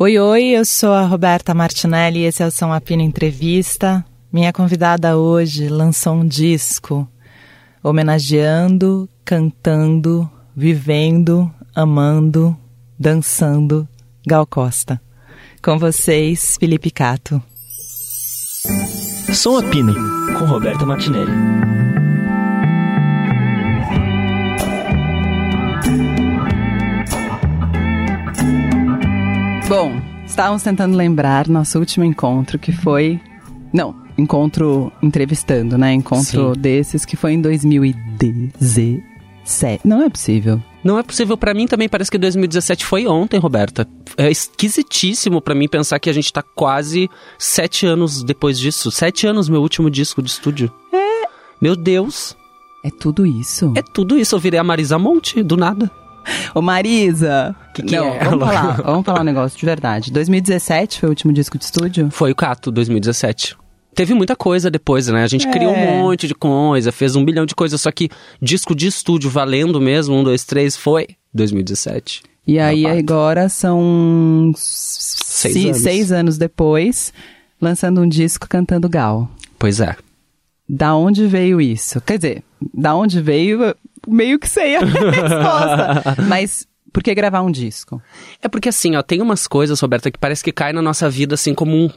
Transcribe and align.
Oi, 0.00 0.16
oi, 0.16 0.44
eu 0.50 0.64
sou 0.64 0.92
a 0.92 1.04
Roberta 1.04 1.52
Martinelli 1.52 2.20
e 2.20 2.26
esse 2.26 2.40
é 2.40 2.46
o 2.46 2.52
São 2.52 2.72
Apino 2.72 3.02
Entrevista. 3.02 4.04
Minha 4.32 4.52
convidada 4.52 5.16
hoje 5.16 5.68
lançou 5.68 6.14
um 6.14 6.24
disco 6.24 7.08
homenageando, 7.82 9.08
cantando, 9.24 10.30
vivendo, 10.54 11.52
amando, 11.74 12.56
dançando 12.96 13.88
Gal 14.24 14.46
Costa. 14.46 15.00
Com 15.60 15.80
vocês, 15.80 16.56
Felipe 16.60 16.92
Cato. 16.92 17.42
Som 19.34 19.58
Apino, 19.58 19.94
com 20.38 20.44
Roberta 20.44 20.86
Martinelli. 20.86 21.32
Bom, 29.68 30.00
estávamos 30.26 30.62
tentando 30.62 30.96
lembrar 30.96 31.46
nosso 31.48 31.78
último 31.78 32.04
encontro, 32.04 32.58
que 32.58 32.72
foi. 32.72 33.20
Não, 33.72 33.94
encontro 34.16 34.90
entrevistando, 35.02 35.76
né? 35.76 35.92
Encontro 35.92 36.54
Sim. 36.54 36.60
desses 36.60 37.04
que 37.04 37.16
foi 37.16 37.32
em 37.34 37.40
2017. 37.40 39.02
Não 39.84 40.02
é 40.02 40.08
possível. 40.08 40.62
Não 40.82 40.98
é 40.98 41.02
possível 41.02 41.36
pra 41.36 41.52
mim 41.52 41.66
também, 41.66 41.86
parece 41.88 42.10
que 42.10 42.16
2017 42.16 42.84
foi 42.84 43.06
ontem, 43.06 43.38
Roberta. 43.38 43.86
É 44.16 44.30
esquisitíssimo 44.30 45.40
pra 45.42 45.54
mim 45.54 45.68
pensar 45.68 45.98
que 45.98 46.08
a 46.08 46.12
gente 46.14 46.32
tá 46.32 46.42
quase 46.42 47.10
sete 47.38 47.84
anos 47.84 48.22
depois 48.22 48.58
disso. 48.58 48.90
Sete 48.90 49.26
anos, 49.26 49.48
meu 49.50 49.60
último 49.60 49.90
disco 49.90 50.22
de 50.22 50.30
estúdio. 50.30 50.72
É. 50.92 51.28
Meu 51.60 51.76
Deus, 51.76 52.34
É 52.82 52.90
tudo 52.90 53.26
isso. 53.26 53.72
é 53.76 53.82
tudo 53.82 54.16
isso. 54.18 54.34
Eu 54.34 54.38
virei 54.38 54.58
a 54.58 54.64
Marisa 54.64 54.98
Monte, 54.98 55.42
do 55.42 55.56
nada. 55.58 55.90
Ô 56.54 56.60
Marisa! 56.62 57.54
Que 57.74 57.82
que 57.82 57.96
Não, 57.96 58.08
é? 58.14 58.24
Vamos 58.24 58.46
falar, 58.48 58.76
vamos 58.82 59.04
falar 59.06 59.20
um 59.20 59.24
negócio 59.24 59.58
de 59.58 59.64
verdade. 59.66 60.12
2017 60.12 61.00
foi 61.00 61.08
o 61.08 61.10
último 61.10 61.32
disco 61.32 61.58
de 61.58 61.64
estúdio? 61.64 62.08
Foi 62.10 62.30
o 62.32 62.34
Cato, 62.34 62.70
2017. 62.70 63.56
Teve 63.94 64.14
muita 64.14 64.36
coisa 64.36 64.70
depois, 64.70 65.08
né? 65.08 65.24
A 65.24 65.26
gente 65.26 65.46
É. 65.48 65.50
criou 65.50 65.72
um 65.74 66.02
monte 66.02 66.28
de 66.28 66.34
coisa, 66.34 66.92
fez 66.92 67.16
um 67.16 67.24
bilhão 67.24 67.44
de 67.44 67.54
coisas, 67.54 67.80
só 67.80 67.90
que 67.90 68.08
disco 68.40 68.74
de 68.74 68.86
estúdio 68.86 69.28
valendo 69.28 69.80
mesmo, 69.80 70.14
um, 70.14 70.22
dois, 70.22 70.44
três, 70.44 70.76
foi 70.76 71.08
2017. 71.34 72.22
E 72.46 72.58
aí 72.58 72.84
parte. 72.84 72.98
agora 72.98 73.48
são 73.48 74.52
seis 74.56 75.64
anos. 75.66 75.76
seis 75.78 76.12
anos 76.12 76.38
depois, 76.38 77.12
lançando 77.60 78.00
um 78.00 78.08
disco 78.08 78.48
cantando 78.48 78.88
Gal. 78.88 79.28
Pois 79.58 79.80
é. 79.80 79.96
Da 80.68 80.94
onde 80.94 81.26
veio 81.26 81.60
isso? 81.60 82.00
Quer 82.02 82.18
dizer, 82.18 82.44
da 82.74 82.94
onde 82.94 83.20
veio, 83.20 83.74
meio 84.06 84.38
que 84.38 84.48
sei 84.48 84.76
a 84.76 84.80
resposta. 84.84 86.16
Mas 86.28 86.66
por 86.92 87.02
que 87.02 87.14
gravar 87.14 87.42
um 87.42 87.50
disco? 87.50 88.02
É 88.42 88.48
porque 88.48 88.68
assim, 88.68 88.94
ó, 88.96 89.02
tem 89.02 89.22
umas 89.22 89.46
coisas, 89.46 89.80
Roberta, 89.80 90.10
que 90.10 90.18
parece 90.18 90.42
que 90.44 90.52
caem 90.52 90.74
na 90.74 90.82
nossa 90.82 91.08
vida 91.08 91.34
assim 91.34 91.54
como 91.54 91.74
um- 91.74 91.90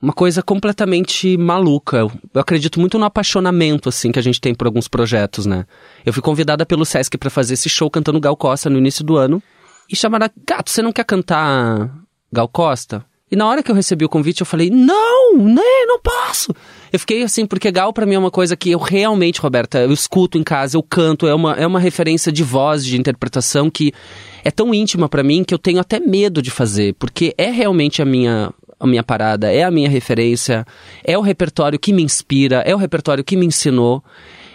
uma 0.00 0.12
coisa 0.12 0.42
completamente 0.42 1.36
maluca. 1.36 1.96
Eu, 1.96 2.12
eu 2.34 2.40
acredito 2.40 2.78
muito 2.78 2.98
no 2.98 3.04
apaixonamento 3.04 3.88
assim 3.88 4.12
que 4.12 4.18
a 4.18 4.22
gente 4.22 4.40
tem 4.40 4.54
por 4.54 4.66
alguns 4.66 4.86
projetos, 4.88 5.44
né? 5.46 5.64
Eu 6.04 6.12
fui 6.12 6.22
convidada 6.22 6.64
pelo 6.66 6.84
Sesc 6.84 7.16
pra 7.18 7.30
fazer 7.30 7.54
esse 7.54 7.68
show 7.68 7.90
cantando 7.90 8.20
Gal 8.20 8.36
Costa 8.36 8.68
no 8.70 8.78
início 8.78 9.02
do 9.04 9.16
ano 9.16 9.42
e 9.90 9.96
chamaram, 9.96 10.28
gato, 10.46 10.70
você 10.70 10.82
não 10.82 10.92
quer 10.92 11.04
cantar 11.04 11.92
Gal 12.32 12.46
Costa? 12.48 13.04
E 13.30 13.36
na 13.36 13.46
hora 13.46 13.62
que 13.62 13.70
eu 13.70 13.74
recebi 13.74 14.04
o 14.04 14.08
convite, 14.08 14.40
eu 14.40 14.46
falei, 14.46 14.70
não, 14.70 15.36
né, 15.36 15.62
não 15.86 15.98
posso. 16.00 16.54
Eu 16.92 16.98
fiquei 16.98 17.22
assim, 17.22 17.46
porque 17.46 17.70
Gal 17.70 17.92
pra 17.92 18.06
mim 18.06 18.14
é 18.14 18.18
uma 18.18 18.30
coisa 18.30 18.56
que 18.56 18.70
eu 18.70 18.78
realmente, 18.78 19.40
Roberta, 19.40 19.78
eu 19.78 19.92
escuto 19.92 20.38
em 20.38 20.42
casa, 20.42 20.76
eu 20.76 20.82
canto, 20.82 21.26
é 21.26 21.34
uma, 21.34 21.54
é 21.54 21.66
uma 21.66 21.80
referência 21.80 22.32
de 22.32 22.42
voz, 22.42 22.84
de 22.84 22.98
interpretação 22.98 23.70
que 23.70 23.92
é 24.44 24.50
tão 24.50 24.74
íntima 24.74 25.08
pra 25.08 25.22
mim 25.22 25.44
que 25.44 25.52
eu 25.52 25.58
tenho 25.58 25.80
até 25.80 26.00
medo 26.00 26.40
de 26.40 26.50
fazer, 26.50 26.94
porque 26.94 27.34
é 27.36 27.50
realmente 27.50 28.00
a 28.00 28.04
minha 28.04 28.52
a 28.80 28.86
minha 28.86 29.02
parada, 29.02 29.52
é 29.52 29.64
a 29.64 29.70
minha 29.70 29.88
referência, 29.88 30.64
é 31.02 31.18
o 31.18 31.20
repertório 31.20 31.78
que 31.78 31.92
me 31.92 32.02
inspira, 32.02 32.62
é 32.64 32.72
o 32.74 32.78
repertório 32.78 33.24
que 33.24 33.36
me 33.36 33.44
ensinou. 33.44 34.04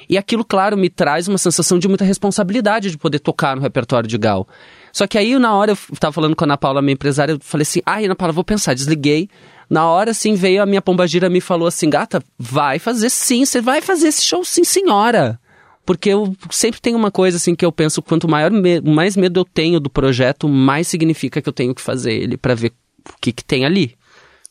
E 0.09 0.17
aquilo, 0.17 0.45
claro, 0.45 0.77
me 0.77 0.89
traz 0.89 1.27
uma 1.27 1.37
sensação 1.37 1.79
de 1.79 1.87
muita 1.87 2.05
responsabilidade 2.05 2.91
de 2.91 2.97
poder 2.97 3.19
tocar 3.19 3.55
no 3.55 3.61
repertório 3.61 4.07
de 4.07 4.17
Gal. 4.17 4.47
Só 4.91 5.07
que 5.07 5.17
aí, 5.17 5.37
na 5.39 5.55
hora, 5.55 5.71
eu 5.71 5.77
tava 5.97 6.13
falando 6.13 6.35
com 6.35 6.43
a 6.43 6.47
Ana 6.47 6.57
Paula, 6.57 6.81
minha 6.81 6.93
empresária, 6.93 7.33
eu 7.33 7.39
falei 7.41 7.63
assim, 7.63 7.81
ai, 7.85 8.05
Ana 8.05 8.15
Paula, 8.15 8.31
vou 8.31 8.43
pensar, 8.43 8.73
desliguei. 8.73 9.29
Na 9.73 9.87
hora, 9.89 10.11
assim, 10.11 10.35
veio 10.35 10.61
a 10.61 10.67
minha 10.67 10.83
pombagira 10.83 11.31
me 11.31 11.41
falou 11.41 11.67
assim, 11.67 11.89
gata, 11.89 12.23
vai 12.37 12.77
fazer 12.77 13.09
sim, 13.09 13.43
você 13.43 13.59
vai 13.59 13.81
fazer 13.81 14.09
esse 14.09 14.21
show 14.23 14.45
sim, 14.45 14.63
senhora. 14.63 15.39
Porque 15.83 16.09
eu 16.09 16.35
sempre 16.51 16.79
tenho 16.79 16.95
uma 16.95 17.09
coisa 17.09 17.37
assim 17.37 17.55
que 17.55 17.65
eu 17.65 17.71
penso, 17.71 17.99
quanto 17.99 18.27
maior 18.29 18.51
me- 18.51 18.79
mais 18.81 19.17
medo 19.17 19.39
eu 19.39 19.43
tenho 19.43 19.79
do 19.79 19.89
projeto, 19.89 20.47
mais 20.47 20.87
significa 20.87 21.41
que 21.41 21.49
eu 21.49 21.53
tenho 21.53 21.73
que 21.73 21.81
fazer 21.81 22.13
ele 22.13 22.37
pra 22.37 22.53
ver 22.53 22.71
o 23.09 23.13
que, 23.19 23.31
que 23.31 23.43
tem 23.43 23.65
ali. 23.65 23.95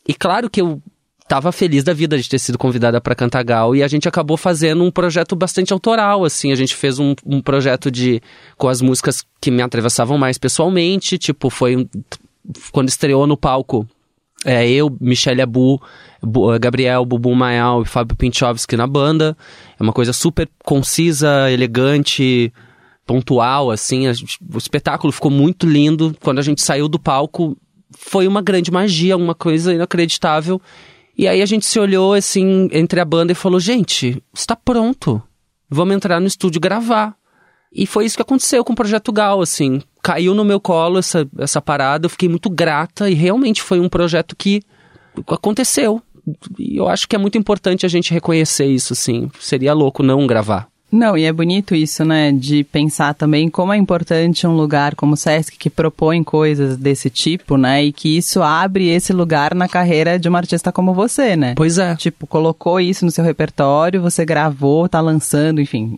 E 0.05 0.13
claro 0.13 0.49
que 0.49 0.59
eu 0.59 0.81
tava 1.25 1.53
feliz 1.53 1.85
da 1.85 1.93
vida 1.93 2.17
de 2.17 2.27
ter 2.27 2.37
sido 2.37 2.57
convidada 2.57 2.99
para 2.99 3.15
cantar 3.15 3.43
Gal 3.45 3.73
e 3.73 3.81
a 3.81 3.87
gente 3.87 4.09
acabou 4.09 4.35
fazendo 4.35 4.83
um 4.83 4.91
projeto 4.91 5.37
bastante 5.37 5.71
autoral, 5.71 6.25
assim, 6.25 6.51
a 6.51 6.55
gente 6.55 6.75
fez 6.75 6.99
um, 6.99 7.15
um 7.25 7.41
projeto 7.41 7.89
de 7.89 8.21
com 8.57 8.67
as 8.67 8.81
músicas 8.81 9.23
que 9.39 9.49
me 9.49 9.61
atravessavam 9.61 10.17
mais 10.17 10.37
pessoalmente, 10.37 11.17
tipo, 11.17 11.49
foi 11.49 11.87
quando 12.73 12.89
estreou 12.89 13.25
no 13.25 13.37
palco 13.37 13.87
é, 14.45 14.69
eu, 14.69 14.95
Michelle 14.99 15.41
Abu, 15.41 15.81
Bu- 16.21 16.57
Gabriel, 16.59 17.05
Bubu 17.05 17.33
Mael 17.35 17.81
e 17.83 17.85
Fábio 17.85 18.15
Pinchovski 18.15 18.75
na 18.75 18.87
banda. 18.87 19.37
É 19.79 19.83
uma 19.83 19.93
coisa 19.93 20.13
super 20.13 20.49
concisa, 20.63 21.49
elegante, 21.51 22.51
pontual, 23.05 23.71
assim. 23.71 24.05
O 24.07 24.57
espetáculo 24.57 25.11
ficou 25.11 25.31
muito 25.31 25.67
lindo. 25.67 26.15
Quando 26.21 26.39
a 26.39 26.43
gente 26.43 26.61
saiu 26.61 26.87
do 26.87 26.99
palco, 26.99 27.57
foi 27.97 28.27
uma 28.27 28.41
grande 28.41 28.71
magia, 28.71 29.15
uma 29.17 29.35
coisa 29.35 29.73
inacreditável. 29.73 30.61
E 31.17 31.27
aí 31.27 31.41
a 31.41 31.45
gente 31.45 31.65
se 31.65 31.79
olhou, 31.79 32.13
assim, 32.13 32.67
entre 32.71 32.99
a 32.99 33.05
banda 33.05 33.31
e 33.31 33.35
falou: 33.35 33.59
gente, 33.59 34.21
está 34.33 34.55
pronto. 34.55 35.21
Vamos 35.69 35.95
entrar 35.95 36.19
no 36.19 36.27
estúdio 36.27 36.59
gravar. 36.61 37.15
E 37.73 37.87
foi 37.87 38.05
isso 38.05 38.15
que 38.15 38.21
aconteceu 38.21 38.63
com 38.63 38.73
o 38.73 38.75
Projeto 38.75 39.11
Gal, 39.11 39.41
assim. 39.41 39.81
Caiu 40.01 40.35
no 40.35 40.45
meu 40.45 40.59
colo 40.59 40.99
essa, 40.99 41.27
essa 41.39 41.61
parada, 41.61 42.05
eu 42.05 42.09
fiquei 42.09 42.29
muito 42.29 42.49
grata 42.49 43.09
e 43.09 43.13
realmente 43.13 43.61
foi 43.61 43.79
um 43.79 43.89
projeto 43.89 44.35
que 44.35 44.61
aconteceu. 45.27 46.01
E 46.59 46.77
eu 46.77 46.87
acho 46.87 47.07
que 47.07 47.15
é 47.15 47.19
muito 47.19 47.37
importante 47.37 47.85
a 47.85 47.89
gente 47.89 48.13
reconhecer 48.13 48.65
isso, 48.65 48.93
assim. 48.93 49.29
Seria 49.39 49.73
louco 49.73 50.03
não 50.03 50.27
gravar. 50.27 50.67
Não, 50.93 51.17
e 51.17 51.23
é 51.23 51.33
bonito 51.33 51.73
isso, 51.73 52.05
né? 52.05 52.31
De 52.31 52.63
pensar 52.65 53.15
também 53.15 53.49
como 53.49 53.73
é 53.73 53.77
importante 53.77 54.45
um 54.45 54.55
lugar 54.55 54.93
como 54.93 55.13
o 55.13 55.17
Sesc 55.17 55.57
que 55.57 55.67
propõe 55.67 56.23
coisas 56.23 56.77
desse 56.77 57.09
tipo, 57.09 57.57
né? 57.57 57.83
E 57.83 57.91
que 57.91 58.15
isso 58.15 58.43
abre 58.43 58.89
esse 58.89 59.11
lugar 59.11 59.55
na 59.55 59.67
carreira 59.67 60.19
de 60.19 60.29
uma 60.29 60.37
artista 60.37 60.71
como 60.71 60.93
você, 60.93 61.35
né? 61.35 61.55
Pois 61.55 61.79
é. 61.79 61.95
Tipo, 61.95 62.27
colocou 62.27 62.79
isso 62.79 63.05
no 63.05 63.09
seu 63.09 63.23
repertório, 63.23 64.03
você 64.03 64.23
gravou, 64.23 64.87
tá 64.87 65.01
lançando, 65.01 65.59
enfim. 65.59 65.97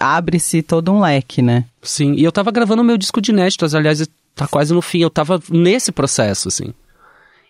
Abre-se 0.00 0.62
todo 0.62 0.92
um 0.92 1.00
leque, 1.00 1.42
né? 1.42 1.64
Sim, 1.82 2.14
e 2.14 2.24
eu 2.24 2.32
tava 2.32 2.50
gravando 2.50 2.84
meu 2.84 2.96
disco 2.96 3.20
de 3.20 3.30
inéditos, 3.30 3.74
aliás, 3.74 4.06
tá 4.34 4.46
quase 4.46 4.72
no 4.72 4.82
fim, 4.82 5.00
eu 5.00 5.10
tava 5.10 5.42
nesse 5.50 5.92
processo, 5.92 6.48
assim. 6.48 6.72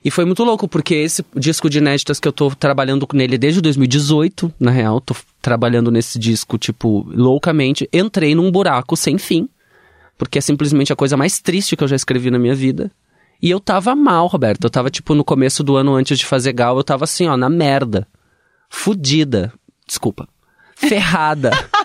E 0.04 0.10
foi 0.10 0.24
muito 0.24 0.44
louco, 0.44 0.68
porque 0.68 0.94
esse 0.94 1.24
disco 1.34 1.68
de 1.68 1.78
inéditas 1.78 2.20
que 2.20 2.28
eu 2.28 2.32
tô 2.32 2.50
trabalhando 2.54 3.06
nele 3.12 3.36
desde 3.36 3.60
2018, 3.60 4.52
na 4.58 4.70
real, 4.70 5.00
tô 5.00 5.14
trabalhando 5.42 5.90
nesse 5.90 6.18
disco, 6.18 6.56
tipo, 6.56 7.04
loucamente, 7.08 7.88
entrei 7.92 8.34
num 8.34 8.50
buraco 8.50 8.96
sem 8.96 9.18
fim, 9.18 9.48
porque 10.16 10.38
é 10.38 10.40
simplesmente 10.40 10.92
a 10.92 10.96
coisa 10.96 11.16
mais 11.16 11.40
triste 11.40 11.76
que 11.76 11.82
eu 11.82 11.88
já 11.88 11.96
escrevi 11.96 12.30
na 12.30 12.38
minha 12.38 12.54
vida. 12.54 12.90
E 13.40 13.50
eu 13.50 13.60
tava 13.60 13.94
mal, 13.94 14.26
Roberto, 14.26 14.64
eu 14.64 14.70
tava, 14.70 14.90
tipo, 14.90 15.14
no 15.14 15.24
começo 15.24 15.62
do 15.62 15.76
ano 15.76 15.94
antes 15.94 16.18
de 16.18 16.26
fazer 16.26 16.52
Gal, 16.52 16.76
eu 16.76 16.84
tava 16.84 17.04
assim, 17.04 17.28
ó, 17.28 17.36
na 17.36 17.48
merda. 17.48 18.06
Fudida. 18.68 19.52
Desculpa. 19.86 20.28
Ferrada. 20.74 21.50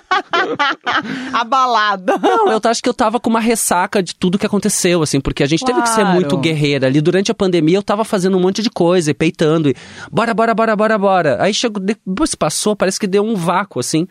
Abalada. 1.33 2.17
Não, 2.17 2.51
eu 2.51 2.59
acho 2.63 2.81
que 2.81 2.89
eu 2.89 2.93
tava 2.93 3.19
com 3.19 3.29
uma 3.29 3.39
ressaca 3.39 4.01
de 4.01 4.15
tudo 4.15 4.37
que 4.37 4.45
aconteceu, 4.45 5.01
assim, 5.01 5.19
porque 5.19 5.43
a 5.43 5.47
gente 5.47 5.63
teve 5.65 5.81
que 5.81 5.89
ser 5.89 6.01
Claro. 6.01 6.15
muito 6.15 6.37
guerreira. 6.37 6.87
Ali 6.87 7.01
durante 7.01 7.31
a 7.31 7.35
pandemia 7.35 7.77
eu 7.77 7.83
tava 7.83 8.03
fazendo 8.03 8.37
um 8.37 8.41
monte 8.41 8.61
de 8.61 8.69
coisa, 8.69 9.11
e 9.11 9.13
peitando, 9.13 9.69
e 9.69 9.75
bora, 10.11 10.33
bora, 10.33 10.53
bora, 10.53 10.75
bora, 10.75 10.97
bora. 10.97 11.37
Aí 11.41 11.53
chegou, 11.53 11.81
depois 11.81 12.35
passou, 12.35 12.75
parece 12.75 12.99
que 12.99 13.07
deu 13.07 13.23
um 13.23 13.35
vácuo, 13.35 13.79
assim. 13.79 14.07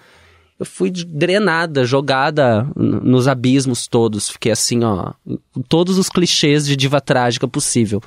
Eu 0.58 0.66
fui 0.66 0.90
drenada, 0.90 1.84
jogada 1.84 2.68
nos 2.76 3.26
abismos 3.26 3.88
todos. 3.88 4.30
Fiquei 4.30 4.52
assim, 4.52 4.84
ó, 4.84 5.12
com 5.52 5.60
todos 5.62 5.98
os 5.98 6.08
clichês 6.08 6.64
de 6.66 6.76
diva 6.76 7.00
trágica 7.00 7.48
possível. 7.48 8.00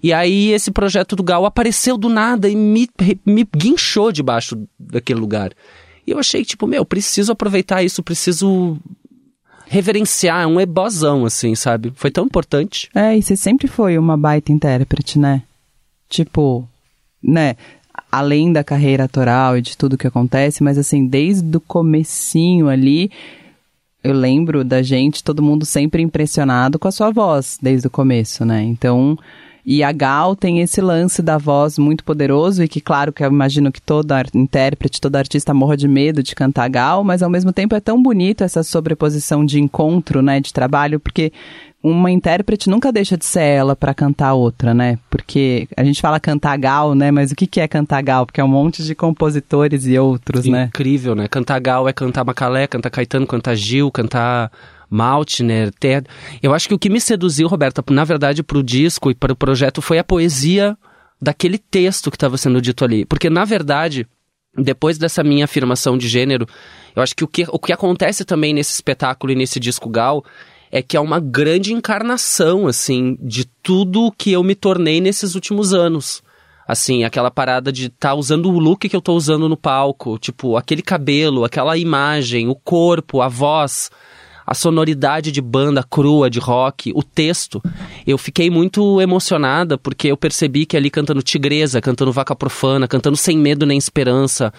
E 0.00 0.12
aí 0.12 0.52
esse 0.52 0.70
projeto 0.70 1.16
do 1.16 1.24
Gal 1.24 1.44
apareceu 1.44 1.98
do 1.98 2.08
nada 2.08 2.48
e 2.48 2.54
me, 2.54 2.88
me 3.26 3.44
guinchou 3.56 4.12
debaixo 4.12 4.56
daquele 4.78 5.18
lugar. 5.18 5.50
E 6.08 6.10
eu 6.10 6.18
achei, 6.18 6.42
tipo, 6.42 6.66
meu, 6.66 6.86
preciso 6.86 7.32
aproveitar 7.32 7.82
isso, 7.82 8.02
preciso 8.02 8.78
reverenciar, 9.66 10.42
é 10.42 10.46
um 10.46 10.58
ebozão, 10.58 11.26
assim, 11.26 11.54
sabe? 11.54 11.92
Foi 11.96 12.10
tão 12.10 12.24
importante. 12.24 12.88
É, 12.94 13.14
e 13.14 13.22
você 13.22 13.36
sempre 13.36 13.68
foi 13.68 13.98
uma 13.98 14.16
baita 14.16 14.50
intérprete, 14.50 15.18
né? 15.18 15.42
Tipo, 16.08 16.66
né? 17.22 17.56
Além 18.10 18.50
da 18.50 18.64
carreira 18.64 19.04
atoral 19.04 19.58
e 19.58 19.60
de 19.60 19.76
tudo 19.76 19.98
que 19.98 20.06
acontece, 20.06 20.62
mas 20.62 20.78
assim, 20.78 21.06
desde 21.06 21.58
o 21.58 21.60
comecinho 21.60 22.70
ali, 22.70 23.10
eu 24.02 24.14
lembro 24.14 24.64
da 24.64 24.80
gente, 24.82 25.22
todo 25.22 25.42
mundo 25.42 25.66
sempre 25.66 26.02
impressionado 26.02 26.78
com 26.78 26.88
a 26.88 26.92
sua 26.92 27.10
voz, 27.10 27.58
desde 27.60 27.86
o 27.86 27.90
começo, 27.90 28.46
né? 28.46 28.62
Então, 28.62 29.18
E 29.70 29.84
a 29.84 29.92
Gal 29.92 30.34
tem 30.34 30.60
esse 30.60 30.80
lance 30.80 31.20
da 31.20 31.36
voz 31.36 31.78
muito 31.78 32.02
poderoso 32.02 32.62
e 32.64 32.68
que, 32.68 32.80
claro, 32.80 33.12
que 33.12 33.22
eu 33.22 33.28
imagino 33.28 33.70
que 33.70 33.82
toda 33.82 34.24
intérprete, 34.32 34.98
todo 34.98 35.16
artista 35.16 35.52
morra 35.52 35.76
de 35.76 35.86
medo 35.86 36.22
de 36.22 36.34
cantar 36.34 36.70
Gal, 36.70 37.04
mas 37.04 37.22
ao 37.22 37.28
mesmo 37.28 37.52
tempo 37.52 37.74
é 37.74 37.80
tão 37.80 38.02
bonito 38.02 38.42
essa 38.42 38.62
sobreposição 38.62 39.44
de 39.44 39.60
encontro, 39.60 40.22
né, 40.22 40.40
de 40.40 40.54
trabalho, 40.54 40.98
porque 40.98 41.30
uma 41.82 42.10
intérprete 42.10 42.70
nunca 42.70 42.90
deixa 42.90 43.14
de 43.14 43.26
ser 43.26 43.42
ela 43.42 43.76
para 43.76 43.92
cantar 43.92 44.32
outra, 44.32 44.72
né? 44.72 44.98
Porque 45.10 45.68
a 45.76 45.84
gente 45.84 46.00
fala 46.00 46.18
cantar 46.18 46.56
gal, 46.56 46.94
né? 46.94 47.10
Mas 47.10 47.30
o 47.30 47.36
que, 47.36 47.46
que 47.46 47.60
é 47.60 47.68
cantar 47.68 48.02
gal? 48.02 48.24
Porque 48.24 48.40
é 48.40 48.44
um 48.44 48.48
monte 48.48 48.82
de 48.82 48.94
compositores 48.94 49.86
e 49.86 49.98
outros, 49.98 50.46
Incrível, 50.46 50.58
né? 50.58 50.64
Incrível, 50.64 51.14
né? 51.14 51.28
Cantar 51.28 51.60
gal 51.60 51.86
é 51.86 51.92
cantar 51.92 52.24
Macalé, 52.24 52.66
cantar 52.66 52.88
Caetano, 52.88 53.26
cantar 53.26 53.54
Gil, 53.54 53.90
cantar 53.90 54.50
Maltner, 54.90 55.72
Ted. 55.78 56.06
Eu 56.42 56.54
acho 56.54 56.68
que 56.68 56.74
o 56.74 56.78
que 56.78 56.88
me 56.88 57.00
seduziu, 57.00 57.48
Roberta, 57.48 57.82
na 57.90 58.04
verdade, 58.04 58.42
para 58.42 58.58
o 58.58 58.62
disco 58.62 59.10
e 59.10 59.14
para 59.14 59.32
o 59.32 59.36
projeto 59.36 59.82
foi 59.82 59.98
a 59.98 60.04
poesia 60.04 60.76
daquele 61.20 61.58
texto 61.58 62.10
que 62.10 62.16
estava 62.16 62.36
sendo 62.36 62.60
dito 62.60 62.84
ali. 62.84 63.04
Porque, 63.04 63.28
na 63.28 63.44
verdade, 63.44 64.06
depois 64.56 64.98
dessa 64.98 65.22
minha 65.22 65.44
afirmação 65.44 65.98
de 65.98 66.08
gênero, 66.08 66.46
eu 66.94 67.02
acho 67.02 67.14
que 67.14 67.24
o 67.24 67.28
que, 67.28 67.46
o 67.48 67.58
que 67.58 67.72
acontece 67.72 68.24
também 68.24 68.54
nesse 68.54 68.72
espetáculo 68.72 69.32
e 69.32 69.36
nesse 69.36 69.60
disco 69.60 69.88
Gal 69.88 70.24
é 70.70 70.82
que 70.82 70.96
é 70.96 71.00
uma 71.00 71.18
grande 71.18 71.72
encarnação, 71.72 72.66
assim, 72.66 73.16
de 73.20 73.44
tudo 73.62 74.12
que 74.16 74.32
eu 74.32 74.42
me 74.42 74.54
tornei 74.54 75.00
nesses 75.00 75.34
últimos 75.34 75.72
anos. 75.72 76.22
Assim, 76.66 77.02
aquela 77.02 77.30
parada 77.30 77.72
de 77.72 77.86
estar 77.86 78.10
tá 78.10 78.14
usando 78.14 78.50
o 78.50 78.58
look 78.58 78.88
que 78.88 78.94
eu 78.94 79.00
tô 79.00 79.14
usando 79.14 79.48
no 79.48 79.56
palco, 79.56 80.18
tipo, 80.18 80.56
aquele 80.56 80.82
cabelo, 80.82 81.44
aquela 81.44 81.78
imagem, 81.78 82.48
o 82.48 82.54
corpo, 82.54 83.22
a 83.22 83.28
voz, 83.28 83.90
a 84.48 84.54
sonoridade 84.54 85.30
de 85.30 85.42
banda 85.42 85.82
crua, 85.82 86.30
de 86.30 86.38
rock, 86.38 86.90
o 86.94 87.02
texto. 87.02 87.62
Eu 88.06 88.16
fiquei 88.16 88.48
muito 88.48 88.98
emocionada 88.98 89.76
porque 89.76 90.08
eu 90.08 90.16
percebi 90.16 90.64
que 90.64 90.74
ali 90.74 90.88
cantando 90.88 91.22
Tigresa, 91.22 91.82
cantando 91.82 92.10
Vaca 92.10 92.34
Profana, 92.34 92.88
cantando 92.88 93.14
Sem 93.14 93.36
Medo 93.36 93.66
Nem 93.66 93.76
Esperança, 93.76 94.50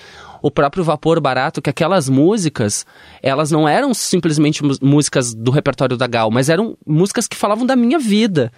o 0.44 0.52
próprio 0.52 0.84
Vapor 0.84 1.20
Barato, 1.20 1.60
que 1.60 1.72
aquelas 1.72 2.08
músicas, 2.08 2.86
elas 3.24 3.50
não 3.50 3.68
eram 3.68 3.92
simplesmente 3.92 4.62
músicas 4.80 5.34
do 5.34 5.50
repertório 5.50 5.98
da 5.98 6.06
Gal, 6.06 6.30
mas 6.30 6.50
eram 6.50 6.78
músicas 6.86 7.28
que 7.28 7.36
falavam 7.36 7.66
da 7.66 7.76
minha 7.76 7.98
vida. 7.98 8.52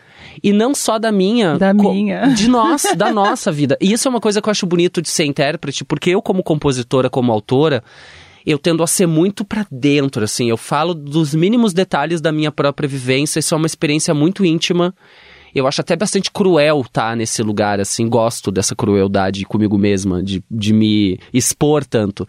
E 0.44 0.52
não 0.52 0.76
só 0.76 1.00
da 1.00 1.14
minha. 1.14 1.58
Da 1.58 1.74
minha. 1.74 2.28
De 2.36 2.50
nós, 2.50 2.86
da 2.98 3.10
nossa 3.14 3.54
vida. 3.54 3.78
E 3.80 3.94
isso 3.94 4.06
é 4.06 4.12
uma 4.12 4.20
coisa 4.20 4.42
que 4.42 4.50
eu 4.50 4.52
acho 4.52 4.66
bonito 4.66 5.02
de 5.02 5.10
ser 5.10 5.24
intérprete, 5.24 5.86
porque 5.86 6.10
eu, 6.10 6.22
como 6.22 6.44
compositora, 6.44 7.10
como 7.10 7.32
autora, 7.32 7.82
eu 8.46 8.58
tendo 8.58 8.84
a 8.84 8.88
ser 8.88 9.08
muito 9.08 9.44
para 9.46 9.66
dentro, 9.72 10.24
assim. 10.24 10.50
Eu 10.50 10.58
falo 10.58 10.94
dos 10.94 11.34
mínimos 11.34 11.74
detalhes 11.74 12.22
da 12.22 12.32
minha 12.32 12.52
própria 12.52 12.88
vivência. 12.88 13.40
Isso 13.40 13.54
é 13.54 13.58
uma 13.58 13.68
experiência 13.68 14.14
muito 14.14 14.46
íntima 14.46 14.94
eu 15.54 15.68
acho 15.68 15.82
até 15.82 15.96
bastante 15.96 16.32
cruel 16.32 16.82
estar 16.82 17.10
tá, 17.10 17.16
nesse 17.16 17.44
lugar, 17.44 17.80
assim, 17.80 18.08
gosto 18.08 18.52
dessa 18.52 18.76
crueldade 18.76 19.46
comigo 19.46 19.78
mesma, 19.78 20.24
de, 20.24 20.44
de 20.50 20.74
me 20.74 21.20
expor 21.34 21.84
tanto. 21.86 22.28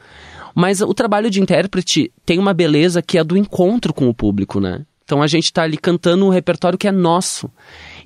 Mas 0.54 0.80
o 0.80 0.92
trabalho 0.92 1.30
de 1.30 1.40
intérprete 1.40 2.12
tem 2.26 2.38
uma 2.38 2.52
beleza 2.52 3.00
que 3.00 3.16
é 3.16 3.24
do 3.24 3.36
encontro 3.36 3.94
com 3.94 4.08
o 4.08 4.14
público, 4.14 4.60
né? 4.60 4.84
Então 5.04 5.22
a 5.22 5.26
gente 5.26 5.44
está 5.44 5.62
ali 5.62 5.76
cantando 5.76 6.26
um 6.26 6.30
repertório 6.30 6.78
que 6.78 6.88
é 6.88 6.92
nosso. 6.92 7.50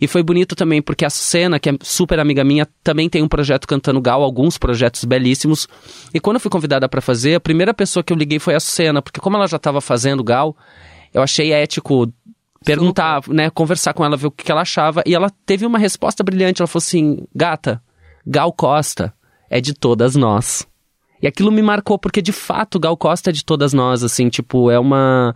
E 0.00 0.06
foi 0.06 0.22
bonito 0.22 0.54
também 0.54 0.82
porque 0.82 1.04
a 1.04 1.10
Cena, 1.10 1.58
que 1.58 1.70
é 1.70 1.72
super 1.82 2.18
amiga 2.18 2.44
minha, 2.44 2.66
também 2.82 3.08
tem 3.08 3.22
um 3.22 3.28
projeto 3.28 3.66
cantando 3.66 4.00
Gal, 4.00 4.22
alguns 4.22 4.58
projetos 4.58 5.04
belíssimos. 5.04 5.68
E 6.12 6.20
quando 6.20 6.36
eu 6.36 6.40
fui 6.40 6.50
convidada 6.50 6.88
para 6.88 7.00
fazer, 7.00 7.34
a 7.34 7.40
primeira 7.40 7.72
pessoa 7.72 8.02
que 8.02 8.12
eu 8.12 8.16
liguei 8.16 8.38
foi 8.38 8.54
a 8.54 8.60
Cena, 8.60 9.00
porque 9.00 9.20
como 9.20 9.36
ela 9.36 9.46
já 9.46 9.56
estava 9.56 9.80
fazendo 9.80 10.22
Gal, 10.24 10.56
eu 11.12 11.22
achei 11.22 11.52
ético 11.52 12.12
perguntar, 12.64 13.22
Super. 13.22 13.34
né, 13.36 13.50
conversar 13.50 13.94
com 13.94 14.04
ela, 14.04 14.16
ver 14.16 14.26
o 14.26 14.30
que 14.30 14.50
ela 14.50 14.62
achava. 14.62 15.02
E 15.06 15.14
ela 15.14 15.30
teve 15.44 15.64
uma 15.64 15.78
resposta 15.78 16.22
brilhante. 16.24 16.60
Ela 16.60 16.66
falou 16.66 16.82
assim: 16.82 17.18
Gata, 17.34 17.80
Gal 18.26 18.52
Costa 18.52 19.14
é 19.48 19.60
de 19.60 19.72
todas 19.72 20.16
nós. 20.16 20.66
E 21.22 21.26
aquilo 21.26 21.50
me 21.50 21.62
marcou, 21.62 21.98
porque 21.98 22.20
de 22.20 22.32
fato 22.32 22.78
Gal 22.78 22.96
Costa 22.96 23.30
é 23.30 23.32
de 23.32 23.44
todas 23.44 23.72
nós, 23.72 24.02
assim, 24.02 24.28
tipo, 24.28 24.70
é 24.70 24.78
uma. 24.78 25.34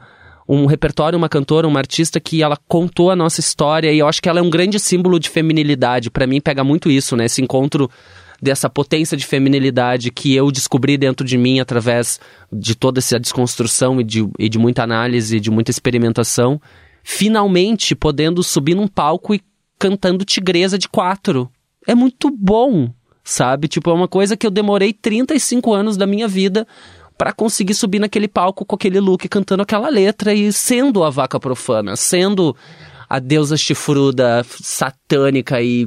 Um 0.53 0.67
repertório, 0.67 1.17
uma 1.17 1.29
cantora, 1.29 1.69
uma 1.69 1.79
artista 1.79 2.19
que 2.19 2.43
ela 2.43 2.59
contou 2.67 3.11
a 3.11 3.17
nossa 3.17 3.39
história 3.39 3.93
e 3.93 3.99
eu 3.99 4.09
acho 4.09 4.21
que 4.21 4.29
ela 4.29 4.41
é 4.41 4.43
um 4.43 4.51
grande 4.51 4.81
símbolo 4.81 5.21
de 5.21 5.29
feminilidade. 5.29 6.11
para 6.11 6.27
mim 6.27 6.41
pega 6.41 6.65
muito 6.65 6.91
isso, 6.91 7.17
né? 7.17 7.27
Esse 7.27 7.41
encontro 7.41 7.89
dessa 8.43 8.69
potência 8.69 9.17
de 9.17 9.25
feminilidade 9.25 10.11
que 10.11 10.35
eu 10.35 10.51
descobri 10.51 10.97
dentro 10.97 11.27
de 11.27 11.39
mim 11.39 11.61
através 11.61 12.19
de 12.53 12.75
toda 12.75 12.99
essa 12.99 13.21
desconstrução 13.21 14.01
e 14.01 14.05
de, 14.05 14.29
e 14.39 14.49
de 14.49 14.59
muita 14.59 14.83
análise, 14.83 15.39
de 15.39 15.51
muita 15.51 15.71
experimentação 15.71 16.61
finalmente 17.03 17.95
podendo 17.95 18.43
subir 18.43 18.75
num 18.75 18.89
palco 18.89 19.35
e 19.35 19.41
cantando 19.79 20.25
Tigresa 20.25 20.79
de 20.79 20.89
quatro. 20.89 21.51
É 21.87 21.95
muito 21.95 22.31
bom, 22.31 22.91
sabe? 23.25 23.69
Tipo, 23.69 23.91
é 23.91 23.95
uma 23.95 24.09
coisa 24.09 24.37
que 24.37 24.47
eu 24.47 24.51
demorei 24.51 24.93
35 24.93 25.73
anos 25.73 25.97
da 25.97 26.07
minha 26.07 26.29
vida 26.29 26.67
para 27.21 27.35
conseguir 27.35 27.75
subir 27.75 27.99
naquele 27.99 28.27
palco 28.27 28.65
com 28.65 28.75
aquele 28.75 28.99
look, 28.99 29.29
cantando 29.29 29.63
aquela 29.63 29.91
letra 29.91 30.33
e 30.33 30.51
sendo 30.51 31.05
a 31.05 31.11
vaca 31.11 31.39
profana, 31.39 31.95
sendo 31.95 32.57
a 33.11 33.19
deusa 33.19 33.59
chifruda 33.59 34.43
satânica 34.49 35.61
e 35.61 35.87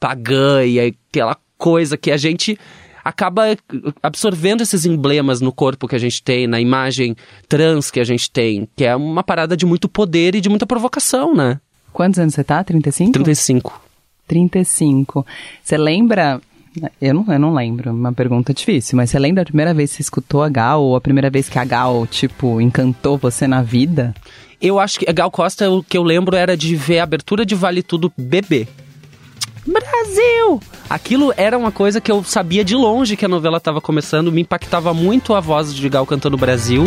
pagã 0.00 0.64
e 0.64 0.80
aquela 0.80 1.36
coisa 1.58 1.98
que 1.98 2.10
a 2.10 2.16
gente 2.16 2.58
acaba 3.04 3.54
absorvendo 4.02 4.62
esses 4.62 4.86
emblemas 4.86 5.42
no 5.42 5.52
corpo 5.52 5.86
que 5.86 5.96
a 5.96 5.98
gente 5.98 6.22
tem, 6.22 6.46
na 6.46 6.58
imagem 6.58 7.14
trans 7.46 7.90
que 7.90 8.00
a 8.00 8.04
gente 8.04 8.30
tem, 8.30 8.66
que 8.74 8.86
é 8.86 8.96
uma 8.96 9.22
parada 9.22 9.54
de 9.54 9.66
muito 9.66 9.86
poder 9.86 10.34
e 10.34 10.40
de 10.40 10.48
muita 10.48 10.66
provocação, 10.66 11.34
né? 11.34 11.60
Quantos 11.92 12.18
anos 12.18 12.32
você 12.32 12.42
tá? 12.42 12.64
35? 12.64 13.12
35. 13.12 13.82
35. 14.26 15.26
Você 15.62 15.76
lembra 15.76 16.40
eu 17.00 17.14
não, 17.14 17.24
eu 17.28 17.38
não 17.38 17.54
lembro, 17.54 17.90
uma 17.90 18.12
pergunta 18.12 18.54
difícil, 18.54 18.96
mas 18.96 19.10
você 19.10 19.18
lembra 19.18 19.42
a 19.42 19.46
primeira 19.46 19.74
vez 19.74 19.90
que 19.90 19.96
você 19.96 20.02
escutou 20.02 20.42
a 20.42 20.48
Gal, 20.48 20.82
ou 20.82 20.96
a 20.96 21.00
primeira 21.00 21.28
vez 21.28 21.48
que 21.48 21.58
a 21.58 21.64
Gal, 21.64 22.06
tipo, 22.06 22.60
encantou 22.60 23.18
você 23.18 23.46
na 23.46 23.62
vida? 23.62 24.14
Eu 24.60 24.78
acho 24.78 24.98
que 24.98 25.08
a 25.08 25.12
Gal 25.12 25.30
Costa, 25.30 25.70
o 25.70 25.82
que 25.82 25.96
eu 25.96 26.02
lembro 26.02 26.36
era 26.36 26.56
de 26.56 26.76
ver 26.76 27.00
a 27.00 27.04
abertura 27.04 27.44
de 27.44 27.54
Vale 27.54 27.82
Tudo 27.82 28.12
bebê. 28.16 28.68
Brasil! 29.66 30.60
Aquilo 30.88 31.32
era 31.36 31.56
uma 31.56 31.72
coisa 31.72 32.00
que 32.00 32.10
eu 32.10 32.22
sabia 32.24 32.64
de 32.64 32.74
longe 32.74 33.16
que 33.16 33.24
a 33.24 33.28
novela 33.28 33.58
estava 33.58 33.80
começando, 33.80 34.32
me 34.32 34.42
impactava 34.42 34.94
muito 34.94 35.34
a 35.34 35.40
voz 35.40 35.74
de 35.74 35.88
Gal 35.88 36.06
cantando 36.06 36.36
Brasil. 36.36 36.84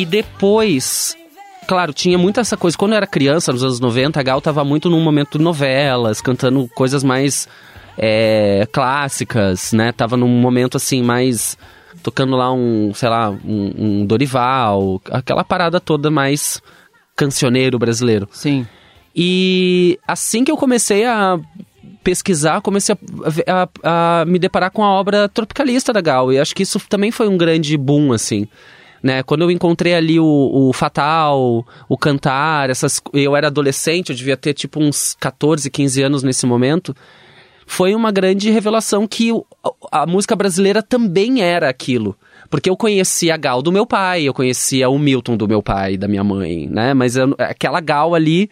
E 0.00 0.06
depois, 0.06 1.14
claro, 1.68 1.92
tinha 1.92 2.16
muita 2.16 2.40
essa 2.40 2.56
coisa. 2.56 2.74
Quando 2.74 2.92
eu 2.92 2.96
era 2.96 3.06
criança, 3.06 3.52
nos 3.52 3.62
anos 3.62 3.80
90, 3.80 4.18
a 4.18 4.22
Gal 4.22 4.40
tava 4.40 4.64
muito 4.64 4.88
num 4.88 5.02
momento 5.02 5.36
de 5.36 5.44
novelas, 5.44 6.22
cantando 6.22 6.66
coisas 6.74 7.04
mais 7.04 7.46
é, 7.98 8.66
clássicas, 8.72 9.74
né? 9.74 9.92
Tava 9.92 10.16
num 10.16 10.26
momento 10.26 10.78
assim 10.78 11.02
mais. 11.02 11.58
tocando 12.02 12.34
lá 12.34 12.50
um, 12.50 12.94
sei 12.94 13.10
lá, 13.10 13.28
um, 13.28 13.74
um 13.76 14.06
Dorival, 14.06 15.02
aquela 15.10 15.44
parada 15.44 15.78
toda 15.78 16.10
mais 16.10 16.62
cancioneiro 17.14 17.78
brasileiro. 17.78 18.26
Sim. 18.32 18.66
E 19.14 19.98
assim 20.08 20.44
que 20.44 20.50
eu 20.50 20.56
comecei 20.56 21.04
a 21.04 21.38
pesquisar, 22.02 22.62
comecei 22.62 22.96
a, 23.46 23.68
a, 23.84 24.20
a, 24.22 24.24
me 24.24 24.38
deparar 24.38 24.70
com 24.70 24.82
a 24.82 24.92
obra 24.92 25.28
tropicalista 25.28 25.92
da 25.92 26.00
Gal. 26.00 26.32
E 26.32 26.38
acho 26.38 26.54
que 26.54 26.62
isso 26.62 26.80
também 26.88 27.10
foi 27.10 27.28
um 27.28 27.36
grande 27.36 27.76
boom, 27.76 28.14
assim 28.14 28.48
né? 29.02 29.22
Quando 29.22 29.42
eu 29.42 29.50
encontrei 29.50 29.94
ali 29.94 30.18
o, 30.20 30.24
o 30.24 30.72
Fatal, 30.72 31.66
o 31.88 31.96
Cantar, 31.96 32.70
essas, 32.70 33.00
eu 33.12 33.36
era 33.36 33.46
adolescente, 33.46 34.10
eu 34.10 34.16
devia 34.16 34.36
ter 34.36 34.54
tipo 34.54 34.80
uns 34.80 35.16
14, 35.18 35.70
15 35.70 36.02
anos 36.02 36.22
nesse 36.22 36.46
momento. 36.46 36.94
Foi 37.66 37.94
uma 37.94 38.10
grande 38.10 38.50
revelação 38.50 39.06
que 39.06 39.30
a 39.92 40.04
música 40.04 40.34
brasileira 40.34 40.82
também 40.82 41.40
era 41.40 41.68
aquilo. 41.68 42.16
Porque 42.50 42.68
eu 42.68 42.76
conhecia 42.76 43.34
a 43.34 43.36
Gal 43.36 43.62
do 43.62 43.70
meu 43.70 43.86
pai, 43.86 44.24
eu 44.24 44.34
conhecia 44.34 44.88
o 44.90 44.98
Milton 44.98 45.36
do 45.36 45.46
meu 45.46 45.62
pai, 45.62 45.96
da 45.96 46.08
minha 46.08 46.24
mãe, 46.24 46.66
né? 46.68 46.92
Mas 46.94 47.14
eu, 47.14 47.32
aquela 47.38 47.80
Gal 47.80 48.12
ali 48.12 48.50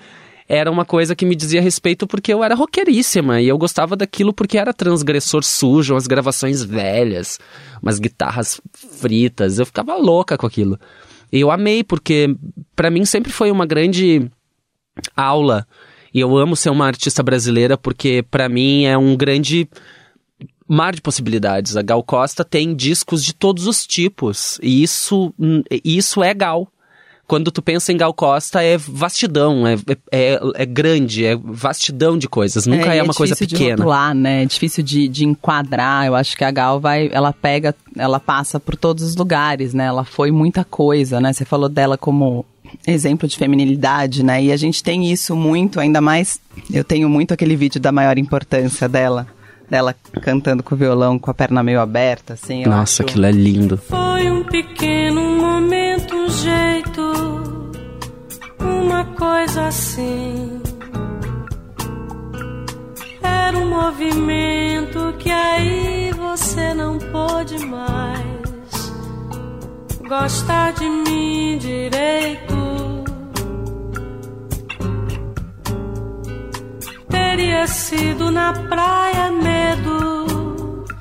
era 0.49 0.71
uma 0.71 0.85
coisa 0.85 1.15
que 1.15 1.27
me 1.27 1.37
dizia 1.37 1.61
respeito 1.61 2.07
porque 2.07 2.33
eu 2.33 2.43
era 2.43 2.55
roqueiríssima 2.55 3.41
e 3.41 3.49
eu 3.49 3.59
gostava 3.59 3.95
daquilo 3.95 4.33
porque 4.33 4.57
era 4.57 4.73
transgressor 4.73 5.45
sujo, 5.45 5.93
umas 5.93 6.07
gravações 6.07 6.65
velhas, 6.65 7.39
umas 7.83 7.99
guitarras 7.99 8.59
fritas, 8.73 9.59
eu 9.59 9.67
ficava 9.67 9.95
louca 9.97 10.39
com 10.39 10.47
aquilo. 10.47 10.81
E 11.31 11.41
eu 11.41 11.51
amei 11.51 11.85
porque 11.85 12.35
para 12.75 12.91
mim 12.91 13.05
sempre 13.05 13.31
foi 13.31 13.51
uma 13.51 13.67
grande 13.67 14.31
aula 15.15 15.67
E 16.15 16.21
eu 16.21 16.35
amo 16.39 16.57
ser 16.57 16.71
uma 16.71 16.87
artista 16.87 17.23
brasileira 17.23 17.77
porque 17.77 18.25
para 18.31 18.49
mim 18.49 18.85
é 18.85 18.97
um 18.97 19.15
grande 19.15 19.69
mar 20.67 20.95
de 20.95 21.03
possibilidades. 21.03 21.77
A 21.77 21.83
Gal 21.83 22.03
Costa 22.03 22.43
tem 22.43 22.75
discos 22.75 23.23
de 23.23 23.35
todos 23.35 23.67
os 23.67 23.87
tipos 23.87 24.59
e 24.63 24.83
isso 24.83 25.35
isso 25.85 26.23
é 26.23 26.33
Gal 26.33 26.73
quando 27.29 27.51
tu 27.51 27.61
pensa 27.61 27.93
em 27.93 27.97
Gal 27.99 28.15
Costa, 28.15 28.63
é 28.63 28.79
vastidão, 28.79 29.67
é, 29.67 29.77
é, 30.11 30.41
é 30.55 30.67
grande, 30.67 31.27
é 31.27 31.37
vastidão 31.37 32.17
de 32.17 32.27
coisas, 32.27 32.67
nunca 32.67 32.95
é, 32.95 32.99
é 32.99 33.03
uma 33.03 33.13
coisa 33.13 33.37
pequena. 33.37 33.45
É 33.45 33.59
difícil 33.59 33.77
de 33.77 33.83
rotular, 33.83 34.15
né? 34.15 34.43
É 34.43 34.47
difícil 34.47 34.83
de, 34.83 35.09
de 35.09 35.25
enquadrar, 35.27 36.07
eu 36.07 36.15
acho 36.15 36.35
que 36.35 36.43
a 36.43 36.51
Gal 36.51 36.81
vai, 36.81 37.11
ela 37.13 37.31
pega, 37.31 37.75
ela 37.95 38.19
passa 38.19 38.59
por 38.59 38.75
todos 38.75 39.05
os 39.05 39.15
lugares, 39.15 39.75
né? 39.75 39.85
Ela 39.85 40.05
foi 40.05 40.31
muita 40.31 40.65
coisa, 40.65 41.21
né? 41.21 41.35
Você 41.35 41.45
falou 41.45 41.69
dela 41.69 41.99
como 41.99 42.47
exemplo 42.87 43.29
de 43.29 43.37
feminilidade, 43.37 44.23
né? 44.23 44.43
E 44.43 44.51
a 44.51 44.57
gente 44.57 44.83
tem 44.83 45.13
isso 45.13 45.37
muito, 45.37 45.79
ainda 45.79 46.01
mais, 46.01 46.41
eu 46.73 46.83
tenho 46.83 47.11
muito 47.11 47.35
aquele 47.35 47.57
vídeo 47.57 47.79
da 47.79 47.93
maior 47.93 48.17
importância 48.17 48.89
dela, 48.89 49.27
dela 49.71 49.95
cantando 50.23 50.63
com 50.63 50.75
o 50.75 50.79
violão 50.79 51.19
com 51.19 51.31
a 51.31 51.35
perna 51.35 51.63
meio 51.63 51.81
aberta, 51.81 52.33
assim. 52.33 52.65
Nossa, 52.65 53.03
acho... 53.03 53.03
aquilo 53.03 53.27
é 53.27 53.33
lindo. 53.33 53.77
Foi 53.77 54.31
um 54.31 54.45
pequeno 54.45 55.21
momento, 55.37 56.15
uma 56.15 56.68
coisa 59.19 59.67
assim. 59.67 60.63
Era 63.23 63.59
um 63.59 63.69
movimento 63.69 65.15
que 65.19 65.31
aí 65.31 66.13
você 66.13 66.73
não 66.75 66.99
pôde 66.99 67.59
mais 67.67 68.93
gostar 70.09 70.73
de 70.73 70.89
mim 70.89 71.59
direito. 71.59 72.59
teria 77.09 77.67
sido 77.67 78.31
na 78.31 78.53
praia 78.53 79.31
medo. 79.31 80.28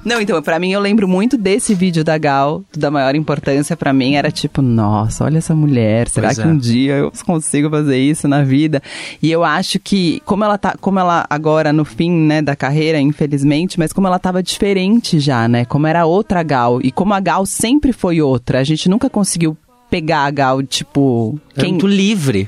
Não, 0.08 0.22
então, 0.22 0.42
para 0.42 0.58
mim 0.58 0.72
eu 0.72 0.80
lembro 0.80 1.06
muito 1.06 1.38
desse 1.38 1.76
vídeo 1.76 2.02
da 2.02 2.18
Gal, 2.18 2.64
da 2.74 2.90
maior 2.90 3.14
importância 3.14 3.76
para 3.76 3.92
mim, 3.92 4.16
era 4.16 4.32
tipo, 4.32 4.62
nossa, 4.62 5.26
olha 5.26 5.40
essa 5.40 5.54
mulher, 5.54 6.08
será 6.08 6.30
pois 6.30 6.38
que 6.38 6.44
é. 6.46 6.48
um 6.48 6.58
dia 6.58 6.94
eu 6.94 7.12
consigo 7.26 7.70
fazer 7.70 7.98
isso 7.98 8.26
na 8.26 8.42
vida? 8.42 8.82
E 9.22 9.30
eu 9.30 9.44
acho 9.44 9.78
que 9.80 10.22
como 10.24 10.46
ela 10.46 10.58
tá, 10.58 10.76
como 10.80 10.98
ela 10.98 11.26
agora 11.30 11.74
no 11.74 11.84
fim, 11.84 12.10
né, 12.10 12.42
da 12.42 12.56
carreira, 12.56 12.98
infelizmente, 13.02 13.78
mas 13.78 13.92
como 13.92 14.08
ela 14.08 14.18
tava 14.18 14.42
diferente 14.42 15.20
já, 15.20 15.46
né? 15.46 15.66
Como 15.66 15.86
era 15.86 16.06
outra 16.06 16.42
Gal 16.42 16.80
e 16.82 16.90
como 16.90 17.14
a 17.14 17.20
Gal 17.20 17.46
sempre 17.46 17.92
foi 17.92 18.22
outra, 18.22 18.62
a 18.62 18.64
gente 18.64 18.88
nunca 18.88 19.10
conseguiu 19.10 19.58
pegar 19.90 20.20
a 20.20 20.32
Gal, 20.32 20.64
tipo, 20.64 21.38
quem... 21.54 21.66
É 21.66 21.72
muito 21.72 21.86
livre. 21.86 22.48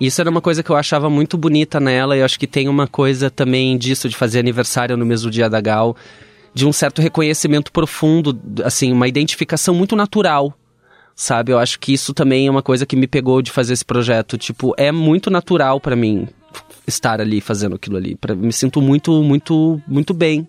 Isso 0.00 0.18
era 0.18 0.30
uma 0.30 0.40
coisa 0.40 0.62
que 0.62 0.70
eu 0.70 0.76
achava 0.76 1.10
muito 1.10 1.36
bonita 1.36 1.78
nela 1.78 2.16
e 2.16 2.22
acho 2.22 2.40
que 2.40 2.46
tem 2.46 2.70
uma 2.70 2.86
coisa 2.86 3.28
também 3.28 3.76
disso 3.76 4.08
de 4.08 4.16
fazer 4.16 4.38
aniversário 4.38 4.96
no 4.96 5.04
mesmo 5.04 5.30
dia 5.30 5.50
da 5.50 5.60
Gal, 5.60 5.94
de 6.52 6.66
um 6.66 6.72
certo 6.72 7.00
reconhecimento 7.00 7.70
profundo, 7.72 8.38
assim, 8.64 8.92
uma 8.92 9.08
identificação 9.08 9.74
muito 9.74 9.94
natural. 9.94 10.54
Sabe? 11.14 11.52
Eu 11.52 11.58
acho 11.58 11.78
que 11.78 11.92
isso 11.92 12.14
também 12.14 12.46
é 12.46 12.50
uma 12.50 12.62
coisa 12.62 12.86
que 12.86 12.96
me 12.96 13.06
pegou 13.06 13.42
de 13.42 13.50
fazer 13.50 13.74
esse 13.74 13.84
projeto, 13.84 14.38
tipo, 14.38 14.74
é 14.78 14.90
muito 14.90 15.30
natural 15.30 15.78
para 15.78 15.94
mim 15.94 16.26
estar 16.86 17.20
ali 17.20 17.40
fazendo 17.40 17.76
aquilo 17.76 17.96
ali. 17.96 18.16
Pra, 18.16 18.34
me 18.34 18.52
sinto 18.52 18.80
muito 18.80 19.22
muito 19.22 19.80
muito 19.86 20.14
bem, 20.14 20.48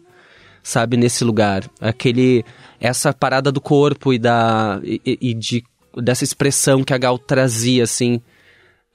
sabe, 0.63 0.97
nesse 0.97 1.23
lugar. 1.23 1.63
Aquele 1.79 2.45
essa 2.79 3.13
parada 3.13 3.51
do 3.51 3.59
corpo 3.59 4.13
e 4.13 4.19
da 4.19 4.79
e, 4.83 5.17
e 5.21 5.33
de 5.33 5.63
dessa 5.97 6.23
expressão 6.23 6.83
que 6.83 6.93
a 6.93 6.97
Gal 6.97 7.17
trazia 7.17 7.83
assim, 7.83 8.21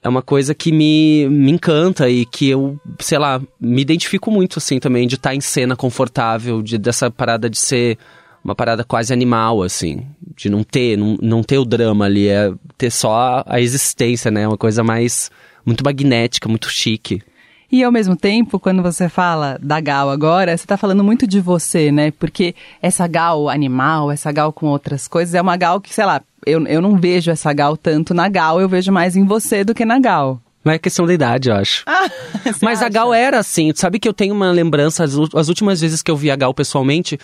é 0.07 0.09
uma 0.09 0.21
coisa 0.21 0.55
que 0.55 0.71
me, 0.71 1.27
me 1.29 1.51
encanta 1.51 2.09
e 2.09 2.25
que 2.25 2.49
eu, 2.49 2.79
sei 2.99 3.17
lá, 3.17 3.41
me 3.59 3.81
identifico 3.81 4.31
muito, 4.31 4.57
assim, 4.57 4.79
também, 4.79 5.05
de 5.05 5.15
estar 5.15 5.31
tá 5.31 5.35
em 5.35 5.41
cena 5.41 5.75
confortável, 5.75 6.61
de, 6.61 6.77
dessa 6.77 7.11
parada 7.11 7.49
de 7.49 7.57
ser 7.57 7.97
uma 8.43 8.55
parada 8.55 8.83
quase 8.83 9.11
animal, 9.11 9.61
assim, 9.61 10.07
de 10.35 10.49
não 10.49 10.63
ter, 10.63 10.97
não, 10.97 11.17
não 11.21 11.43
ter 11.43 11.57
o 11.57 11.65
drama 11.65 12.05
ali, 12.05 12.29
é 12.29 12.53
ter 12.77 12.89
só 12.89 13.43
a 13.45 13.59
existência, 13.59 14.31
né? 14.31 14.47
Uma 14.47 14.57
coisa 14.57 14.83
mais, 14.83 15.29
muito 15.65 15.83
magnética, 15.83 16.47
muito 16.47 16.69
chique. 16.69 17.21
E 17.69 17.83
ao 17.83 17.91
mesmo 17.91 18.15
tempo, 18.15 18.59
quando 18.59 18.81
você 18.81 19.09
fala 19.09 19.59
da 19.61 19.81
Gal 19.81 20.09
agora, 20.09 20.55
você 20.55 20.63
está 20.63 20.77
falando 20.77 21.03
muito 21.03 21.27
de 21.27 21.41
você, 21.41 21.91
né? 21.91 22.11
Porque 22.11 22.55
essa 22.81 23.05
Gal 23.07 23.49
animal, 23.49 24.09
essa 24.09 24.31
Gal 24.31 24.53
com 24.53 24.67
outras 24.67 25.05
coisas, 25.05 25.35
é 25.35 25.41
uma 25.41 25.57
Gal 25.57 25.81
que, 25.81 25.93
sei 25.93 26.05
lá, 26.05 26.21
eu, 26.45 26.65
eu 26.65 26.81
não 26.81 26.95
vejo 26.95 27.29
essa 27.29 27.51
Gal 27.51 27.75
tanto 27.75 28.13
na 28.13 28.29
Gal, 28.29 28.61
eu 28.61 28.69
vejo 28.69 28.89
mais 28.91 29.17
em 29.17 29.25
você 29.25 29.65
do 29.65 29.75
que 29.75 29.83
na 29.83 29.99
Gal. 29.99 30.41
Mas 30.63 30.75
é 30.75 30.79
questão 30.79 31.05
da 31.05 31.13
idade, 31.13 31.49
eu 31.49 31.55
acho. 31.55 31.83
Ah, 31.85 32.09
Mas 32.61 32.79
acha? 32.79 32.85
a 32.85 32.89
Gal 32.89 33.13
era 33.13 33.39
assim. 33.39 33.71
Sabe 33.75 33.99
que 33.99 34.07
eu 34.07 34.13
tenho 34.13 34.33
uma 34.33 34.49
lembrança, 34.51 35.03
as, 35.03 35.13
as 35.35 35.49
últimas 35.49 35.81
vezes 35.81 36.01
que 36.01 36.09
eu 36.09 36.15
vi 36.15 36.31
a 36.31 36.37
Gal 36.37 36.53
pessoalmente, 36.53 37.19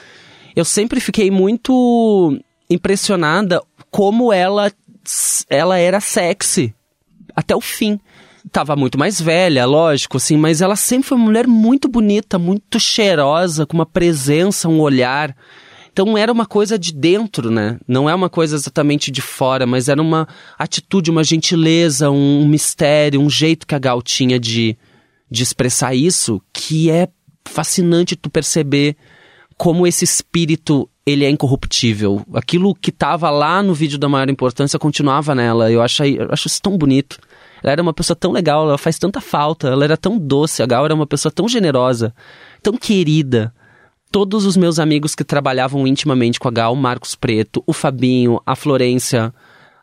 eu 0.53 0.65
sempre 0.65 0.99
fiquei 0.99 1.31
muito 1.31 2.37
impressionada 2.69 3.61
como 3.89 4.33
ela, 4.33 4.69
ela 5.49 5.77
era 5.77 6.01
sexy. 6.01 6.75
Até 7.33 7.55
o 7.55 7.61
fim 7.61 7.97
tava 8.51 8.75
muito 8.75 8.97
mais 8.97 9.19
velha, 9.21 9.65
lógico, 9.65 10.17
assim, 10.17 10.37
mas 10.37 10.61
ela 10.61 10.75
sempre 10.75 11.07
foi 11.07 11.17
uma 11.17 11.25
mulher 11.25 11.47
muito 11.47 11.87
bonita, 11.87 12.37
muito 12.37 12.79
cheirosa, 12.79 13.65
com 13.65 13.75
uma 13.75 13.85
presença, 13.85 14.67
um 14.67 14.79
olhar. 14.79 15.35
Então 15.91 16.17
era 16.17 16.31
uma 16.31 16.45
coisa 16.45 16.77
de 16.77 16.91
dentro, 16.91 17.51
né? 17.51 17.79
Não 17.87 18.09
é 18.09 18.15
uma 18.15 18.29
coisa 18.29 18.55
exatamente 18.55 19.11
de 19.11 19.21
fora, 19.21 19.65
mas 19.65 19.87
era 19.87 20.01
uma 20.01 20.27
atitude, 20.57 21.11
uma 21.11 21.23
gentileza, 21.23 22.09
um 22.09 22.47
mistério, 22.47 23.21
um 23.21 23.29
jeito 23.29 23.67
que 23.67 23.75
a 23.75 23.79
Gal 23.79 24.01
tinha 24.01 24.39
de, 24.39 24.75
de 25.29 25.43
expressar 25.43 25.93
isso, 25.93 26.41
que 26.51 26.89
é 26.89 27.07
fascinante 27.45 28.15
tu 28.15 28.29
perceber 28.29 28.95
como 29.55 29.85
esse 29.85 30.03
espírito 30.03 30.89
ele 31.05 31.25
é 31.25 31.29
incorruptível. 31.29 32.25
Aquilo 32.33 32.73
que 32.73 32.89
estava 32.89 33.29
lá 33.29 33.61
no 33.61 33.73
vídeo 33.73 33.97
da 33.97 34.09
maior 34.09 34.29
importância 34.29 34.79
continuava 34.79 35.35
nela. 35.35 35.71
Eu 35.71 35.81
acho, 35.81 36.03
eu 36.03 36.29
acho 36.31 36.47
isso 36.47 36.61
tão 36.61 36.77
bonito. 36.77 37.19
Ela 37.63 37.71
era 37.71 37.81
uma 37.81 37.93
pessoa 37.93 38.15
tão 38.15 38.31
legal, 38.31 38.67
ela 38.67 38.77
faz 38.77 38.99
tanta 38.99 39.21
falta, 39.21 39.69
ela 39.69 39.85
era 39.85 39.95
tão 39.95 40.19
doce, 40.19 40.61
a 40.61 40.65
Gal 40.65 40.83
era 40.83 40.93
uma 40.93 41.07
pessoa 41.07 41.31
tão 41.31 41.47
generosa, 41.47 42.13
tão 42.61 42.75
querida. 42.77 43.53
Todos 44.11 44.45
os 44.45 44.57
meus 44.57 44.77
amigos 44.77 45.15
que 45.15 45.23
trabalhavam 45.23 45.87
intimamente 45.87 46.39
com 46.39 46.49
a 46.49 46.51
Gal, 46.51 46.75
Marcos 46.75 47.15
Preto, 47.15 47.63
o 47.65 47.71
Fabinho, 47.71 48.41
a 48.45 48.55
Florência, 48.55 49.33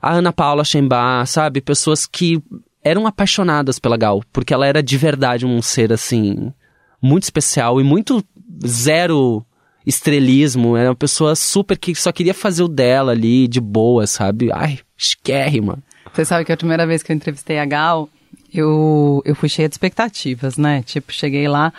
a 0.01 0.13
Ana 0.13 0.33
Paula 0.33 0.63
Chembá, 0.63 1.25
sabe? 1.25 1.61
Pessoas 1.61 2.07
que 2.07 2.41
eram 2.85 3.07
apaixonadas 3.07 3.79
pela 3.79 3.97
Gal, 3.97 4.23
porque 4.31 4.53
ela 4.53 4.67
era 4.67 4.83
de 4.83 4.97
verdade 4.97 5.47
um 5.47 5.61
ser 5.63 5.93
assim, 5.93 6.53
muito 7.01 7.25
especial 7.25 7.81
e 7.81 7.85
muito 7.85 8.23
zero 8.65 9.45
estrelismo. 9.87 10.77
Era 10.77 10.91
uma 10.91 10.97
pessoa 10.97 11.35
super 11.35 11.79
que 11.79 11.95
só 11.95 12.13
queria 12.13 12.35
fazer 12.35 12.63
o 12.63 12.69
dela 12.69 13.13
ali, 13.13 13.49
de 13.49 13.61
boa, 13.61 14.07
sabe? 14.07 14.53
Ai, 14.53 14.79
esquérrima. 14.97 15.79
Você 16.13 16.25
sabe 16.25 16.45
que 16.45 16.53
a 16.53 16.57
primeira 16.57 16.87
vez 16.87 17.03
que 17.03 17.13
eu 17.13 17.17
entrevistei 17.17 17.59
a 17.59 17.65
Gal, 17.65 18.09
eu, 18.53 19.23
eu 19.25 19.35
fui 19.35 19.49
cheia 19.49 19.69
de 19.69 19.75
expectativas, 19.75 20.57
né? 20.57 20.83
Tipo, 20.83 21.13
cheguei 21.13 21.47
lá 21.49 21.73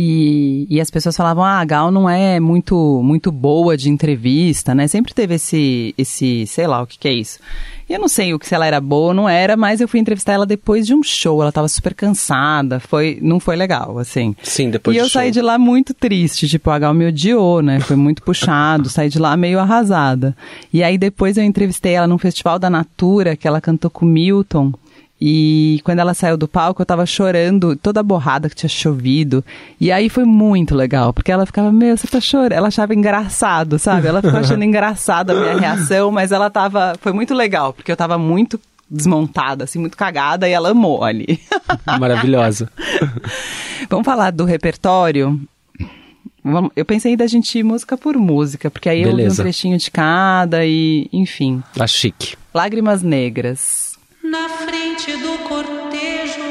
e, 0.00 0.64
e 0.70 0.80
as 0.80 0.92
pessoas 0.92 1.16
falavam, 1.16 1.42
ah, 1.42 1.58
a 1.58 1.64
Gal 1.64 1.90
não 1.90 2.08
é 2.08 2.38
muito, 2.38 3.02
muito 3.02 3.32
boa 3.32 3.76
de 3.76 3.90
entrevista, 3.90 4.72
né? 4.72 4.86
Sempre 4.86 5.12
teve 5.12 5.34
esse, 5.34 5.92
esse, 5.98 6.46
sei 6.46 6.68
lá, 6.68 6.80
o 6.80 6.86
que 6.86 6.96
que 6.96 7.08
é 7.08 7.12
isso. 7.12 7.40
E 7.90 7.94
eu 7.94 7.98
não 7.98 8.06
sei 8.06 8.32
o 8.32 8.38
que 8.38 8.46
se 8.46 8.54
ela 8.54 8.64
era 8.64 8.80
boa 8.80 9.08
ou 9.08 9.14
não 9.14 9.28
era, 9.28 9.56
mas 9.56 9.80
eu 9.80 9.88
fui 9.88 9.98
entrevistar 9.98 10.34
ela 10.34 10.46
depois 10.46 10.86
de 10.86 10.94
um 10.94 11.02
show. 11.02 11.42
Ela 11.42 11.50
tava 11.50 11.66
super 11.66 11.94
cansada, 11.94 12.78
foi, 12.78 13.18
não 13.20 13.40
foi 13.40 13.56
legal, 13.56 13.98
assim. 13.98 14.36
Sim, 14.40 14.70
depois 14.70 14.96
E 14.96 15.00
eu 15.00 15.06
show. 15.06 15.14
saí 15.20 15.32
de 15.32 15.40
lá 15.42 15.58
muito 15.58 15.92
triste, 15.92 16.46
tipo, 16.46 16.70
a 16.70 16.78
Gal 16.78 16.94
me 16.94 17.06
odiou, 17.06 17.60
né? 17.60 17.80
Foi 17.80 17.96
muito 17.96 18.22
puxado, 18.22 18.88
saí 18.90 19.08
de 19.08 19.18
lá 19.18 19.36
meio 19.36 19.58
arrasada. 19.58 20.36
E 20.72 20.80
aí 20.80 20.96
depois 20.96 21.36
eu 21.36 21.42
entrevistei 21.42 21.94
ela 21.94 22.06
num 22.06 22.18
festival 22.18 22.56
da 22.56 22.70
Natura, 22.70 23.34
que 23.34 23.48
ela 23.48 23.60
cantou 23.60 23.90
com 23.90 24.06
Milton. 24.06 24.72
E 25.20 25.80
quando 25.82 25.98
ela 25.98 26.14
saiu 26.14 26.36
do 26.36 26.46
palco, 26.46 26.80
eu 26.80 26.86
tava 26.86 27.04
chorando, 27.04 27.74
toda 27.74 28.02
borrada 28.02 28.48
que 28.48 28.54
tinha 28.54 28.68
chovido. 28.68 29.44
E 29.80 29.90
aí 29.90 30.08
foi 30.08 30.24
muito 30.24 30.76
legal, 30.76 31.12
porque 31.12 31.32
ela 31.32 31.44
ficava, 31.44 31.72
meu, 31.72 31.96
você 31.96 32.06
tá 32.06 32.20
chorando. 32.20 32.52
Ela 32.52 32.68
achava 32.68 32.94
engraçado, 32.94 33.78
sabe? 33.78 34.06
Ela 34.06 34.22
ficou 34.22 34.38
achando 34.38 34.62
engraçada 34.64 35.32
a 35.32 35.36
minha 35.36 35.58
reação, 35.58 36.12
mas 36.12 36.30
ela 36.30 36.48
tava. 36.48 36.94
Foi 37.00 37.12
muito 37.12 37.34
legal, 37.34 37.72
porque 37.72 37.90
eu 37.90 37.96
tava 37.96 38.16
muito 38.16 38.60
desmontada, 38.88 39.64
assim, 39.64 39.78
muito 39.78 39.96
cagada, 39.96 40.48
e 40.48 40.52
ela 40.52 40.70
amou 40.70 41.02
ali. 41.02 41.40
Maravilhosa. 41.98 42.70
Vamos 43.90 44.04
falar 44.04 44.30
do 44.30 44.44
repertório? 44.44 45.40
Eu 46.74 46.84
pensei 46.84 47.16
da 47.16 47.26
gente 47.26 47.58
ir 47.58 47.62
música 47.62 47.96
por 47.98 48.16
música, 48.16 48.70
porque 48.70 48.88
aí 48.88 49.02
Beleza. 49.02 49.20
eu 49.20 49.26
vi 49.26 49.32
um 49.32 49.44
trechinho 49.44 49.76
de 49.76 49.90
cada 49.90 50.64
e, 50.64 51.08
enfim. 51.12 51.62
A 51.78 51.86
chique. 51.86 52.36
Lágrimas 52.54 53.02
Negras 53.02 53.87
na 54.22 54.48
frente 54.48 55.12
do 55.16 55.38
cortejo. 55.48 56.42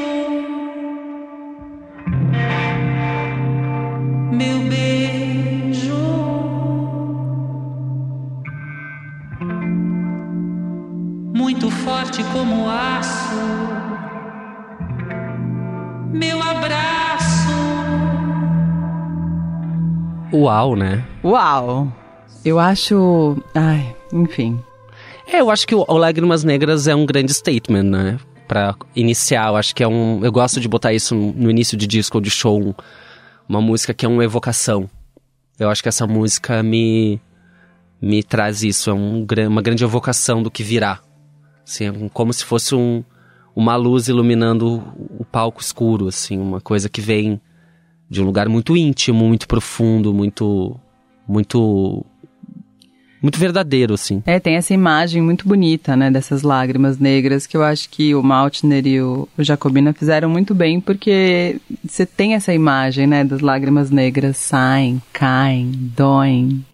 Meu 4.32 4.58
beijo, 4.68 5.96
muito 11.34 11.70
forte 11.70 12.22
como 12.32 12.68
aço. 12.68 13.36
Meu 16.12 16.42
abraço. 16.42 17.48
Uau, 20.32 20.76
né? 20.76 21.04
Uau! 21.24 21.92
Eu 22.44 22.58
acho. 22.58 23.36
Ai, 23.54 23.94
enfim. 24.12 24.62
É, 25.30 25.40
eu 25.40 25.50
acho 25.50 25.66
que 25.66 25.74
o, 25.74 25.84
Lágrimas 25.92 26.42
Negras 26.42 26.88
é 26.88 26.94
um 26.94 27.04
grande 27.04 27.34
statement, 27.34 27.82
né? 27.82 28.18
Pra 28.48 28.74
iniciar, 28.96 29.48
eu 29.48 29.56
acho 29.56 29.74
que 29.74 29.82
é 29.82 29.88
um. 29.88 30.24
Eu 30.24 30.32
gosto 30.32 30.58
de 30.58 30.66
botar 30.66 30.94
isso 30.94 31.14
no 31.14 31.50
início 31.50 31.76
de 31.76 31.86
disco 31.86 32.16
ou 32.16 32.20
de 32.20 32.30
show. 32.30 32.74
Uma 33.46 33.60
música 33.60 33.92
que 33.92 34.06
é 34.06 34.08
uma 34.08 34.24
evocação. 34.24 34.88
Eu 35.58 35.68
acho 35.68 35.82
que 35.82 35.88
essa 35.88 36.06
música 36.06 36.62
me. 36.62 37.20
me 38.00 38.22
traz 38.22 38.62
isso. 38.62 38.88
É 38.88 38.94
um, 38.94 39.26
uma 39.48 39.60
grande 39.60 39.84
evocação 39.84 40.42
do 40.42 40.50
que 40.50 40.62
virá. 40.62 41.00
Assim, 41.62 41.88
é 41.88 42.08
como 42.10 42.32
se 42.32 42.42
fosse 42.42 42.74
um, 42.74 43.04
uma 43.54 43.76
luz 43.76 44.08
iluminando 44.08 44.82
o 45.18 45.26
palco 45.26 45.60
escuro, 45.60 46.08
assim, 46.08 46.38
uma 46.38 46.60
coisa 46.60 46.88
que 46.88 47.02
vem 47.02 47.38
de 48.08 48.22
um 48.22 48.24
lugar 48.24 48.48
muito 48.48 48.74
íntimo, 48.74 49.26
muito 49.26 49.46
profundo, 49.46 50.14
muito 50.14 50.80
muito 51.28 52.06
muito 53.20 53.38
verdadeiro, 53.38 53.94
assim. 53.94 54.22
É, 54.26 54.38
tem 54.38 54.56
essa 54.56 54.72
imagem 54.72 55.20
muito 55.22 55.46
bonita, 55.46 55.96
né, 55.96 56.10
dessas 56.10 56.42
lágrimas 56.42 56.98
negras, 56.98 57.46
que 57.46 57.56
eu 57.56 57.62
acho 57.62 57.88
que 57.90 58.14
o 58.14 58.22
Maltner 58.22 58.86
e 58.86 59.00
o, 59.00 59.28
o 59.36 59.42
Jacobina 59.42 59.92
fizeram 59.92 60.28
muito 60.28 60.54
bem, 60.54 60.80
porque 60.80 61.60
você 61.84 62.06
tem 62.06 62.34
essa 62.34 62.52
imagem, 62.52 63.06
né, 63.06 63.24
das 63.24 63.40
lágrimas 63.40 63.90
negras 63.90 64.36
saem, 64.36 65.02
caem, 65.12 65.70
doem. 65.96 66.64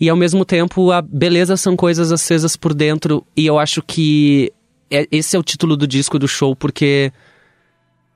E 0.00 0.08
ao 0.08 0.16
mesmo 0.16 0.44
tempo, 0.44 0.90
a 0.90 1.00
beleza 1.00 1.56
são 1.56 1.76
coisas 1.76 2.12
acesas 2.12 2.56
por 2.56 2.74
dentro, 2.74 3.24
e 3.36 3.46
eu 3.46 3.58
acho 3.58 3.82
que 3.82 4.52
é, 4.90 5.06
esse 5.10 5.36
é 5.36 5.38
o 5.38 5.42
título 5.42 5.76
do 5.76 5.86
disco 5.86 6.18
do 6.18 6.28
show, 6.28 6.54
porque 6.54 7.12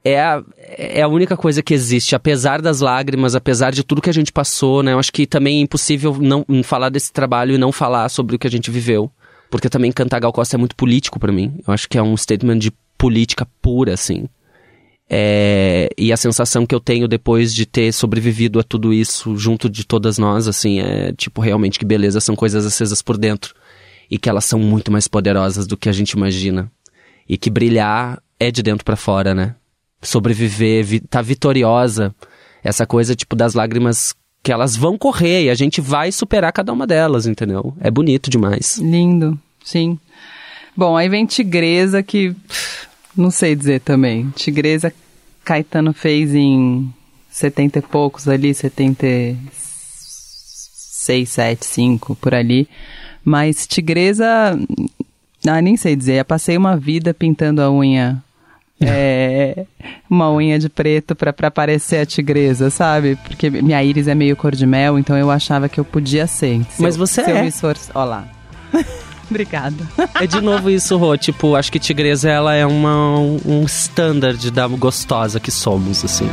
é 0.04 0.20
a, 0.20 0.42
é 0.56 1.02
a 1.02 1.08
única 1.08 1.36
coisa 1.36 1.62
que 1.62 1.74
existe, 1.74 2.14
apesar 2.14 2.62
das 2.62 2.80
lágrimas, 2.80 3.34
apesar 3.34 3.72
de 3.72 3.82
tudo 3.82 4.02
que 4.02 4.10
a 4.10 4.14
gente 4.14 4.32
passou, 4.32 4.82
né? 4.82 4.92
Eu 4.92 4.98
acho 4.98 5.12
que 5.12 5.26
também 5.26 5.58
é 5.58 5.62
impossível 5.62 6.16
não 6.20 6.44
falar 6.62 6.88
desse 6.88 7.12
trabalho 7.12 7.54
e 7.54 7.58
não 7.58 7.72
falar 7.72 8.08
sobre 8.08 8.36
o 8.36 8.38
que 8.38 8.46
a 8.46 8.50
gente 8.50 8.70
viveu. 8.70 9.10
Porque 9.50 9.68
também 9.68 9.90
cantar 9.90 10.20
Gal 10.20 10.32
Costa 10.32 10.56
é 10.56 10.58
muito 10.58 10.76
político 10.76 11.18
para 11.18 11.32
mim. 11.32 11.58
Eu 11.66 11.72
acho 11.72 11.88
que 11.88 11.98
é 11.98 12.02
um 12.02 12.16
statement 12.16 12.58
de 12.58 12.72
política 12.96 13.46
pura, 13.62 13.94
assim. 13.94 14.28
É, 15.10 15.88
e 15.96 16.12
a 16.12 16.18
sensação 16.18 16.66
que 16.66 16.74
eu 16.74 16.80
tenho 16.80 17.08
depois 17.08 17.54
de 17.54 17.64
ter 17.64 17.92
sobrevivido 17.92 18.60
a 18.60 18.62
tudo 18.62 18.92
isso 18.92 19.36
junto 19.36 19.70
de 19.70 19.86
todas 19.86 20.18
nós, 20.18 20.46
assim, 20.46 20.80
é 20.80 21.12
tipo, 21.12 21.40
realmente 21.40 21.78
que 21.78 21.84
beleza, 21.84 22.20
são 22.20 22.36
coisas 22.36 22.66
acesas 22.66 23.00
por 23.00 23.16
dentro. 23.16 23.54
E 24.10 24.18
que 24.18 24.28
elas 24.28 24.44
são 24.44 24.58
muito 24.58 24.92
mais 24.92 25.08
poderosas 25.08 25.66
do 25.66 25.76
que 25.76 25.88
a 25.88 25.92
gente 25.92 26.12
imagina. 26.12 26.70
E 27.28 27.36
que 27.36 27.50
brilhar 27.50 28.22
é 28.38 28.50
de 28.50 28.62
dentro 28.62 28.84
para 28.84 28.96
fora, 28.96 29.34
né? 29.34 29.54
Sobreviver, 30.00 30.84
vi, 30.84 31.00
tá 31.00 31.20
vitoriosa. 31.22 32.14
Essa 32.62 32.86
coisa, 32.86 33.14
tipo, 33.14 33.36
das 33.36 33.54
lágrimas 33.54 34.14
que 34.42 34.52
elas 34.52 34.76
vão 34.76 34.96
correr 34.96 35.44
e 35.44 35.50
a 35.50 35.54
gente 35.54 35.80
vai 35.80 36.12
superar 36.12 36.52
cada 36.52 36.72
uma 36.72 36.86
delas, 36.86 37.26
entendeu? 37.26 37.74
É 37.80 37.90
bonito 37.90 38.30
demais. 38.30 38.78
Lindo, 38.78 39.38
sim. 39.64 39.98
Bom, 40.76 40.96
aí 40.96 41.08
vem 41.08 41.26
Tigresa, 41.26 42.02
que 42.02 42.34
não 43.16 43.30
sei 43.30 43.56
dizer 43.56 43.80
também. 43.80 44.30
Tigresa, 44.30 44.92
Caetano 45.44 45.92
fez 45.92 46.34
em 46.34 46.92
70 47.30 47.80
e 47.80 47.82
poucos 47.82 48.28
ali, 48.28 48.54
76, 48.54 51.28
7, 51.28 51.66
5, 51.66 52.16
por 52.16 52.34
ali. 52.34 52.68
Mas 53.24 53.66
Tigresa, 53.66 54.56
ah, 55.46 55.60
nem 55.60 55.76
sei 55.76 55.96
dizer. 55.96 56.20
Eu 56.20 56.24
passei 56.24 56.56
uma 56.56 56.76
vida 56.76 57.12
pintando 57.12 57.60
a 57.60 57.70
unha 57.70 58.22
é, 58.80 59.66
uma 60.08 60.32
unha 60.32 60.58
de 60.58 60.68
preto 60.68 61.14
para 61.14 61.50
parecer 61.50 61.98
a 61.98 62.06
tigresa, 62.06 62.70
sabe? 62.70 63.16
Porque 63.16 63.50
minha 63.50 63.82
íris 63.82 64.06
é 64.06 64.14
meio 64.14 64.36
cor 64.36 64.54
de 64.54 64.66
mel, 64.66 64.98
então 64.98 65.16
eu 65.16 65.30
achava 65.30 65.68
que 65.68 65.80
eu 65.80 65.84
podia 65.84 66.26
ser. 66.26 66.62
Se 66.70 66.80
Mas 66.80 66.94
eu, 66.94 67.06
você 67.06 67.24
se 67.24 67.30
é. 67.30 67.38
Eu 67.38 67.42
me 67.42 67.48
esforço... 67.48 67.90
Ó 67.94 68.04
lá. 68.04 68.26
Obrigada. 69.30 69.76
É 70.14 70.26
de 70.26 70.40
novo 70.40 70.70
isso, 70.70 70.96
Rô. 70.96 71.14
Tipo, 71.16 71.54
acho 71.54 71.70
que 71.70 71.78
tigresa 71.78 72.30
ela 72.30 72.54
é 72.54 72.64
uma, 72.64 73.18
um 73.18 73.64
standard 73.64 74.50
da 74.50 74.66
gostosa 74.66 75.38
que 75.38 75.50
somos, 75.50 76.02
assim. 76.02 76.28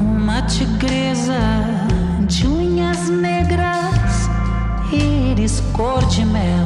Uma 0.00 0.42
tigresa 0.42 1.38
de 2.26 2.44
unhas 2.48 3.08
negras, 3.08 4.28
íris 4.92 5.60
cor 5.72 6.04
de 6.06 6.24
mel 6.24 6.57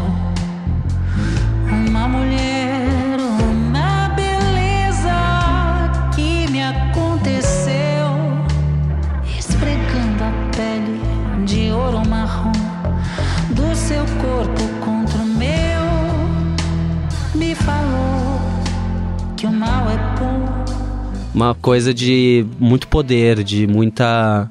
Uma 21.34 21.54
coisa 21.54 21.94
de 21.94 22.46
muito 22.58 22.86
poder, 22.88 23.42
de 23.42 23.66
muita. 23.66 24.50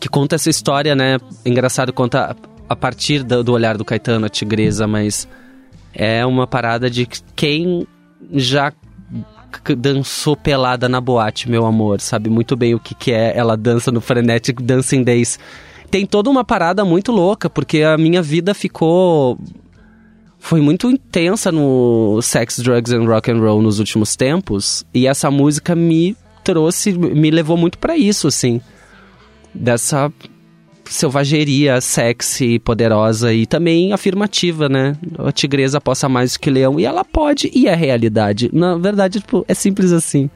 que 0.00 0.08
conta 0.08 0.36
essa 0.36 0.48
história, 0.48 0.94
né? 0.94 1.18
Engraçado, 1.44 1.92
conta 1.92 2.34
a 2.68 2.76
partir 2.76 3.22
do, 3.22 3.52
olhar 3.52 3.76
do 3.76 3.84
Caetano, 3.84 4.26
a 4.26 4.28
tigresa, 4.28 4.86
mas 4.86 5.28
é 5.94 6.24
uma 6.24 6.46
parada 6.46 6.90
de 6.90 7.06
quem 7.34 7.86
já 8.32 8.72
dançou 9.76 10.36
pelada 10.36 10.88
na 10.88 11.00
boate, 11.00 11.48
meu 11.48 11.64
amor, 11.64 12.00
sabe 12.00 12.28
muito 12.28 12.56
bem 12.56 12.74
o 12.74 12.78
que, 12.78 12.94
que 12.94 13.12
é. 13.12 13.36
Ela 13.36 13.56
dança 13.56 13.90
no 13.90 14.00
Frenetic 14.00 14.60
Dancing 14.60 15.02
Days. 15.02 15.38
Tem 15.90 16.04
toda 16.04 16.28
uma 16.28 16.44
parada 16.44 16.84
muito 16.84 17.10
louca, 17.12 17.48
porque 17.48 17.82
a 17.82 17.96
minha 17.96 18.22
vida 18.22 18.54
ficou. 18.54 19.38
Foi 20.38 20.60
muito 20.60 20.88
intensa 20.90 21.50
no 21.50 22.20
sex, 22.22 22.58
drugs 22.60 22.92
and 22.92 23.04
rock 23.04 23.30
and 23.30 23.38
roll 23.38 23.60
nos 23.60 23.78
últimos 23.78 24.16
tempos. 24.16 24.84
E 24.94 25.06
essa 25.06 25.30
música 25.30 25.74
me 25.74 26.16
trouxe, 26.44 26.92
me 26.92 27.30
levou 27.30 27.56
muito 27.56 27.78
para 27.78 27.96
isso, 27.96 28.28
assim. 28.28 28.60
Dessa 29.52 30.10
selvageria 30.88 31.80
sexy, 31.80 32.58
poderosa 32.58 33.32
e 33.32 33.46
também 33.46 33.92
afirmativa, 33.92 34.68
né? 34.68 34.96
A 35.18 35.30
tigresa 35.30 35.80
possa 35.80 36.08
mais 36.08 36.36
que 36.36 36.50
leão. 36.50 36.80
E 36.80 36.84
ela 36.84 37.04
pode, 37.04 37.50
e 37.54 37.66
é 37.66 37.74
realidade. 37.74 38.50
Na 38.52 38.76
verdade, 38.76 39.20
tipo, 39.20 39.44
é 39.46 39.54
simples 39.54 39.92
assim. 39.92 40.30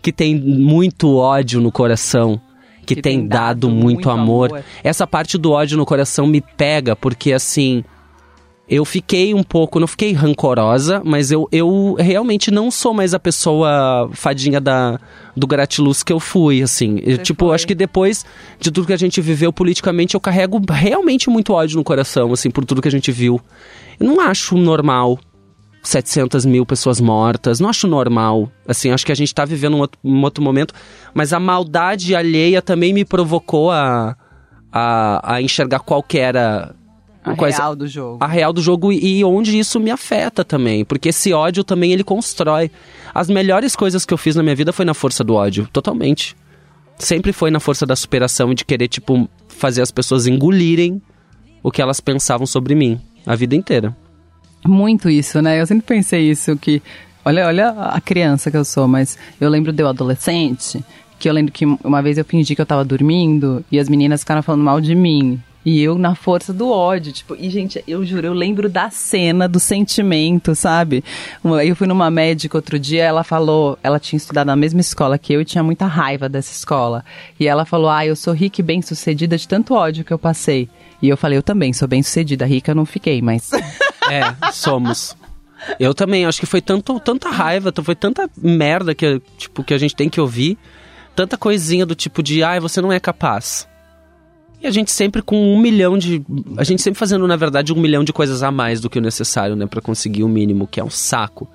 Que 0.00 0.12
tem 0.12 0.34
muito 0.34 1.16
ódio 1.16 1.60
no 1.60 1.70
coração. 1.70 2.40
Que, 2.84 2.96
que 2.96 3.02
tem, 3.02 3.18
tem, 3.20 3.28
dado, 3.28 3.40
dado 3.40 3.70
muito, 3.70 3.84
muito 3.84 4.10
amor. 4.10 4.50
amor. 4.50 4.64
Essa 4.82 5.06
parte 5.06 5.38
do 5.38 5.52
ódio 5.52 5.76
no 5.78 5.86
coração 5.86 6.26
me 6.26 6.40
pega, 6.40 6.96
porque 6.96 7.32
assim 7.32 7.84
eu 8.68 8.84
fiquei 8.84 9.34
um 9.34 9.42
pouco, 9.42 9.80
não 9.80 9.86
fiquei 9.86 10.12
rancorosa, 10.12 11.02
mas 11.04 11.30
eu, 11.30 11.48
eu 11.50 11.94
realmente 11.98 12.50
não 12.50 12.70
sou 12.70 12.94
mais 12.94 13.12
a 13.12 13.18
pessoa 13.18 14.08
fadinha 14.12 14.60
da, 14.60 15.00
do 15.36 15.46
gratiluz 15.46 16.02
que 16.02 16.12
eu 16.12 16.20
fui, 16.20 16.62
assim. 16.62 16.98
Eu, 17.02 17.18
tipo, 17.18 17.46
foi. 17.46 17.54
acho 17.54 17.66
que 17.66 17.74
depois 17.74 18.24
de 18.60 18.70
tudo 18.70 18.86
que 18.86 18.92
a 18.92 18.98
gente 18.98 19.20
viveu 19.20 19.52
politicamente, 19.52 20.14
eu 20.14 20.20
carrego 20.20 20.60
realmente 20.70 21.28
muito 21.28 21.52
ódio 21.52 21.76
no 21.76 21.84
coração, 21.84 22.32
assim, 22.32 22.50
por 22.50 22.64
tudo 22.64 22.80
que 22.80 22.88
a 22.88 22.90
gente 22.90 23.10
viu. 23.10 23.40
Eu 23.98 24.06
não 24.06 24.20
acho 24.20 24.56
normal 24.56 25.18
700 25.82 26.46
mil 26.46 26.64
pessoas 26.64 27.00
mortas, 27.00 27.58
não 27.58 27.68
acho 27.68 27.88
normal. 27.88 28.50
Assim, 28.66 28.90
acho 28.90 29.04
que 29.04 29.12
a 29.12 29.16
gente 29.16 29.34
tá 29.34 29.44
vivendo 29.44 29.76
um 29.76 29.80
outro, 29.80 29.98
um 30.04 30.22
outro 30.22 30.42
momento, 30.42 30.72
mas 31.12 31.32
a 31.32 31.40
maldade 31.40 32.14
alheia 32.14 32.62
também 32.62 32.92
me 32.92 33.04
provocou 33.04 33.72
a, 33.72 34.16
a, 34.70 35.34
a 35.34 35.42
enxergar 35.42 35.80
qual 35.80 36.02
que 36.02 36.18
era 36.18 36.74
a 37.24 37.36
coisa, 37.36 37.58
real 37.58 37.76
do 37.76 37.86
jogo. 37.86 38.18
A 38.20 38.26
real 38.26 38.52
do 38.52 38.60
jogo 38.60 38.92
e 38.92 39.22
onde 39.24 39.58
isso 39.58 39.78
me 39.78 39.90
afeta 39.90 40.44
também. 40.44 40.84
Porque 40.84 41.10
esse 41.10 41.32
ódio 41.32 41.62
também 41.62 41.92
ele 41.92 42.02
constrói. 42.02 42.70
As 43.14 43.28
melhores 43.28 43.76
coisas 43.76 44.04
que 44.04 44.12
eu 44.12 44.18
fiz 44.18 44.34
na 44.34 44.42
minha 44.42 44.56
vida 44.56 44.72
foi 44.72 44.84
na 44.84 44.94
força 44.94 45.22
do 45.22 45.34
ódio, 45.34 45.68
totalmente. 45.72 46.34
Sempre 46.98 47.32
foi 47.32 47.50
na 47.50 47.60
força 47.60 47.86
da 47.86 47.94
superação 47.94 48.52
e 48.52 48.54
de 48.54 48.64
querer, 48.64 48.88
tipo, 48.88 49.28
fazer 49.48 49.82
as 49.82 49.90
pessoas 49.90 50.26
engolirem 50.26 51.00
o 51.62 51.70
que 51.70 51.80
elas 51.80 52.00
pensavam 52.00 52.46
sobre 52.46 52.74
mim 52.74 53.00
a 53.24 53.36
vida 53.36 53.54
inteira. 53.54 53.96
Muito 54.66 55.08
isso, 55.08 55.40
né? 55.40 55.60
Eu 55.60 55.66
sempre 55.66 55.86
pensei 55.86 56.30
isso, 56.30 56.56
que. 56.56 56.82
Olha, 57.24 57.46
olha 57.46 57.70
a 57.70 58.00
criança 58.00 58.50
que 58.50 58.56
eu 58.56 58.64
sou, 58.64 58.88
mas 58.88 59.16
eu 59.40 59.48
lembro 59.48 59.72
de 59.72 59.80
eu 59.80 59.88
adolescente, 59.88 60.84
que 61.20 61.28
eu 61.28 61.32
lembro 61.32 61.52
que 61.52 61.64
uma 61.64 62.02
vez 62.02 62.18
eu 62.18 62.24
fingi 62.24 62.56
que 62.56 62.60
eu 62.60 62.66
tava 62.66 62.84
dormindo 62.84 63.64
e 63.70 63.78
as 63.78 63.88
meninas 63.88 64.20
ficaram 64.20 64.42
falando 64.42 64.64
mal 64.64 64.80
de 64.80 64.94
mim. 64.94 65.40
E 65.64 65.80
eu 65.80 65.96
na 65.96 66.14
força 66.14 66.52
do 66.52 66.70
ódio, 66.70 67.12
tipo, 67.12 67.36
e 67.38 67.48
gente, 67.48 67.82
eu 67.86 68.04
juro, 68.04 68.26
eu 68.26 68.32
lembro 68.32 68.68
da 68.68 68.90
cena, 68.90 69.48
do 69.48 69.60
sentimento, 69.60 70.54
sabe? 70.54 71.04
Eu 71.64 71.76
fui 71.76 71.86
numa 71.86 72.10
médica 72.10 72.58
outro 72.58 72.78
dia, 72.78 73.04
ela 73.04 73.22
falou, 73.22 73.78
ela 73.82 74.00
tinha 74.00 74.16
estudado 74.16 74.48
na 74.48 74.56
mesma 74.56 74.80
escola 74.80 75.18
que 75.18 75.32
eu 75.32 75.40
e 75.40 75.44
tinha 75.44 75.62
muita 75.62 75.86
raiva 75.86 76.28
dessa 76.28 76.52
escola. 76.52 77.04
E 77.38 77.46
ela 77.46 77.64
falou: 77.64 77.88
"Ah, 77.88 78.04
eu 78.04 78.16
sou 78.16 78.34
rica 78.34 78.60
e 78.60 78.64
bem-sucedida 78.64 79.38
de 79.38 79.46
tanto 79.46 79.74
ódio 79.74 80.04
que 80.04 80.12
eu 80.12 80.18
passei". 80.18 80.68
E 81.00 81.08
eu 81.08 81.16
falei: 81.16 81.38
"Eu 81.38 81.42
também 81.42 81.72
sou 81.72 81.86
bem-sucedida, 81.86 82.44
rica 82.44 82.72
eu 82.72 82.76
não 82.76 82.86
fiquei, 82.86 83.22
mas 83.22 83.50
É, 84.10 84.52
somos. 84.52 85.16
Eu 85.78 85.94
também, 85.94 86.26
acho 86.26 86.40
que 86.40 86.46
foi 86.46 86.60
tanto, 86.60 86.98
tanta 86.98 87.28
raiva, 87.28 87.72
foi 87.84 87.94
tanta 87.94 88.28
merda 88.36 88.94
que, 88.94 89.22
tipo, 89.38 89.62
que 89.62 89.72
a 89.72 89.78
gente 89.78 89.94
tem 89.94 90.08
que 90.08 90.20
ouvir 90.20 90.58
tanta 91.14 91.36
coisinha 91.36 91.86
do 91.86 91.94
tipo 91.94 92.22
de, 92.22 92.42
ai, 92.42 92.58
você 92.58 92.80
não 92.80 92.92
é 92.92 92.98
capaz. 92.98 93.68
E 94.62 94.66
a 94.66 94.70
gente 94.70 94.92
sempre 94.92 95.20
com 95.20 95.54
um 95.54 95.58
milhão 95.58 95.98
de. 95.98 96.22
A 96.56 96.62
gente 96.62 96.80
sempre 96.80 96.98
fazendo, 96.98 97.26
na 97.26 97.34
verdade, 97.34 97.72
um 97.72 97.80
milhão 97.80 98.04
de 98.04 98.12
coisas 98.12 98.42
a 98.44 98.50
mais 98.52 98.80
do 98.80 98.88
que 98.88 98.98
o 98.98 99.02
necessário, 99.02 99.56
né? 99.56 99.66
Pra 99.66 99.80
conseguir 99.80 100.22
o 100.22 100.28
mínimo, 100.28 100.68
que 100.68 100.78
é 100.78 100.84
um 100.84 100.90
saco. 100.90 101.50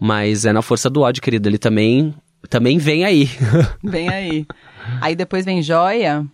Mas 0.00 0.44
é 0.44 0.52
na 0.52 0.62
força 0.62 0.88
do 0.88 1.00
ódio, 1.00 1.22
querido. 1.22 1.48
Ele 1.48 1.58
também. 1.58 2.14
Também 2.48 2.78
vem 2.78 3.04
aí. 3.04 3.28
Vem 3.82 4.08
aí. 4.08 4.46
Aí 5.00 5.16
depois 5.16 5.44
vem 5.44 5.60
Joia. 5.60 6.24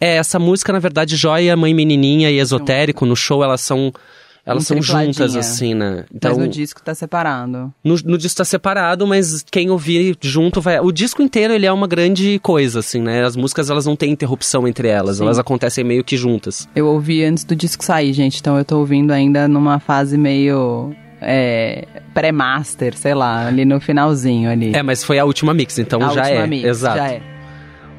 É, 0.00 0.16
essa 0.16 0.36
música, 0.36 0.72
na 0.72 0.80
verdade, 0.80 1.14
Joia, 1.14 1.56
Mãe 1.56 1.72
Menininha 1.72 2.28
e 2.28 2.38
Esotérico, 2.38 3.06
no 3.06 3.14
show 3.14 3.44
elas 3.44 3.60
são. 3.60 3.92
Elas 4.44 4.64
Um 4.64 4.66
são 4.66 4.82
juntas, 4.82 5.36
assim, 5.36 5.74
né? 5.74 6.04
mas 6.22 6.36
no 6.36 6.48
disco 6.48 6.82
tá 6.82 6.94
separado. 6.94 7.72
No, 7.84 7.94
no 8.04 8.18
disco 8.18 8.38
tá 8.38 8.44
separado, 8.44 9.06
mas 9.06 9.44
quem 9.50 9.70
ouvir 9.70 10.16
junto 10.20 10.60
vai. 10.60 10.80
O 10.80 10.90
disco 10.90 11.22
inteiro 11.22 11.52
ele 11.52 11.66
é 11.66 11.72
uma 11.72 11.86
grande 11.86 12.38
coisa, 12.42 12.80
assim, 12.80 13.00
né? 13.00 13.24
As 13.24 13.36
músicas 13.36 13.70
elas 13.70 13.86
não 13.86 13.94
têm 13.96 14.10
interrupção 14.10 14.66
entre 14.66 14.88
elas, 14.88 15.18
Sim. 15.18 15.24
elas 15.24 15.38
acontecem 15.38 15.84
meio 15.84 16.02
que 16.02 16.16
juntas. 16.16 16.68
Eu 16.74 16.86
ouvi 16.86 17.24
antes 17.24 17.44
do 17.44 17.54
disco 17.54 17.84
sair, 17.84 18.12
gente, 18.12 18.40
então 18.40 18.56
eu 18.58 18.64
tô 18.64 18.78
ouvindo 18.78 19.12
ainda 19.12 19.46
numa 19.46 19.78
fase 19.78 20.16
meio. 20.16 20.94
É, 21.22 21.86
pré-master, 22.14 22.96
sei 22.96 23.12
lá, 23.14 23.46
ali 23.46 23.66
no 23.66 23.78
finalzinho 23.78 24.50
ali. 24.50 24.74
É, 24.74 24.82
mas 24.82 25.04
foi 25.04 25.18
a 25.18 25.24
última 25.26 25.52
mix, 25.52 25.78
então 25.78 26.00
A 26.02 26.08
já 26.14 26.22
última 26.22 26.44
é. 26.44 26.46
mix, 26.46 26.64
Exato. 26.64 26.96
Já 26.96 27.08
é. 27.08 27.22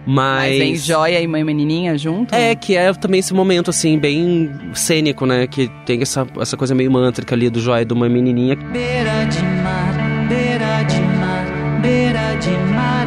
Mas. 0.06 0.50
Mas 0.50 0.58
vem 0.58 0.76
Joia 0.76 1.20
e 1.20 1.28
Mãe 1.28 1.44
Menininha 1.44 1.98
junto? 1.98 2.34
É, 2.34 2.56
que 2.56 2.76
é 2.76 2.94
também 2.94 3.20
esse 3.20 3.34
momento, 3.34 3.70
assim, 3.70 3.98
bem 3.98 4.52
cênico, 4.74 5.26
né? 5.26 5.48
Que 5.48 5.70
tem 5.86 6.02
essa, 6.02 6.28
essa 6.40 6.58
coisa 6.58 6.74
meio 6.74 6.92
mântrica 6.92 7.36
ali 7.36 7.50
do 7.50 7.60
Joia 7.60 7.82
e 7.82 7.86
de 7.86 7.94
uma 7.94 8.10
menininha. 8.10 8.56
Beira 8.56 9.26
de 9.26 9.44
mar, 9.64 10.28
beira 10.28 10.84
de 10.84 11.02
mar, 11.20 11.82
beira 11.82 12.36
de 12.36 12.52
mar 12.74 13.01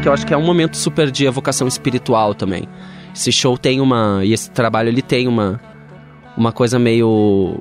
que 0.00 0.08
eu 0.08 0.12
acho 0.12 0.26
que 0.26 0.32
é 0.32 0.36
um 0.36 0.44
momento 0.44 0.76
super 0.76 1.10
de 1.10 1.26
evocação 1.26 1.68
espiritual 1.68 2.34
também. 2.34 2.64
Esse 3.14 3.30
show 3.30 3.58
tem 3.58 3.80
uma. 3.80 4.20
E 4.24 4.32
esse 4.32 4.50
trabalho 4.50 4.88
ele 4.88 5.02
tem 5.02 5.28
uma. 5.28 5.60
Uma 6.36 6.52
coisa 6.52 6.78
meio. 6.78 7.60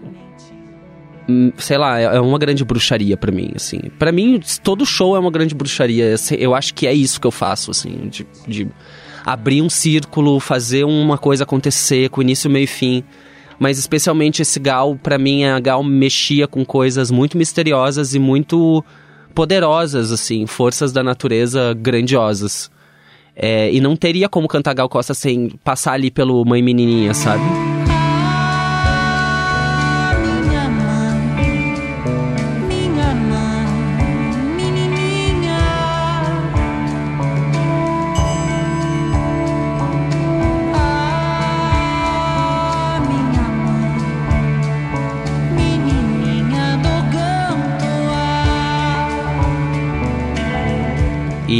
hum, 1.28 1.52
Sei 1.58 1.78
lá, 1.78 2.00
é 2.00 2.04
é 2.04 2.22
uma 2.22 2.38
grande 2.40 2.64
bruxaria 2.64 3.18
pra 3.18 3.32
mim, 3.32 3.52
assim. 3.56 3.80
Pra 3.98 4.12
mim, 4.12 4.40
todo 4.64 4.86
show 4.86 5.16
é 5.16 5.20
uma 5.20 5.32
grande 5.32 5.54
bruxaria. 5.54 6.16
Eu 6.38 6.56
acho 6.56 6.74
que 6.74 6.88
é 6.88 6.94
isso 6.94 7.20
que 7.20 7.28
eu 7.28 7.32
faço, 7.32 7.72
assim. 7.72 8.08
De, 8.10 8.26
de 8.48 8.68
abrir 9.26 9.62
um 9.62 9.70
círculo, 9.70 10.40
fazer 10.40 10.86
uma 10.86 11.18
coisa 11.18 11.44
acontecer 11.44 12.10
com 12.10 12.22
início, 12.22 12.50
meio 12.50 12.64
e 12.64 12.68
fim. 12.68 13.04
Mas 13.60 13.78
especialmente 13.78 14.42
esse 14.42 14.58
Gal, 14.60 14.96
pra 14.96 15.18
mim, 15.18 15.44
a 15.44 15.60
Gal 15.60 15.84
mexia 15.84 16.48
com 16.48 16.64
coisas 16.64 17.12
muito 17.12 17.38
misteriosas 17.38 18.16
e 18.16 18.20
muito 18.20 18.84
poderosas, 19.40 20.12
assim, 20.12 20.46
forças 20.46 20.92
da 20.92 21.02
natureza 21.02 21.74
grandiosas. 21.74 22.70
É, 23.34 23.72
e 23.72 23.80
não 23.80 23.96
teria 23.96 24.28
como 24.28 24.50
cantar 24.50 24.74
Gal 24.74 24.90
Costa 24.90 25.14
sem 25.14 25.48
passar 25.64 25.94
ali 25.94 26.12
pelo 26.12 26.44
Mãe 26.44 26.62
Menininha, 26.62 27.14
sabe? 27.14 27.79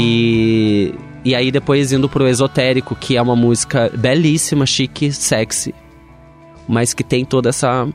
E, 0.00 0.94
e 1.24 1.34
aí 1.34 1.50
depois 1.50 1.92
indo 1.92 2.08
pro 2.08 2.26
Esotérico, 2.26 2.94
que 2.94 3.16
é 3.16 3.22
uma 3.22 3.36
música 3.36 3.90
belíssima, 3.96 4.66
chique, 4.66 5.12
sexy, 5.12 5.74
mas 6.68 6.94
que 6.94 7.04
tem 7.04 7.24
toda 7.24 7.48
essa 7.48 7.88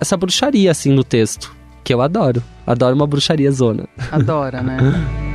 essa 0.00 0.16
bruxaria 0.16 0.70
assim 0.70 0.92
no 0.92 1.02
texto, 1.02 1.54
que 1.82 1.92
eu 1.92 2.00
adoro. 2.00 2.42
Adoro 2.66 2.94
uma 2.94 3.06
bruxaria 3.06 3.50
zona. 3.50 3.88
Adora, 4.12 4.62
né? 4.62 4.78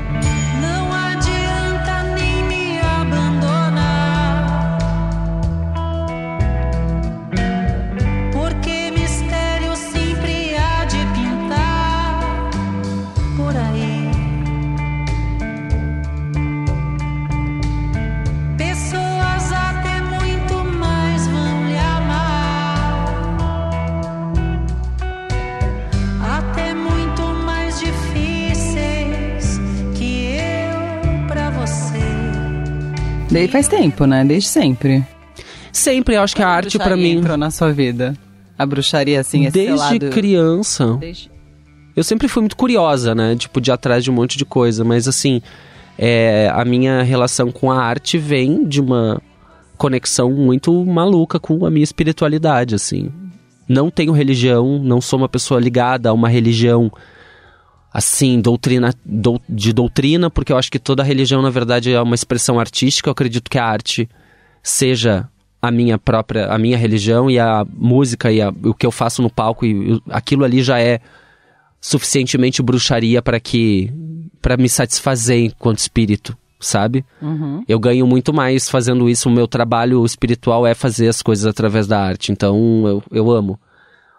Daí 33.33 33.47
faz 33.47 33.67
tempo, 33.67 34.05
né? 34.05 34.23
Desde 34.23 34.47
sempre. 34.47 35.03
Sempre, 35.71 36.15
eu 36.15 36.21
acho 36.21 36.35
que 36.35 36.43
a 36.43 36.47
arte 36.47 36.77
pra 36.77 36.89
bruxaria 36.89 37.13
mim 37.15 37.19
entrou 37.19 37.35
na 37.35 37.49
sua 37.49 37.73
vida. 37.73 38.15
A 38.55 38.63
bruxaria, 38.63 39.19
assim, 39.19 39.45
esse 39.45 39.53
desde 39.53 39.75
lado... 39.75 40.09
criança. 40.11 40.97
Desde... 40.99 41.31
Eu 41.95 42.03
sempre 42.03 42.27
fui 42.27 42.43
muito 42.43 42.55
curiosa, 42.55 43.15
né? 43.15 43.35
Tipo, 43.35 43.59
de 43.59 43.71
ir 43.71 43.73
atrás 43.73 44.03
de 44.03 44.11
um 44.11 44.13
monte 44.13 44.37
de 44.37 44.45
coisa, 44.45 44.83
mas 44.83 45.07
assim, 45.07 45.41
é, 45.97 46.51
a 46.53 46.63
minha 46.63 47.01
relação 47.01 47.51
com 47.51 47.71
a 47.71 47.83
arte 47.83 48.19
vem 48.19 48.67
de 48.67 48.79
uma 48.79 49.19
conexão 49.79 50.31
muito 50.31 50.85
maluca 50.85 51.39
com 51.39 51.65
a 51.65 51.71
minha 51.71 51.83
espiritualidade, 51.83 52.75
assim. 52.75 53.11
Não 53.67 53.89
tenho 53.89 54.11
religião, 54.11 54.77
não 54.77 55.01
sou 55.01 55.17
uma 55.17 55.29
pessoa 55.29 55.59
ligada 55.59 56.09
a 56.09 56.13
uma 56.13 56.29
religião 56.29 56.91
assim, 57.93 58.41
doutrina, 58.41 58.93
dou- 59.06 59.41
de 59.47 59.71
doutrina, 59.71 60.29
porque 60.29 60.51
eu 60.51 60.58
acho 60.58 60.71
que 60.71 60.79
toda 60.79 61.03
religião, 61.03 61.41
na 61.41 61.49
verdade, 61.51 61.91
é 61.93 62.01
uma 62.01 62.15
expressão 62.15 62.60
artística. 62.60 63.08
Eu 63.08 63.12
acredito 63.12 63.49
que 63.49 63.60
a 63.60 63.65
arte 63.65 64.10
seja 64.63 65.29
a 65.62 65.69
minha 65.71 65.97
própria, 65.97 66.47
a 66.47 66.58
minha 66.58 66.77
religião 66.77 67.29
e 67.29 67.38
a 67.39 67.65
música 67.71 68.32
e 68.32 68.41
a- 68.41 68.49
o 68.63 68.73
que 68.73 68.86
eu 68.86 68.91
faço 68.91 69.21
no 69.21 69.29
palco 69.29 69.65
e 69.65 70.01
aquilo 70.10 70.43
ali 70.43 70.62
já 70.63 70.79
é 70.79 70.99
suficientemente 71.79 72.62
bruxaria 72.62 73.21
para 73.21 73.39
que 73.39 73.91
para 74.41 74.58
me 74.58 74.67
satisfazer 74.67 75.39
enquanto 75.45 75.77
espírito, 75.79 76.38
sabe? 76.60 77.06
Uhum. 77.21 77.63
Eu 77.67 77.79
ganho 77.79 78.06
muito 78.06 78.34
mais 78.34 78.69
fazendo 78.69 79.08
isso. 79.10 79.29
O 79.29 79.32
meu 79.32 79.47
trabalho 79.47 80.03
espiritual 80.06 80.67
é 80.67 80.73
fazer 80.73 81.08
as 81.08 81.21
coisas 81.21 81.45
através 81.45 81.88
da 81.88 81.97
arte. 82.01 82.32
Então 82.32 82.58
eu, 82.86 83.03
eu 83.12 83.32
amo. 83.32 83.58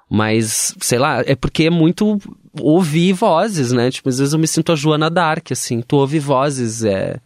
Mas, 0.09 0.75
sei 0.81 0.99
lá, 0.99 1.23
é 1.27 1.35
porque 1.35 1.65
é 1.65 1.71
muito 1.71 2.19
ouvir 2.61 3.13
vozes, 3.13 3.73
né? 3.73 3.91
Tipo, 3.91 4.09
às 4.09 4.19
vezes 4.19 4.33
eu 4.33 4.39
me 4.39 4.47
sinto 4.47 4.73
a 4.73 4.77
Joana 4.77 5.11
Dark, 5.11 5.53
assim. 5.53 5.81
Tu 5.81 5.97
ouve 5.97 6.19
vozes, 6.19 6.85
é. 6.85 7.21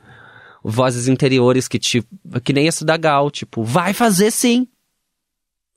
Vozes 0.63 1.09
interiores 1.09 1.69
que 1.69 1.79
te. 1.79 2.05
Que 2.43 2.53
nem 2.53 2.69
essa 2.69 2.85
da 2.85 2.97
Gal, 2.97 3.31
tipo, 3.31 3.63
vai 3.63 3.93
fazer 3.93 4.31
sim. 4.31 4.67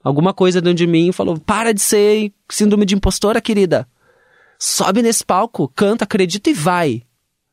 Alguma 0.04 0.34
coisa 0.34 0.62
dentro 0.62 0.78
de 0.78 0.88
mim 0.88 1.12
falou: 1.12 1.40
para 1.40 1.74
de 1.74 1.82
ser 1.82 2.34
síndrome 2.50 2.86
de 2.86 2.96
impostora, 2.96 3.42
querida. 3.42 3.88
Sobe 4.60 5.02
nesse 5.02 5.26
palco, 5.26 5.68
canta, 5.76 6.04
acredita 6.04 6.50
e 6.50 6.54
vai. 6.54 7.04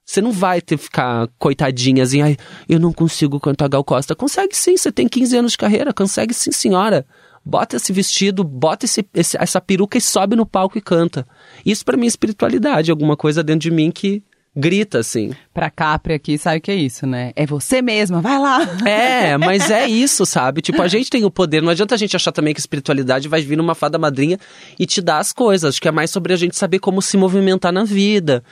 Você 0.04 0.22
não 0.22 0.32
vai 0.32 0.62
ter 0.62 0.78
ficar 0.78 1.28
coitadinha 1.38 2.02
assim, 2.02 2.22
ai, 2.22 2.36
eu 2.66 2.80
não 2.80 2.94
consigo 2.94 3.38
cantar 3.38 3.68
Gal 3.68 3.84
Costa. 3.84 4.14
Consegue 4.14 4.56
sim, 4.56 4.74
você 4.74 4.90
tem 4.90 5.06
15 5.06 5.36
anos 5.36 5.52
de 5.52 5.58
carreira, 5.58 5.92
consegue 5.92 6.32
sim, 6.32 6.50
senhora. 6.50 7.06
Bota 7.48 7.76
esse 7.76 7.92
vestido, 7.94 8.44
bota 8.44 8.84
esse, 8.84 9.02
esse- 9.14 9.38
essa 9.40 9.58
peruca 9.58 9.96
e 9.96 10.00
sobe 10.02 10.36
no 10.36 10.44
palco 10.44 10.76
e 10.76 10.82
canta. 10.82 11.26
Isso 11.64 11.82
pra 11.82 11.96
mim 11.96 12.04
é 12.04 12.08
espiritualidade, 12.08 12.90
alguma 12.90 13.16
coisa 13.16 13.42
dentro 13.42 13.60
de 13.60 13.70
mim 13.70 13.90
que 13.90 14.22
grita 14.54 14.98
assim. 14.98 15.30
Pra 15.54 15.70
Capri 15.70 16.12
aqui, 16.12 16.36
sabe 16.36 16.58
o 16.58 16.60
que 16.60 16.70
é 16.70 16.74
isso, 16.74 17.06
né? 17.06 17.32
É 17.34 17.46
você 17.46 17.80
mesma, 17.80 18.20
vai 18.20 18.38
lá! 18.38 18.58
É, 18.86 19.38
mas 19.38 19.70
é 19.70 19.86
isso, 19.88 20.26
sabe? 20.26 20.60
Tipo, 20.60 20.82
a 20.82 20.88
gente 20.88 21.08
tem 21.08 21.24
o 21.24 21.30
poder. 21.30 21.62
Não 21.62 21.70
adianta 21.70 21.94
a 21.94 21.98
gente 21.98 22.14
achar 22.14 22.32
também 22.32 22.52
que 22.52 22.60
espiritualidade 22.60 23.28
vai 23.28 23.40
vir 23.40 23.56
numa 23.56 23.74
fada 23.74 23.96
madrinha 23.98 24.38
e 24.78 24.84
te 24.84 25.00
dar 25.00 25.18
as 25.18 25.32
coisas. 25.32 25.70
Acho 25.70 25.80
que 25.80 25.88
é 25.88 25.92
mais 25.92 26.10
sobre 26.10 26.34
a 26.34 26.36
gente 26.36 26.54
saber 26.54 26.80
como 26.80 27.00
se 27.00 27.16
movimentar 27.16 27.72
na 27.72 27.84
vida. 27.84 28.44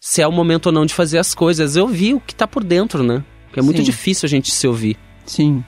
Se 0.00 0.20
é 0.20 0.26
o 0.26 0.32
momento 0.32 0.66
ou 0.66 0.72
não 0.72 0.84
de 0.86 0.94
fazer 0.94 1.18
as 1.18 1.34
coisas. 1.36 1.76
Eu 1.76 1.86
vi 1.86 2.14
o 2.14 2.20
que 2.20 2.34
tá 2.34 2.48
por 2.48 2.64
dentro, 2.64 3.02
né? 3.04 3.22
Que 3.52 3.60
é 3.60 3.62
muito 3.62 3.76
Sim. 3.78 3.84
difícil 3.84 4.26
a 4.26 4.30
gente 4.30 4.50
se 4.50 4.66
ouvir. 4.66 4.96
Sim. 5.24 5.62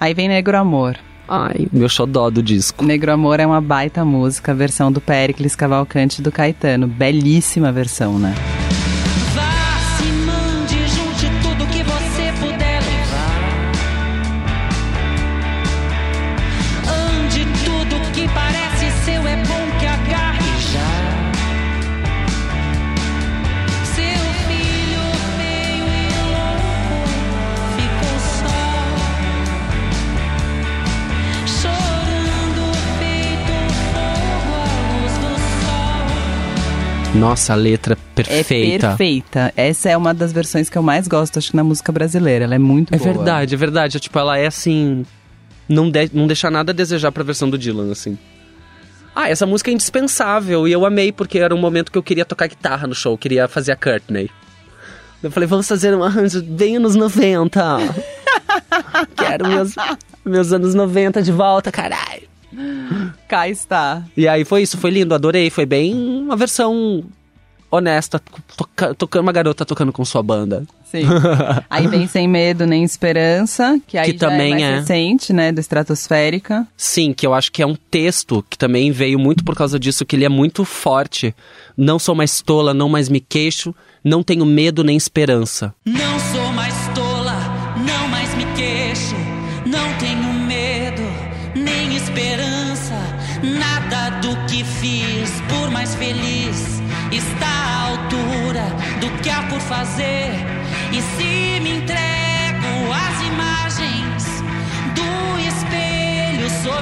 Aí 0.00 0.14
vem 0.14 0.28
Negro 0.28 0.56
Amor. 0.56 0.96
Ai, 1.28 1.68
meu 1.72 1.88
xodó 1.88 2.30
do 2.30 2.42
disco. 2.42 2.84
Negro 2.84 3.12
Amor 3.12 3.38
é 3.38 3.46
uma 3.46 3.60
baita 3.60 4.04
música, 4.04 4.54
versão 4.54 4.90
do 4.90 5.00
Pericles 5.00 5.54
Cavalcante 5.54 6.22
do 6.22 6.32
Caetano. 6.32 6.86
Belíssima 6.86 7.70
versão, 7.70 8.18
né? 8.18 8.34
Nossa, 37.18 37.52
a 37.52 37.56
letra 37.56 37.96
perfeita. 38.14 38.86
É 38.86 38.88
perfeita. 38.90 39.52
Essa 39.56 39.90
é 39.90 39.96
uma 39.96 40.14
das 40.14 40.32
versões 40.32 40.70
que 40.70 40.78
eu 40.78 40.82
mais 40.82 41.08
gosto, 41.08 41.38
acho 41.38 41.50
que 41.50 41.56
na 41.56 41.64
música 41.64 41.90
brasileira. 41.90 42.44
Ela 42.44 42.54
é 42.54 42.58
muito 42.58 42.94
É 42.94 42.98
boa. 42.98 43.12
verdade, 43.12 43.54
é 43.54 43.58
verdade. 43.58 44.00
Tipo, 44.00 44.18
ela 44.18 44.38
é 44.38 44.46
assim. 44.46 45.04
Não, 45.68 45.90
de, 45.90 46.10
não 46.14 46.26
deixa 46.26 46.50
nada 46.50 46.72
a 46.72 46.74
desejar 46.74 47.10
pra 47.12 47.22
versão 47.24 47.50
do 47.50 47.58
Dylan, 47.58 47.90
assim. 47.90 48.16
Ah, 49.14 49.28
essa 49.28 49.44
música 49.46 49.70
é 49.70 49.74
indispensável 49.74 50.68
e 50.68 50.72
eu 50.72 50.86
amei 50.86 51.10
porque 51.10 51.38
era 51.40 51.52
um 51.54 51.58
momento 51.58 51.90
que 51.90 51.98
eu 51.98 52.02
queria 52.02 52.24
tocar 52.24 52.46
guitarra 52.46 52.86
no 52.86 52.94
show, 52.94 53.18
queria 53.18 53.48
fazer 53.48 53.72
a 53.72 53.76
Courtney. 53.76 54.30
Eu 55.20 55.30
falei, 55.32 55.48
vamos 55.48 55.66
fazer 55.66 55.92
um 55.96 56.04
arranjo 56.04 56.40
bem 56.42 56.76
anos 56.76 56.94
90. 56.94 57.78
Quero 59.16 59.48
meus, 59.48 59.74
meus 60.24 60.52
anos 60.52 60.72
90 60.74 61.20
de 61.20 61.32
volta, 61.32 61.72
caralho. 61.72 62.22
Cá 63.28 63.48
está. 63.48 64.02
E 64.16 64.26
aí 64.28 64.44
foi 64.44 64.62
isso, 64.62 64.78
foi 64.78 64.90
lindo, 64.90 65.14
adorei. 65.14 65.50
Foi 65.50 65.66
bem 65.66 65.94
uma 65.94 66.36
versão 66.36 67.04
honesta, 67.70 68.20
toca- 68.56 68.94
tocando 68.94 69.22
uma 69.22 69.32
garota 69.32 69.64
tocando 69.64 69.92
com 69.92 70.04
sua 70.04 70.22
banda. 70.22 70.64
Sim. 70.90 71.04
aí 71.68 71.86
vem 71.86 72.06
Sem 72.06 72.26
Medo 72.26 72.66
Nem 72.66 72.82
Esperança, 72.82 73.78
que 73.86 73.98
aí 73.98 74.10
Que 74.12 74.18
já 74.18 74.26
também 74.30 74.54
é 74.54 74.58
mais 74.58 74.62
é. 74.62 74.76
recente, 74.80 75.32
né, 75.34 75.52
do 75.52 75.60
Estratosférica. 75.60 76.66
Sim, 76.74 77.12
que 77.12 77.26
eu 77.26 77.34
acho 77.34 77.52
que 77.52 77.62
é 77.62 77.66
um 77.66 77.74
texto 77.74 78.42
que 78.48 78.56
também 78.56 78.90
veio 78.90 79.18
muito 79.18 79.44
por 79.44 79.54
causa 79.54 79.78
disso, 79.78 80.06
que 80.06 80.16
ele 80.16 80.24
é 80.24 80.30
muito 80.30 80.64
forte. 80.64 81.34
Não 81.76 81.98
sou 81.98 82.14
mais 82.14 82.40
tola, 82.40 82.72
não 82.72 82.88
mais 82.88 83.10
me 83.10 83.20
queixo, 83.20 83.74
não 84.02 84.22
tenho 84.22 84.46
medo 84.46 84.82
nem 84.82 84.96
esperança. 84.96 85.74
Não 85.84 86.18
sou 86.32 86.47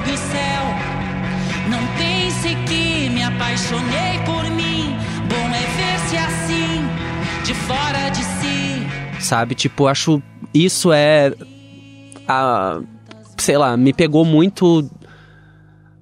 espelho 0.06 0.12
sob 0.12 0.12
o 0.12 0.16
céu, 0.16 0.64
não 1.70 1.80
pense 1.96 2.54
que 2.66 3.10
me 3.10 3.22
apaixonei 3.22 4.18
por 4.24 4.44
mim. 4.50 4.94
Bom 5.28 5.48
é 5.48 5.66
ver-se 5.76 6.16
assim, 6.16 7.44
de 7.44 7.54
fora 7.54 8.08
de 8.10 8.22
si. 8.22 9.20
Sabe? 9.20 9.54
Tipo, 9.54 9.86
acho 9.86 10.22
isso 10.54 10.92
é 10.92 11.32
a 12.28 12.80
sei 13.38 13.58
lá, 13.58 13.76
me 13.76 13.92
pegou 13.92 14.24
muito 14.24 14.88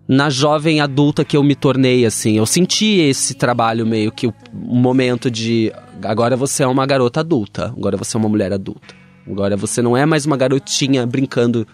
na 0.06 0.30
jovem 0.30 0.80
adulta 0.80 1.24
que 1.24 1.36
eu 1.36 1.42
me 1.42 1.54
tornei 1.54 2.06
assim. 2.06 2.36
Eu 2.36 2.46
senti 2.46 3.00
esse 3.00 3.34
trabalho 3.34 3.86
meio 3.86 4.12
que 4.12 4.26
o 4.26 4.34
momento 4.52 5.30
de 5.30 5.72
agora 6.02 6.36
você 6.36 6.62
é 6.62 6.66
uma 6.66 6.86
garota 6.86 7.20
adulta, 7.20 7.66
agora 7.76 7.96
você 7.96 8.16
é 8.16 8.20
uma 8.20 8.28
mulher 8.28 8.52
adulta. 8.52 8.94
Agora 9.26 9.56
você 9.56 9.80
não 9.80 9.96
é 9.96 10.04
mais 10.04 10.26
uma 10.26 10.36
garotinha 10.36 11.06
brincando 11.06 11.66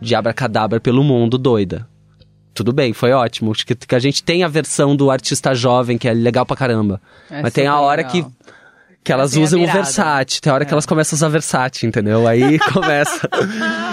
de 0.00 0.14
abracadabra 0.14 0.80
pelo 0.80 1.02
mundo 1.04 1.36
doida. 1.38 1.86
Tudo 2.52 2.72
bem, 2.72 2.92
foi 2.92 3.12
ótimo. 3.12 3.52
Acho 3.52 3.64
que, 3.66 3.74
que 3.74 3.94
a 3.94 3.98
gente 3.98 4.22
tem 4.22 4.42
a 4.42 4.48
versão 4.48 4.96
do 4.96 5.10
artista 5.10 5.54
jovem, 5.54 5.96
que 5.96 6.08
é 6.08 6.12
legal 6.12 6.44
pra 6.44 6.56
caramba. 6.56 7.00
É 7.30 7.42
Mas 7.42 7.52
tem 7.52 7.66
a 7.66 7.72
super 7.72 7.84
hora 7.84 8.02
legal. 8.02 8.12
que 8.12 8.26
que 9.02 9.12
elas 9.12 9.36
a 9.36 9.40
usam 9.40 9.62
o. 9.62 9.66
Versace. 9.66 10.40
Tem 10.40 10.50
a 10.50 10.54
hora 10.54 10.64
que 10.64 10.72
elas 10.72 10.84
começam 10.86 11.16
a 11.16 11.18
usar 11.18 11.28
Versace, 11.28 11.86
entendeu? 11.86 12.26
Aí 12.26 12.58
começa. 12.72 13.28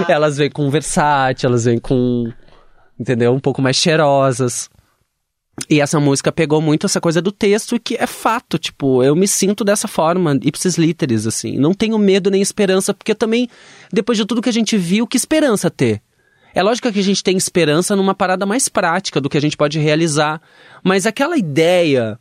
elas 0.08 0.38
vêm 0.38 0.50
com 0.50 0.70
Versace, 0.70 1.46
elas 1.46 1.65
vêm 1.65 1.80
com. 1.80 2.32
Entendeu? 3.00 3.34
Um 3.34 3.39
pouco 3.39 3.62
mais 3.62 3.76
cheirosas. 3.78 4.70
E 5.70 5.82
essa 5.82 6.00
música 6.00 6.32
pegou 6.32 6.62
muito 6.62 6.86
essa 6.86 7.02
coisa 7.02 7.22
do 7.22 7.32
texto, 7.32 7.80
que 7.80 7.96
é 7.96 8.06
fato. 8.06 8.58
Tipo, 8.58 9.04
eu 9.04 9.15
me 9.15 9.28
sinto 9.28 9.63
dessa 9.63 9.88
forma, 9.88 10.38
ipsis 10.43 10.78
literis, 10.78 11.26
assim. 11.26 11.58
Não 11.58 11.74
tenho 11.74 11.98
medo 11.98 12.30
nem 12.30 12.41
esperança, 12.41 12.93
porque 12.93 13.15
também, 13.15 13.50
depois 13.91 14.17
de 14.17 14.26
tudo 14.26 14.41
que 14.41 14.50
a 14.50 14.54
gente 14.54 14.78
viu, 14.78 15.08
que 15.08 15.17
esperança 15.17 15.70
ter? 15.72 16.02
É 16.54 16.63
lógico 16.63 16.91
que 16.91 17.00
a 17.00 17.04
gente 17.04 17.24
tem 17.24 17.36
esperança 17.36 17.96
numa 17.96 18.15
parada 18.15 18.46
mais 18.46 18.70
prática 18.70 19.20
do 19.20 19.30
que 19.30 19.38
a 19.38 19.41
gente 19.41 19.58
pode 19.58 19.80
realizar. 19.80 20.41
Mas 20.84 21.06
aquela 21.06 21.38
ideia 21.38 22.20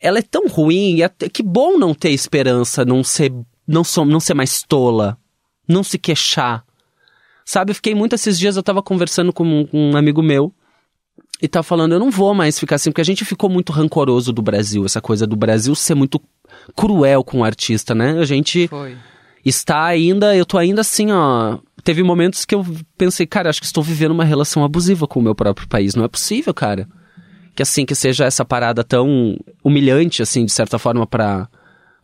ela 0.00 0.18
é 0.18 0.22
tão 0.22 0.46
ruim, 0.48 1.02
até, 1.02 1.28
que 1.28 1.42
bom 1.42 1.78
não 1.78 1.94
ter 1.94 2.10
esperança, 2.10 2.84
não 2.84 3.02
ser, 3.02 3.32
não, 3.66 3.82
som, 3.82 4.04
não 4.04 4.20
ser 4.20 4.34
mais 4.34 4.62
tola, 4.62 5.16
não 5.66 5.82
se 5.82 5.98
queixar. 5.98 6.62
Sabe, 7.44 7.70
eu 7.70 7.74
fiquei 7.74 7.94
muito 7.94 8.14
esses 8.14 8.38
dias, 8.38 8.56
eu 8.56 8.62
tava 8.62 8.82
conversando 8.82 9.32
com 9.32 9.44
um, 9.44 9.66
com 9.66 9.92
um 9.92 9.96
amigo 9.96 10.22
meu, 10.22 10.52
e 11.40 11.48
tava 11.48 11.62
falando, 11.62 11.92
eu 11.92 11.98
não 11.98 12.10
vou 12.10 12.34
mais 12.34 12.58
ficar 12.58 12.76
assim, 12.76 12.90
porque 12.90 13.00
a 13.00 13.04
gente 13.04 13.24
ficou 13.24 13.50
muito 13.50 13.72
rancoroso 13.72 14.32
do 14.32 14.42
Brasil, 14.42 14.84
essa 14.84 15.00
coisa 15.00 15.26
do 15.26 15.36
Brasil 15.36 15.74
ser 15.74 15.94
muito 15.94 16.20
cruel 16.76 17.24
com 17.24 17.40
o 17.40 17.44
artista, 17.44 17.94
né? 17.94 18.18
A 18.18 18.24
gente 18.24 18.68
Foi. 18.68 18.96
está 19.44 19.84
ainda, 19.84 20.34
eu 20.36 20.46
tô 20.46 20.58
ainda 20.58 20.80
assim, 20.80 21.10
ó. 21.10 21.58
Teve 21.82 22.02
momentos 22.02 22.44
que 22.44 22.54
eu 22.54 22.64
pensei, 22.96 23.26
cara, 23.26 23.50
acho 23.50 23.60
que 23.60 23.66
estou 23.66 23.82
vivendo 23.82 24.12
uma 24.12 24.24
relação 24.24 24.64
abusiva 24.64 25.06
com 25.06 25.20
o 25.20 25.22
meu 25.22 25.34
próprio 25.34 25.68
país. 25.68 25.94
Não 25.94 26.04
é 26.04 26.08
possível, 26.08 26.54
cara. 26.54 26.88
Que 27.54 27.62
assim, 27.62 27.84
que 27.84 27.94
seja 27.94 28.24
essa 28.24 28.44
parada 28.44 28.82
tão 28.82 29.36
humilhante, 29.62 30.22
assim, 30.22 30.46
de 30.46 30.52
certa 30.52 30.78
forma, 30.78 31.06
para 31.06 31.46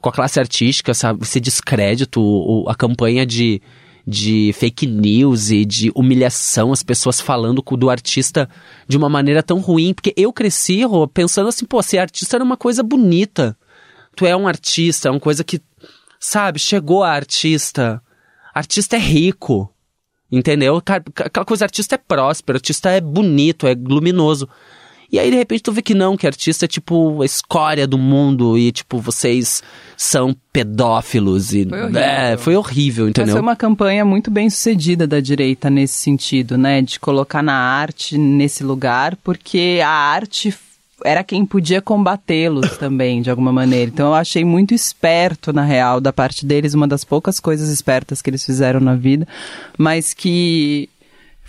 com 0.00 0.08
a 0.08 0.12
classe 0.12 0.38
artística, 0.40 0.92
sabe? 0.92 1.22
Esse 1.22 1.40
descrédito, 1.40 2.64
a 2.68 2.74
campanha 2.74 3.24
de, 3.24 3.60
de 4.06 4.52
fake 4.54 4.86
news 4.86 5.50
e 5.50 5.64
de 5.64 5.92
humilhação, 5.94 6.72
as 6.72 6.82
pessoas 6.82 7.20
falando 7.20 7.62
do 7.62 7.90
artista 7.90 8.48
de 8.88 8.96
uma 8.96 9.08
maneira 9.08 9.42
tão 9.42 9.58
ruim. 9.58 9.94
Porque 9.94 10.12
eu 10.16 10.32
cresci, 10.32 10.82
pensando 11.12 11.48
assim, 11.48 11.64
pô, 11.64 11.82
ser 11.82 11.98
artista 11.98 12.36
era 12.36 12.44
uma 12.44 12.56
coisa 12.56 12.82
bonita. 12.82 13.56
Tu 14.16 14.26
é 14.26 14.36
um 14.36 14.48
artista, 14.48 15.08
é 15.08 15.10
uma 15.10 15.20
coisa 15.20 15.44
que, 15.44 15.60
sabe, 16.18 16.58
chegou 16.58 17.02
a 17.02 17.10
artista. 17.10 18.02
Artista 18.54 18.96
é 18.96 19.00
rico. 19.00 19.72
Entendeu? 20.30 20.76
Aquela 20.76 21.44
coisa, 21.44 21.64
artista 21.64 21.96
é 21.96 21.98
próspero, 21.98 22.56
artista 22.56 22.90
é 22.90 23.00
bonito, 23.00 23.66
é 23.66 23.74
luminoso. 23.74 24.48
E 25.12 25.18
aí, 25.18 25.30
de 25.30 25.36
repente, 25.36 25.62
tu 25.62 25.72
vê 25.72 25.82
que 25.82 25.94
não, 25.94 26.16
que 26.16 26.26
artista 26.26 26.66
é 26.66 26.68
tipo 26.68 27.20
a 27.20 27.26
escória 27.26 27.86
do 27.86 27.98
mundo 27.98 28.56
e, 28.56 28.70
tipo, 28.70 28.98
vocês 28.98 29.62
são 29.96 30.34
pedófilos 30.52 31.52
e. 31.52 31.66
Foi 31.66 31.80
horrível. 31.80 32.00
É, 32.00 32.36
foi 32.36 32.56
horrível, 32.56 33.08
entendeu? 33.08 33.32
foi 33.32 33.40
uma 33.40 33.56
campanha 33.56 34.04
muito 34.04 34.30
bem 34.30 34.48
sucedida 34.48 35.06
da 35.06 35.20
direita 35.20 35.68
nesse 35.68 35.94
sentido, 35.94 36.56
né? 36.56 36.80
De 36.80 37.00
colocar 37.00 37.42
na 37.42 37.54
arte 37.54 38.16
nesse 38.16 38.62
lugar, 38.62 39.16
porque 39.16 39.80
a 39.84 39.90
arte 39.90 40.54
era 41.04 41.24
quem 41.24 41.44
podia 41.44 41.80
combatê-los 41.80 42.76
também, 42.76 43.22
de 43.22 43.30
alguma 43.30 43.52
maneira. 43.52 43.90
Então 43.90 44.08
eu 44.08 44.14
achei 44.14 44.44
muito 44.44 44.74
esperto, 44.74 45.52
na 45.52 45.64
real, 45.64 46.00
da 46.00 46.12
parte 46.12 46.46
deles, 46.46 46.74
uma 46.74 46.86
das 46.86 47.04
poucas 47.04 47.40
coisas 47.40 47.68
espertas 47.68 48.22
que 48.22 48.30
eles 48.30 48.44
fizeram 48.44 48.80
na 48.80 48.94
vida, 48.94 49.26
mas 49.76 50.14
que 50.14 50.88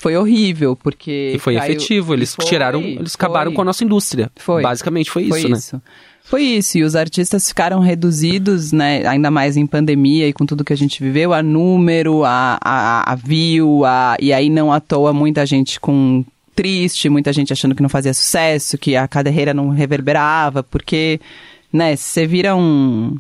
foi 0.02 0.18
horrível, 0.18 0.76
porque. 0.76 1.34
E 1.36 1.40
foi 1.40 1.56
caiu- 1.56 1.72
efetivo, 1.76 2.14
eles 2.14 2.34
Foi, 2.36 2.46
tiraram, 2.46 2.82
eles 2.82 3.16
foi. 3.16 3.26
acabaram 3.26 3.54
com 3.54 3.62
a 3.62 3.66
nossa 3.66 3.84
indústria. 3.84 4.32
Foi. 4.36 4.64
Basicamente 4.64 5.12
foi 5.12 5.24
isso, 5.24 5.40
Foi 5.40 5.50
né? 5.50 5.58
isso. 5.58 5.82
Foi 6.24 6.42
isso, 6.44 6.78
e 6.78 6.84
os 6.84 6.96
artistas 6.96 7.48
ficaram 7.50 7.80
reduzidos, 7.80 8.72
né, 8.72 9.06
ainda 9.06 9.30
mais 9.30 9.58
em 9.58 9.66
pandemia 9.68 10.28
e 10.30 10.34
com 10.34 10.46
tudo 10.46 10.64
que 10.64 10.72
a 10.72 10.78
gente 10.78 11.04
viveu, 11.04 11.34
a 11.34 11.44
número, 11.44 12.24
a, 12.24 12.58
a, 12.64 13.12
a 13.12 13.16
view, 13.16 13.84
a, 13.84 14.16
e 14.20 14.32
aí 14.32 14.50
não 14.50 14.72
à 14.72 14.80
toa 14.80 15.12
muita 15.12 15.46
gente 15.46 15.78
com 15.78 16.24
triste, 16.56 17.10
muita 17.10 17.34
gente 17.34 17.52
achando 17.52 17.76
que 17.76 17.82
não 17.82 17.90
fazia 17.90 18.14
sucesso, 18.14 18.78
que 18.78 18.96
a 18.96 19.08
carreira 19.10 19.54
não 19.54 19.70
reverberava, 19.70 20.64
porque, 20.64 21.20
né, 21.74 21.96
você 21.98 22.26
vira 22.26 22.56
um... 22.56 23.18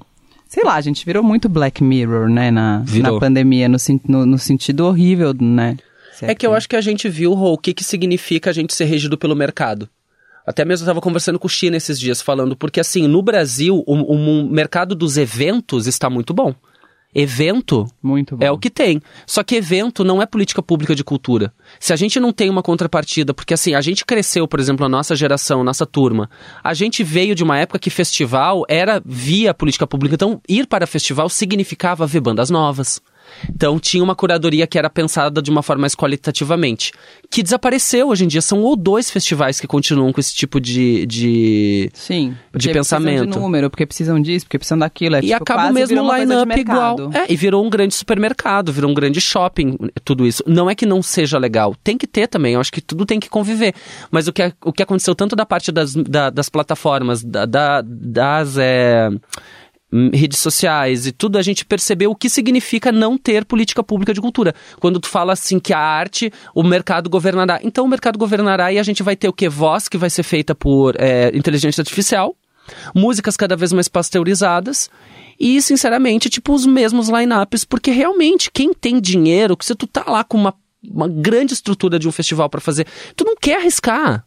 Sei 0.47 0.63
lá, 0.63 0.75
a 0.75 0.81
gente 0.81 1.05
virou 1.05 1.23
muito 1.23 1.49
Black 1.49 1.83
Mirror, 1.83 2.29
né, 2.29 2.49
na, 2.49 2.79
Virou. 2.85 3.13
na 3.13 3.19
pandemia, 3.19 3.67
no, 3.67 3.77
no, 4.07 4.25
no 4.25 4.37
sentido 4.37 4.85
horrível, 4.85 5.33
né? 5.37 5.75
Se 6.13 6.25
É 6.25 6.35
que 6.35 6.45
eu 6.45 6.53
acho 6.53 6.67
que 6.67 6.75
a 6.75 6.81
gente 6.81 7.07
viu, 7.09 7.33
Rô, 7.33 7.53
o 7.53 7.57
que, 7.57 7.73
que 7.73 7.83
significa 7.83 8.49
a 8.49 8.53
gente 8.53 8.73
ser 8.73 8.85
regido 8.85 9.17
pelo 9.17 9.35
mercado. 9.35 9.89
Até 10.45 10.65
mesmo 10.65 10.83
eu 10.83 10.85
estava 10.85 11.01
conversando 11.01 11.39
com 11.39 11.47
o 11.47 11.49
China 11.49 11.77
esses 11.77 11.99
dias, 11.99 12.21
falando, 12.21 12.55
porque 12.55 12.79
assim, 12.79 13.07
no 13.07 13.21
Brasil, 13.21 13.83
o, 13.85 13.93
o 13.93 14.49
mercado 14.49 14.95
dos 14.95 15.17
eventos 15.17 15.87
está 15.87 16.09
muito 16.09 16.33
bom. 16.33 16.53
Evento 17.13 17.85
Muito 18.01 18.37
bom. 18.37 18.45
é 18.45 18.49
o 18.49 18.57
que 18.57 18.69
tem. 18.69 19.01
Só 19.27 19.43
que 19.43 19.55
evento 19.55 20.01
não 20.03 20.21
é 20.21 20.25
política 20.25 20.63
pública 20.63 20.95
de 20.95 21.03
cultura. 21.03 21.53
Se 21.77 21.91
a 21.91 21.95
gente 21.97 22.21
não 22.21 22.31
tem 22.31 22.49
uma 22.49 22.63
contrapartida, 22.63 23.33
porque 23.33 23.53
assim, 23.53 23.75
a 23.75 23.81
gente 23.81 24.05
cresceu, 24.05 24.47
por 24.47 24.61
exemplo, 24.61 24.85
a 24.85 24.89
nossa 24.89 25.13
geração, 25.13 25.61
nossa 25.61 25.85
turma, 25.85 26.29
a 26.63 26.73
gente 26.73 27.03
veio 27.03 27.35
de 27.35 27.43
uma 27.43 27.57
época 27.57 27.79
que 27.79 27.89
festival 27.89 28.63
era 28.69 29.01
via 29.05 29.53
política 29.53 29.85
pública. 29.85 30.15
Então, 30.15 30.41
ir 30.47 30.65
para 30.67 30.87
festival 30.87 31.27
significava 31.27 32.07
ver 32.07 32.21
bandas 32.21 32.49
novas. 32.49 33.01
Então, 33.49 33.79
tinha 33.79 34.03
uma 34.03 34.15
curadoria 34.15 34.65
que 34.67 34.77
era 34.77 34.89
pensada 34.89 35.41
de 35.41 35.49
uma 35.49 35.61
forma 35.63 35.81
mais 35.81 35.95
qualitativamente. 35.95 36.91
Que 37.29 37.41
desapareceu 37.43 38.09
hoje 38.09 38.25
em 38.25 38.27
dia. 38.27 38.41
São 38.41 38.59
ou 38.61 38.75
dois 38.75 39.09
festivais 39.09 39.59
que 39.59 39.67
continuam 39.67 40.11
com 40.11 40.19
esse 40.19 40.33
tipo 40.33 40.59
de. 40.59 41.05
de... 41.05 41.89
Sim. 41.93 42.35
de 42.55 42.69
pensamento. 42.71 43.05
Precisam 43.15 43.31
de 43.31 43.39
número, 43.39 43.69
porque 43.69 43.85
precisam 43.85 44.21
disso, 44.21 44.45
porque 44.45 44.57
precisam 44.57 44.77
daquilo. 44.77 45.15
É, 45.15 45.19
E 45.19 45.21
tipo, 45.23 45.35
acaba 45.35 45.71
mesmo 45.71 45.95
de 45.95 46.19
line-up 46.19 46.59
igual. 46.59 46.97
É, 47.13 47.31
e 47.31 47.35
virou 47.35 47.65
um 47.65 47.69
grande 47.69 47.93
supermercado, 47.95 48.71
virou 48.71 48.89
um 48.91 48.93
grande 48.93 49.21
shopping, 49.21 49.77
tudo 50.03 50.25
isso. 50.27 50.43
Não 50.45 50.69
é 50.69 50.75
que 50.75 50.85
não 50.85 51.01
seja 51.01 51.37
legal, 51.37 51.75
tem 51.83 51.97
que 51.97 52.05
ter 52.07 52.27
também, 52.27 52.53
eu 52.53 52.59
acho 52.59 52.71
que 52.71 52.81
tudo 52.81 53.05
tem 53.05 53.19
que 53.19 53.29
conviver. 53.29 53.73
Mas 54.09 54.27
o 54.27 54.33
que, 54.33 54.53
o 54.63 54.71
que 54.73 54.83
aconteceu 54.83 55.15
tanto 55.15 55.35
da 55.35 55.45
parte 55.45 55.71
das, 55.71 55.93
da- 55.95 56.29
das 56.29 56.49
plataformas, 56.49 57.23
da- 57.23 57.45
da- 57.45 57.81
das 57.85 58.57
é, 58.57 59.09
redes 60.13 60.39
sociais 60.39 61.05
e 61.05 61.11
tudo, 61.11 61.37
a 61.37 61.41
gente 61.41 61.65
percebeu 61.65 62.11
o 62.11 62.15
que 62.15 62.29
significa 62.29 62.91
não 62.91 63.17
ter 63.17 63.45
política 63.45 63.83
pública 63.83 64.13
de 64.13 64.21
cultura. 64.21 64.55
Quando 64.79 64.99
tu 64.99 65.07
fala 65.07 65.33
assim 65.33 65.59
que 65.59 65.73
a 65.73 65.79
arte, 65.79 66.31
o 66.55 66.63
mercado 66.63 67.09
governará. 67.09 67.59
Então 67.63 67.85
o 67.85 67.87
mercado 67.87 68.17
governará 68.17 68.71
e 68.71 68.79
a 68.79 68.83
gente 68.83 69.03
vai 69.03 69.15
ter 69.15 69.27
o 69.27 69.33
que? 69.33 69.49
Voz 69.49 69.87
que 69.87 69.97
vai 69.97 70.09
ser 70.09 70.23
feita 70.23 70.55
por 70.55 70.95
é, 70.97 71.31
inteligência 71.35 71.81
artificial, 71.81 72.35
músicas 72.95 73.35
cada 73.35 73.55
vez 73.55 73.73
mais 73.73 73.87
pasteurizadas 73.87 74.89
e, 75.39 75.61
sinceramente, 75.61 76.29
tipo, 76.29 76.53
os 76.53 76.65
mesmos 76.65 77.09
lineups, 77.09 77.65
porque 77.65 77.89
realmente, 77.89 78.51
quem 78.51 78.73
tem 78.73 79.01
dinheiro, 79.01 79.57
que 79.57 79.65
se 79.65 79.73
tu 79.73 79.87
tá 79.87 80.03
lá 80.07 80.23
com 80.23 80.37
uma, 80.37 80.53
uma 80.83 81.07
grande 81.07 81.53
estrutura 81.53 81.97
de 81.97 82.07
um 82.07 82.11
festival 82.11 82.47
pra 82.47 82.61
fazer, 82.61 82.85
tu 83.15 83.25
não 83.25 83.35
quer 83.35 83.57
arriscar. 83.57 84.23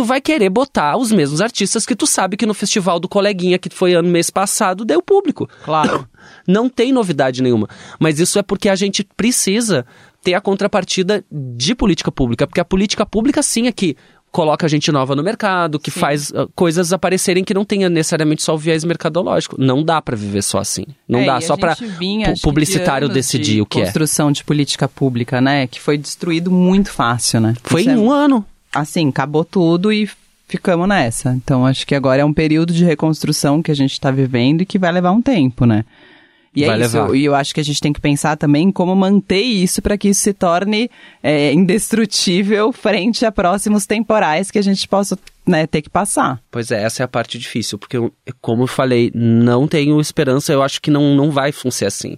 Tu 0.00 0.04
vai 0.06 0.20
querer 0.20 0.48
botar 0.48 0.96
os 0.96 1.12
mesmos 1.12 1.40
artistas 1.42 1.84
que 1.84 1.94
tu 1.94 2.06
sabe 2.06 2.36
que 2.36 2.46
no 2.46 2.54
festival 2.54 2.98
do 2.98 3.08
coleguinha 3.08 3.58
que 3.58 3.68
foi 3.68 3.92
ano 3.92 4.08
mês 4.08 4.30
passado 4.30 4.84
deu 4.84 5.02
público. 5.02 5.48
Claro. 5.64 6.08
Não 6.48 6.68
tem 6.70 6.90
novidade 6.92 7.42
nenhuma. 7.42 7.68
Mas 7.98 8.18
isso 8.18 8.38
é 8.38 8.42
porque 8.42 8.68
a 8.68 8.74
gente 8.76 9.06
precisa 9.16 9.84
ter 10.22 10.34
a 10.34 10.40
contrapartida 10.40 11.24
de 11.30 11.74
política 11.74 12.10
pública. 12.10 12.46
Porque 12.46 12.60
a 12.60 12.64
política 12.64 13.04
pública, 13.04 13.42
sim, 13.42 13.66
é 13.66 13.72
que 13.72 13.96
coloca 14.32 14.68
gente 14.68 14.92
nova 14.92 15.16
no 15.16 15.22
mercado, 15.24 15.78
que 15.78 15.90
faz 15.90 16.32
ah, 16.34 16.46
coisas 16.54 16.92
aparecerem 16.92 17.42
que 17.42 17.52
não 17.52 17.64
tenha 17.64 17.90
necessariamente 17.90 18.42
só 18.42 18.54
o 18.54 18.58
viés 18.58 18.84
mercadológico. 18.84 19.56
Não 19.58 19.82
dá 19.82 20.00
pra 20.00 20.16
viver 20.16 20.42
só 20.42 20.58
assim. 20.58 20.84
Não 21.08 21.20
É, 21.20 21.26
dá 21.26 21.40
só 21.40 21.54
a 21.54 21.58
pra 21.58 21.74
gente 21.74 21.88
vinha, 21.98 22.26
pu- 22.26 22.32
acho 22.32 22.40
que, 22.42 22.48
publicitário 22.48 23.08
de 23.08 23.14
decidir 23.14 23.54
de 23.54 23.60
o 23.60 23.66
que 23.66 23.80
é. 23.80 23.84
construção 23.84 24.30
de 24.30 24.44
política 24.44 24.88
pública, 24.88 25.40
né? 25.40 25.66
Que 25.66 25.80
foi 25.80 25.98
destruído 25.98 26.50
muito 26.50 26.90
fácil, 26.92 27.40
né? 27.40 27.54
Foi 27.64 27.80
Isso 27.82 27.90
em 27.90 27.94
é- 27.94 27.98
um 27.98 28.10
ano. 28.10 28.46
Assim, 28.74 29.08
acabou 29.08 29.44
tudo 29.44 29.92
e 29.92 30.08
ficamos 30.48 30.88
nessa. 30.88 31.32
Então, 31.34 31.64
acho 31.66 31.86
que 31.86 31.94
agora 31.94 32.22
é 32.22 32.24
um 32.24 32.32
período 32.32 32.72
de 32.72 32.84
reconstrução 32.84 33.62
que 33.62 33.70
a 33.70 33.74
gente 33.74 33.92
está 33.92 34.10
vivendo 34.10 34.62
e 34.62 34.66
que 34.66 34.78
vai 34.78 34.92
levar 34.92 35.12
um 35.12 35.22
tempo, 35.22 35.64
né? 35.66 35.84
E 36.54 36.64
Vai 36.66 36.80
é 36.80 36.84
isso. 36.84 36.96
levar. 36.96 37.14
E 37.14 37.24
eu 37.24 37.34
acho 37.34 37.54
que 37.54 37.60
a 37.60 37.64
gente 37.64 37.80
tem 37.80 37.92
que 37.92 38.00
pensar 38.00 38.36
também 38.36 38.64
em 38.68 38.72
como 38.72 38.94
manter 38.96 39.40
isso 39.40 39.80
para 39.80 39.96
que 39.96 40.08
isso 40.08 40.20
se 40.22 40.32
torne 40.32 40.90
é, 41.22 41.52
indestrutível 41.52 42.72
frente 42.72 43.24
a 43.24 43.30
próximos 43.32 43.86
temporais 43.86 44.50
que 44.50 44.58
a 44.58 44.62
gente 44.62 44.86
possa 44.88 45.16
né, 45.46 45.66
ter 45.66 45.82
que 45.82 45.90
passar. 45.90 46.40
Pois 46.50 46.70
é, 46.72 46.82
essa 46.82 47.02
é 47.02 47.04
a 47.04 47.08
parte 47.08 47.38
difícil, 47.38 47.78
porque, 47.78 47.96
eu- 47.96 48.12
como 48.40 48.64
eu 48.64 48.66
falei, 48.66 49.10
não 49.14 49.68
tenho 49.68 50.00
esperança, 50.00 50.52
eu 50.52 50.62
acho 50.62 50.80
que 50.80 50.90
não, 50.90 51.14
não 51.14 51.30
vai 51.30 51.52
funcionar 51.52 51.88
assim. 51.88 52.16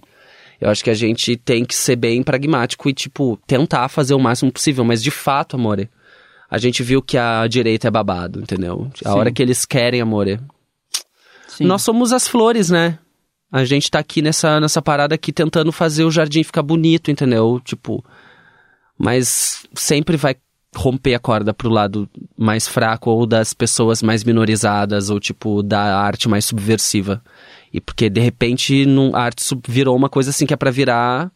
Eu 0.59 0.69
acho 0.69 0.83
que 0.83 0.89
a 0.89 0.93
gente 0.95 1.35
tem 1.35 1.63
que 1.65 1.75
ser 1.75 1.95
bem 1.95 2.23
pragmático 2.23 2.89
e, 2.89 2.93
tipo, 2.93 3.37
tentar 3.45 3.87
fazer 3.89 4.13
o 4.13 4.19
máximo 4.19 4.51
possível, 4.51 4.83
mas 4.83 5.03
de 5.03 5.11
fato, 5.11 5.55
amore, 5.57 5.89
a 6.53 6.59
gente 6.59 6.83
viu 6.83 7.01
que 7.01 7.17
a 7.17 7.47
direita 7.47 7.87
é 7.87 7.91
babado, 7.91 8.39
entendeu? 8.39 8.91
A 9.03 9.09
Sim. 9.09 9.17
hora 9.17 9.31
que 9.31 9.41
eles 9.41 9.65
querem, 9.65 9.99
amore. 9.99 10.39
Sim. 11.47 11.65
Nós 11.65 11.81
somos 11.81 12.13
as 12.13 12.27
flores, 12.27 12.69
né? 12.69 12.99
A 13.51 13.65
gente 13.65 13.89
tá 13.89 13.97
aqui 13.97 14.21
nessa, 14.21 14.59
nessa 14.59 14.79
parada 14.79 15.15
aqui 15.15 15.33
tentando 15.33 15.71
fazer 15.71 16.03
o 16.03 16.11
jardim 16.11 16.43
ficar 16.43 16.61
bonito, 16.61 17.09
entendeu? 17.09 17.59
Tipo, 17.65 18.05
mas 18.95 19.65
sempre 19.73 20.15
vai 20.15 20.35
romper 20.75 21.15
a 21.15 21.19
corda 21.19 21.55
pro 21.55 21.71
lado 21.71 22.07
mais 22.37 22.67
fraco 22.67 23.09
ou 23.09 23.25
das 23.25 23.55
pessoas 23.55 24.03
mais 24.03 24.23
minorizadas 24.23 25.09
ou 25.09 25.19
tipo 25.19 25.63
da 25.63 25.97
arte 25.97 26.29
mais 26.29 26.45
subversiva. 26.45 27.19
E 27.73 27.81
porque 27.81 28.11
de 28.11 28.21
repente 28.21 28.85
não, 28.85 29.15
a 29.15 29.21
arte 29.21 29.43
virou 29.67 29.95
uma 29.95 30.07
coisa 30.07 30.29
assim 30.29 30.45
que 30.45 30.53
é 30.53 30.57
pra 30.57 30.69
virar 30.69 31.31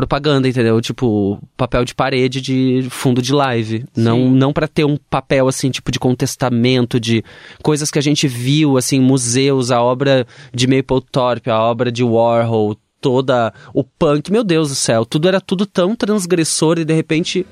propaganda, 0.00 0.48
entendeu? 0.48 0.80
Tipo, 0.80 1.38
papel 1.58 1.84
de 1.84 1.94
parede 1.94 2.40
de 2.40 2.86
fundo 2.88 3.20
de 3.20 3.34
live. 3.34 3.84
Não, 3.94 4.30
não 4.30 4.50
para 4.50 4.66
ter 4.66 4.84
um 4.84 4.96
papel 4.96 5.46
assim, 5.46 5.70
tipo 5.70 5.92
de 5.92 5.98
contestamento 5.98 6.98
de 6.98 7.22
coisas 7.62 7.90
que 7.90 7.98
a 7.98 8.02
gente 8.02 8.26
viu 8.26 8.78
assim, 8.78 8.98
museus, 8.98 9.70
a 9.70 9.82
obra 9.82 10.26
de 10.54 10.66
Mapplethorpe, 10.66 11.50
a 11.50 11.60
obra 11.60 11.92
de 11.92 12.02
Warhol, 12.02 12.76
toda 12.98 13.52
o 13.74 13.84
punk, 13.84 14.32
meu 14.32 14.42
Deus 14.42 14.70
do 14.70 14.74
céu, 14.74 15.04
tudo 15.04 15.28
era 15.28 15.40
tudo 15.40 15.66
tão 15.66 15.94
transgressor 15.94 16.78
e 16.78 16.84
de 16.84 16.94
repente 16.94 17.46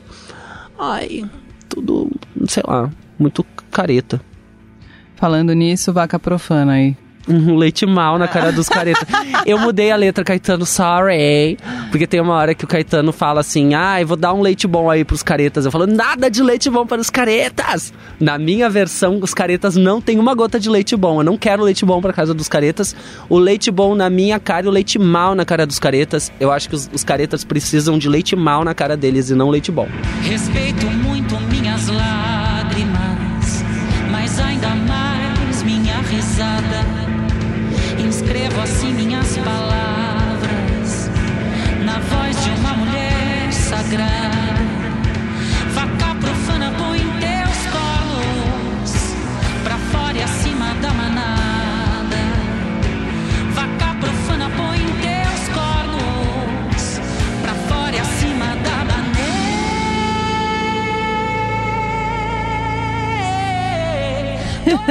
ai, 0.79 1.29
tudo, 1.69 2.11
sei 2.47 2.63
lá, 2.67 2.91
muito 3.19 3.45
careta. 3.71 4.21
Falando 5.17 5.53
nisso, 5.53 5.93
vaca 5.93 6.19
profana 6.19 6.73
aí. 6.73 6.97
Um 7.29 7.57
leite 7.57 7.85
mal 7.85 8.19
na 8.19 8.27
cara 8.27 8.51
dos 8.51 8.69
caretas. 8.69 9.07
Eu 9.45 9.59
mudei 9.59 9.91
a 9.91 9.97
letra, 9.97 10.25
Caetano, 10.25 10.65
sorry. 10.65 11.59
Porque 11.91 12.07
tem 12.07 12.21
uma 12.21 12.35
hora 12.35 12.55
que 12.55 12.65
o 12.65 12.69
Caetano 12.69 13.13
fala 13.13 13.41
assim: 13.41 13.75
ah, 13.75 14.01
eu 14.01 14.07
vou 14.07 14.17
dar 14.17 14.33
um 14.33 14.41
leite 14.41 14.67
bom 14.67 14.91
aí 14.91 15.05
pros 15.05 15.23
caretas. 15.23 15.65
Eu 15.65 15.71
falo, 15.71 15.87
nada 15.87 16.31
de 16.31 16.43
leite 16.43 16.71
bom 16.71 16.87
para 16.87 17.01
os 17.01 17.11
caretas. 17.11 17.93
Na 18.19 18.39
minha 18.39 18.69
versão, 18.71 19.19
os 19.23 19.35
caretas 19.35 19.77
não 19.77 20.01
tem 20.01 20.19
uma 20.19 20.35
gota 20.35 20.59
de 20.59 20.69
leite 20.69 20.97
bom. 20.97 21.21
Eu 21.21 21.25
não 21.25 21.37
quero 21.37 21.63
leite 21.63 21.85
bom 21.85 22.01
pra 22.01 22.13
casa 22.13 22.33
dos 22.33 22.49
caretas. 22.49 22.95
O 23.29 23.39
leite 23.39 23.71
bom 23.71 23.95
na 23.95 24.09
minha 24.09 24.39
cara 24.41 24.67
e 24.67 24.69
o 24.69 24.73
leite 24.73 24.99
mal 24.99 25.35
na 25.35 25.45
cara 25.45 25.67
dos 25.67 25.79
caretas. 25.79 26.33
Eu 26.41 26.51
acho 26.51 26.69
que 26.69 26.75
os, 26.75 26.89
os 26.93 27.05
caretas 27.05 27.45
precisam 27.45 27.99
de 27.99 28.09
leite 28.09 28.35
mal 28.35 28.65
na 28.65 28.75
cara 28.75 28.97
deles 28.97 29.31
e 29.31 29.35
não 29.35 29.51
leite 29.51 29.71
bom. 29.71 29.89
Respeito 30.23 30.87
muito 30.87 31.08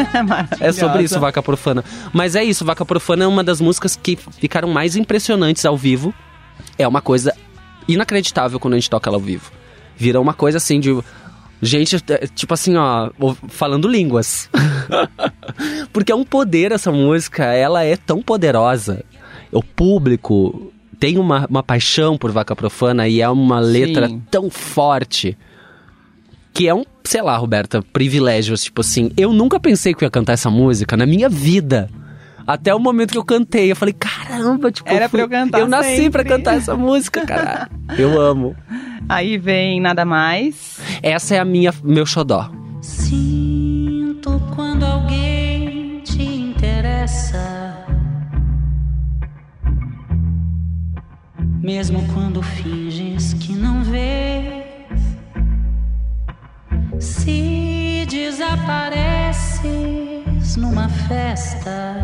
É 0.60 0.72
sobre 0.72 1.04
isso, 1.04 1.20
Vaca 1.20 1.42
Profana. 1.42 1.84
Mas 2.14 2.36
é 2.36 2.44
isso, 2.44 2.66
Vaca 2.66 2.86
Profana 2.86 3.24
é 3.24 3.28
uma 3.28 3.44
das 3.44 3.62
músicas 3.62 3.96
que 3.96 4.16
ficaram 4.16 4.70
mais 4.70 4.96
impressionantes 4.96 5.66
ao 5.66 5.78
vivo. 5.78 6.14
É 6.78 6.88
uma 6.88 7.02
coisa 7.02 7.34
inacreditável 7.88 8.60
quando 8.60 8.74
a 8.74 8.78
gente 8.78 8.90
toca 8.90 9.10
ela 9.10 9.18
ao 9.18 9.22
vivo. 9.22 9.52
Vira 9.96 10.20
uma 10.20 10.34
coisa 10.34 10.58
assim 10.58 10.80
de. 10.80 10.96
Gente, 11.60 11.96
é, 12.10 12.28
tipo 12.28 12.54
assim, 12.54 12.76
ó, 12.76 13.10
falando 13.48 13.88
línguas. 13.88 14.50
Porque 15.92 16.12
é 16.12 16.16
um 16.16 16.24
poder 16.24 16.72
essa 16.72 16.92
música, 16.92 17.46
ela 17.46 17.84
é 17.84 17.98
tão 17.98 18.22
poderosa. 18.22 19.04
O 19.52 19.64
público 19.64 20.72
tem 21.00 21.18
uma, 21.18 21.48
uma 21.50 21.64
paixão 21.64 22.18
por 22.18 22.32
Vaca 22.32 22.56
Profana 22.56 23.08
e 23.08 23.22
é 23.22 23.30
uma 23.30 23.60
letra 23.60 24.08
Sim. 24.08 24.22
tão 24.30 24.50
forte 24.50 25.38
que 26.54 26.68
é 26.68 26.74
um, 26.74 26.84
sei 27.08 27.22
lá, 27.22 27.36
Roberta, 27.38 27.82
privilégio, 27.94 28.56
tipo 28.56 28.82
assim, 28.82 29.12
eu 29.18 29.32
nunca 29.34 29.60
pensei 29.60 29.94
que 29.94 30.04
eu 30.04 30.08
ia 30.08 30.12
cantar 30.12 30.34
essa 30.34 30.50
música 30.50 30.96
na 30.98 31.06
minha 31.06 31.30
vida. 31.30 31.90
Até 32.46 32.74
o 32.74 32.80
momento 32.80 33.12
que 33.12 33.18
eu 33.18 33.26
cantei, 33.26 33.70
eu 33.72 33.76
falei, 33.76 33.94
caramba, 33.94 34.72
tipo, 34.72 34.90
Era 34.90 35.10
fui- 35.10 35.18
pra 35.20 35.26
eu 35.26 35.30
cantar 35.44 35.60
Eu 35.60 35.68
nasci 35.68 35.96
sempre. 35.98 36.12
pra 36.12 36.24
cantar 36.24 36.56
essa 36.56 36.76
música, 36.76 37.26
cara. 37.26 37.70
Eu 38.00 38.20
amo. 38.22 38.56
Aí 39.10 39.38
vem 39.38 39.82
nada 39.82 40.06
mais. 40.06 40.80
Essa 41.04 41.36
é 41.36 41.40
a 41.40 41.46
minha, 41.46 41.74
meu 41.84 42.06
xodó. 42.06 42.50
Sinto 42.82 44.42
quando 44.56 44.86
alguém 44.86 46.00
te 46.06 46.24
interessa. 46.24 47.76
Mesmo 51.62 52.02
quando 52.14 52.42
finges 52.42 53.34
que 53.34 53.54
não 53.54 53.84
vês. 53.84 54.67
Se 57.00 58.06
desapareces 58.10 59.66
numa 60.58 60.90
festa. 60.90 61.96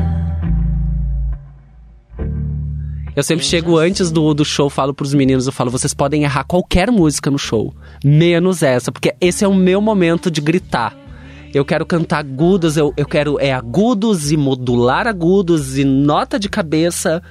Eu 3.16 3.24
sempre 3.24 3.46
chego 3.46 3.78
antes 3.78 4.12
do, 4.12 4.34
do 4.34 4.44
show, 4.44 4.70
falo 4.70 4.94
pros 4.94 5.14
meninos, 5.14 5.46
eu 5.46 5.52
falo, 5.52 5.70
vocês 5.70 5.94
podem 5.94 6.24
errar 6.24 6.44
qualquer 6.44 6.92
música 6.92 7.30
no 7.30 7.38
show, 7.38 7.74
menos 8.04 8.64
essa, 8.64 8.92
porque 8.92 9.16
esse 9.22 9.44
é 9.44 9.48
o 9.48 9.54
meu 9.54 9.80
momento 9.80 10.32
de 10.32 10.42
gritar. 10.42 10.98
Eu 11.54 11.64
quero 11.64 11.86
cantar 11.86 12.20
agudos, 12.20 12.78
eu, 12.78 12.92
eu 12.98 13.06
quero 13.06 13.40
é 13.40 13.54
agudos 13.54 14.32
e 14.32 14.38
modular 14.38 15.08
agudos 15.08 15.78
e 15.78 15.86
nota 15.86 16.40
de 16.40 16.50
cabeça 16.50 17.22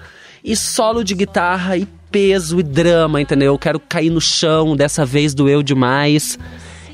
e 0.44 0.56
solo 0.56 1.02
de 1.02 1.14
guitarra 1.14 1.76
e 1.76 1.86
peso 2.10 2.60
e 2.60 2.62
drama, 2.62 3.20
entendeu? 3.20 3.52
Eu 3.52 3.58
quero 3.58 3.80
cair 3.80 4.10
no 4.10 4.20
chão, 4.20 4.76
dessa 4.76 5.04
vez 5.04 5.34
doeu 5.34 5.62
demais. 5.62 6.38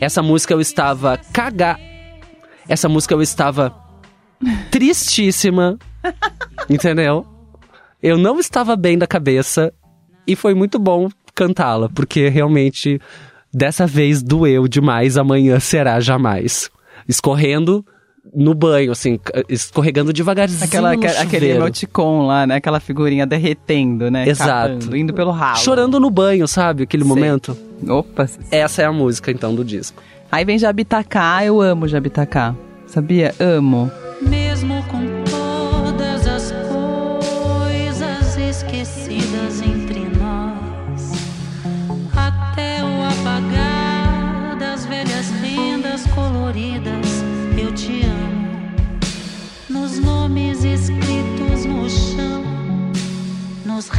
Essa 0.01 0.23
música 0.23 0.55
eu 0.55 0.61
estava 0.61 1.19
cagar. 1.33 1.79
Essa 2.69 2.89
música 2.89 3.15
eu 3.15 3.23
estava 3.23 3.75
tristíssima, 4.71 5.79
entendeu? 6.69 7.27
Eu 8.03 8.17
não 8.17 8.39
estava 8.39 8.77
bem 8.77 8.97
da 8.97 9.07
cabeça 9.07 9.73
e 10.27 10.37
foi 10.37 10.55
muito 10.55 10.79
bom 10.79 11.09
cantá-la, 11.35 11.89
porque 11.89 12.29
realmente 12.29 13.01
dessa 13.53 13.87
vez 13.87 14.23
doeu 14.23 14.69
demais, 14.69 15.17
amanhã 15.17 15.59
será 15.59 15.99
jamais. 15.99 16.71
Escorrendo 17.09 17.85
no 18.35 18.55
banho, 18.55 18.93
assim, 18.93 19.19
escorregando 19.49 20.13
devagarzinho 20.13 20.65
Aquela, 20.65 20.95
no 20.95 21.07
aquele 21.07 21.51
emoticon 21.51 22.27
lá, 22.27 22.47
né? 22.47 22.57
Aquela 22.57 22.81
figurinha 22.81 23.27
derretendo, 23.27 24.11
né? 24.11 24.29
Exato. 24.29 24.75
Capando, 24.75 24.97
indo 24.97 25.15
pelo 25.15 25.31
ralo. 25.31 25.59
Chorando 25.59 26.01
no 26.01 26.11
banho, 26.11 26.47
sabe? 26.49 26.85
Aquele 26.85 27.05
Sei. 27.05 27.09
momento. 27.09 27.57
Opa. 27.89 28.29
Essa 28.51 28.83
é 28.83 28.85
a 28.85 28.93
música, 28.93 29.31
então, 29.31 29.55
do 29.55 29.65
disco. 29.65 30.03
Aí 30.31 30.45
vem 30.45 30.59
Jabitacá, 30.59 31.45
eu 31.45 31.61
amo 31.61 31.89
Jabitacá. 31.89 32.55
Sabia? 32.87 33.35
Amo. 33.39 33.91
Mesmo 34.21 34.48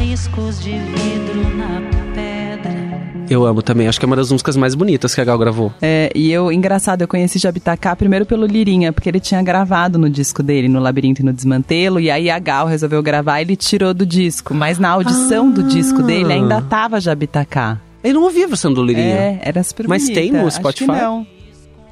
riscos 0.10 0.60
de 0.60 0.72
vidro 0.72 1.56
na 1.56 1.80
pedra. 2.16 3.00
Eu 3.30 3.46
amo 3.46 3.62
também, 3.62 3.88
acho 3.88 4.00
que 4.00 4.06
é 4.06 4.08
uma 4.08 4.16
das 4.16 4.32
músicas 4.32 4.58
mais 4.58 4.74
bonitas 4.74 5.14
que 5.14 5.22
a 5.22 5.24
Gal 5.24 5.38
gravou. 5.38 5.72
É, 5.80 6.12
e 6.16 6.32
eu, 6.32 6.52
engraçado, 6.52 7.04
eu 7.04 7.08
conheci 7.08 7.38
Jabitacá 7.38 7.96
primeiro 7.96 8.26
pelo 8.26 8.48
Lirinha, 8.48 8.92
porque 8.92 9.08
ele 9.08 9.20
tinha 9.20 9.40
gravado 9.44 10.00
no 10.00 10.10
disco 10.10 10.42
dele, 10.42 10.68
no 10.68 10.80
Labirinto 10.80 11.22
e 11.22 11.26
no 11.26 11.32
Desmantelo, 11.32 12.00
e 12.00 12.10
aí 12.10 12.28
a 12.28 12.40
Gal 12.40 12.66
resolveu 12.66 13.04
gravar 13.04 13.40
e 13.40 13.44
ele 13.44 13.56
tirou 13.56 13.94
do 13.94 14.04
disco. 14.04 14.52
Mas 14.56 14.80
na 14.80 14.90
audição 14.90 15.52
do 15.52 15.62
disco 15.62 16.02
dele 16.02 16.34
ainda 16.34 16.60
tava 16.60 17.00
Jabitacá. 17.00 17.80
Eu 18.04 18.16
não 18.16 18.24
ouvi 18.24 18.44
a 18.44 18.48
versão 18.48 18.74
do 18.74 18.84
Lirinha. 18.84 19.14
É, 19.16 19.40
era 19.44 19.62
super 19.62 19.88
Mas 19.88 20.04
bonita. 20.06 20.20
tem 20.22 20.32
no 20.32 20.40
Acho 20.48 20.48
que 20.48 20.54
Spotify? 20.64 20.88
não. 20.88 21.28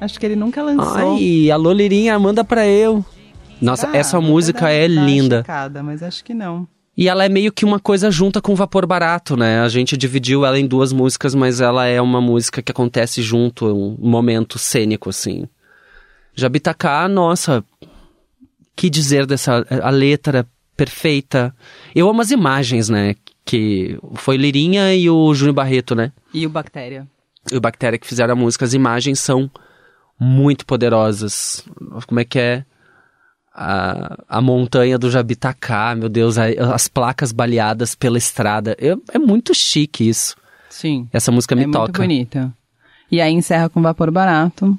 Acho 0.00 0.18
que 0.18 0.26
ele 0.26 0.34
nunca 0.36 0.60
lançou. 0.60 1.14
Ai, 1.14 1.52
alô 1.52 1.70
Lirinha, 1.72 2.18
manda 2.18 2.42
pra 2.42 2.66
eu. 2.66 3.04
Nossa, 3.62 3.88
Ah, 3.92 3.96
essa 3.96 4.20
música 4.20 4.70
é 4.70 4.88
linda. 4.88 5.38
checada, 5.38 5.84
mas 5.84 6.02
acho 6.02 6.24
que 6.24 6.34
não. 6.34 6.66
E 6.98 7.08
ela 7.08 7.24
é 7.24 7.28
meio 7.28 7.52
que 7.52 7.64
uma 7.64 7.78
coisa 7.78 8.10
junta 8.10 8.42
com 8.42 8.56
Vapor 8.56 8.84
Barato, 8.84 9.36
né? 9.36 9.60
A 9.60 9.68
gente 9.68 9.96
dividiu 9.96 10.44
ela 10.44 10.58
em 10.58 10.66
duas 10.66 10.92
músicas, 10.92 11.32
mas 11.32 11.60
ela 11.60 11.86
é 11.86 12.00
uma 12.00 12.20
música 12.20 12.60
que 12.60 12.72
acontece 12.72 13.22
junto, 13.22 13.66
um 13.66 14.10
momento 14.10 14.58
cênico, 14.58 15.08
assim. 15.08 15.46
Jabitacá, 16.34 17.08
nossa, 17.08 17.64
que 18.74 18.90
dizer 18.90 19.26
dessa... 19.26 19.64
A 19.80 19.90
letra 19.90 20.44
perfeita. 20.76 21.54
Eu 21.94 22.10
amo 22.10 22.20
as 22.20 22.32
imagens, 22.32 22.88
né? 22.88 23.14
Que 23.44 23.96
foi 24.14 24.36
Lirinha 24.36 24.92
e 24.92 25.08
o 25.08 25.32
Júnior 25.32 25.54
Barreto, 25.54 25.94
né? 25.94 26.12
E 26.34 26.44
o 26.44 26.50
Bactéria? 26.50 27.06
e 27.52 27.56
o 27.56 27.60
Bactéria 27.60 27.98
que 27.98 28.06
fizeram 28.06 28.32
a 28.32 28.36
música, 28.36 28.64
as 28.64 28.74
imagens 28.74 29.20
são 29.20 29.50
muito 30.18 30.66
poderosas. 30.66 31.64
Como 32.06 32.20
é 32.20 32.24
que 32.24 32.38
é? 32.38 32.64
A, 33.60 34.16
a 34.28 34.40
montanha 34.40 34.96
do 34.96 35.10
Jabitacá, 35.10 35.92
meu 35.96 36.08
Deus, 36.08 36.38
a- 36.38 36.44
as 36.72 36.86
placas 36.86 37.32
baleadas 37.32 37.94
pela 37.96 38.16
estrada. 38.16 38.76
Eu- 38.78 39.02
é 39.12 39.18
muito 39.18 39.52
chique 39.52 40.08
isso. 40.08 40.36
Sim. 40.70 41.08
Essa 41.12 41.32
música 41.32 41.56
me 41.56 41.62
é 41.62 41.66
muito 41.66 41.76
toca. 41.76 42.00
bonita. 42.02 42.52
E 43.10 43.20
aí 43.20 43.32
encerra 43.32 43.68
com 43.68 43.82
Vapor 43.82 44.12
Barato, 44.12 44.78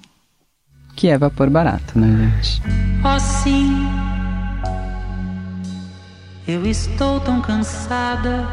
que 0.95 1.09
é 1.09 1.17
Vapor 1.17 1.49
Barato, 1.49 1.99
né, 1.99 2.31
gente? 2.41 2.61
Oh, 3.03 3.19
sim, 3.19 3.85
eu 6.47 6.65
estou 6.65 7.19
tão 7.19 7.41
cansada, 7.41 8.47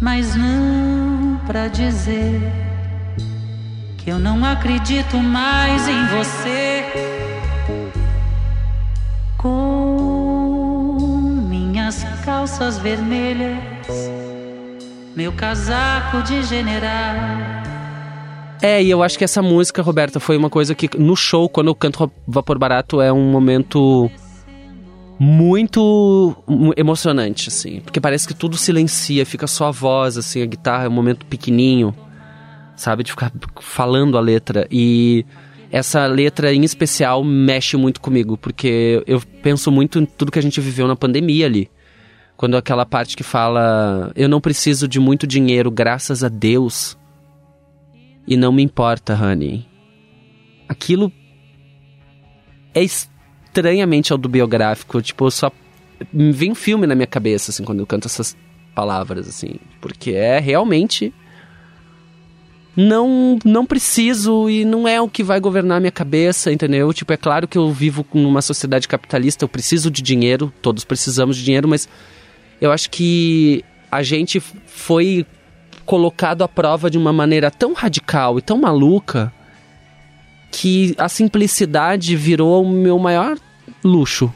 mas 0.00 0.34
não 0.34 1.38
pra 1.46 1.68
dizer 1.68 2.40
que 3.98 4.10
eu 4.10 4.18
não 4.18 4.44
acredito 4.44 5.16
mais 5.18 5.86
em 5.88 6.06
você. 6.08 6.84
Com 9.40 11.16
minhas 11.48 12.04
calças 12.24 12.78
vermelhas, 12.78 13.58
meu 15.16 15.32
casaco 15.32 16.22
de 16.22 16.42
general. 16.42 17.16
É, 18.60 18.82
e 18.82 18.90
eu 18.90 19.02
acho 19.02 19.16
que 19.16 19.24
essa 19.24 19.40
música, 19.40 19.80
Roberta, 19.80 20.20
foi 20.20 20.36
uma 20.36 20.50
coisa 20.50 20.74
que 20.74 20.90
no 20.98 21.16
show, 21.16 21.48
quando 21.48 21.68
eu 21.68 21.74
canto 21.74 22.12
Vapor 22.28 22.58
Barato, 22.58 23.00
é 23.00 23.10
um 23.10 23.30
momento 23.30 24.10
muito 25.18 26.36
mu- 26.46 26.74
emocionante, 26.76 27.48
assim. 27.48 27.80
Porque 27.80 27.98
parece 27.98 28.28
que 28.28 28.34
tudo 28.34 28.58
silencia, 28.58 29.24
fica 29.24 29.46
só 29.46 29.68
a 29.68 29.70
voz, 29.70 30.18
assim, 30.18 30.42
a 30.42 30.46
guitarra 30.46 30.84
é 30.84 30.88
um 30.88 30.92
momento 30.92 31.24
pequenininho, 31.24 31.94
sabe? 32.76 33.02
De 33.04 33.10
ficar 33.12 33.32
falando 33.58 34.18
a 34.18 34.20
letra. 34.20 34.66
E 34.70 35.24
essa 35.70 36.06
letra 36.06 36.52
em 36.52 36.64
especial 36.64 37.22
mexe 37.22 37.76
muito 37.76 38.00
comigo, 38.00 38.36
porque 38.36 39.02
eu 39.06 39.20
penso 39.42 39.70
muito 39.70 40.00
em 40.00 40.06
tudo 40.06 40.32
que 40.32 40.38
a 40.38 40.42
gente 40.42 40.60
viveu 40.60 40.88
na 40.88 40.96
pandemia 40.96 41.46
ali. 41.46 41.70
Quando 42.36 42.56
aquela 42.56 42.86
parte 42.86 43.16
que 43.16 43.22
fala: 43.22 44.10
Eu 44.16 44.28
não 44.28 44.40
preciso 44.40 44.88
de 44.88 44.98
muito 44.98 45.26
dinheiro, 45.26 45.70
graças 45.70 46.24
a 46.24 46.28
Deus. 46.28 46.98
E 48.26 48.36
não 48.36 48.52
me 48.52 48.62
importa, 48.62 49.14
honey. 49.14 49.66
Aquilo 50.68 51.12
é 52.74 52.82
estranhamente 52.82 54.12
autobiográfico. 54.12 55.02
Tipo, 55.02 55.30
só. 55.30 55.52
Vem 56.12 56.52
um 56.52 56.54
filme 56.54 56.86
na 56.86 56.94
minha 56.94 57.06
cabeça, 57.06 57.50
assim, 57.50 57.62
quando 57.62 57.80
eu 57.80 57.86
canto 57.86 58.06
essas 58.06 58.36
palavras, 58.74 59.28
assim. 59.28 59.56
Porque 59.80 60.12
é 60.12 60.38
realmente. 60.38 61.12
Não, 62.82 63.38
não 63.44 63.66
preciso 63.66 64.48
e 64.48 64.64
não 64.64 64.88
é 64.88 64.98
o 64.98 65.06
que 65.06 65.22
vai 65.22 65.38
governar 65.38 65.76
a 65.76 65.80
minha 65.80 65.92
cabeça, 65.92 66.50
entendeu? 66.50 66.90
Tipo, 66.94 67.12
é 67.12 67.16
claro 67.18 67.46
que 67.46 67.58
eu 67.58 67.70
vivo 67.70 68.06
numa 68.14 68.40
sociedade 68.40 68.88
capitalista, 68.88 69.44
eu 69.44 69.48
preciso 69.48 69.90
de 69.90 70.00
dinheiro, 70.00 70.50
todos 70.62 70.82
precisamos 70.82 71.36
de 71.36 71.44
dinheiro, 71.44 71.68
mas 71.68 71.86
eu 72.58 72.72
acho 72.72 72.88
que 72.88 73.62
a 73.92 74.02
gente 74.02 74.40
foi 74.40 75.26
colocado 75.84 76.42
à 76.42 76.48
prova 76.48 76.88
de 76.88 76.96
uma 76.96 77.12
maneira 77.12 77.50
tão 77.50 77.74
radical 77.74 78.38
e 78.38 78.42
tão 78.42 78.58
maluca 78.58 79.30
que 80.50 80.94
a 80.96 81.08
simplicidade 81.08 82.16
virou 82.16 82.64
o 82.64 82.68
meu 82.70 82.98
maior 82.98 83.36
luxo. 83.84 84.32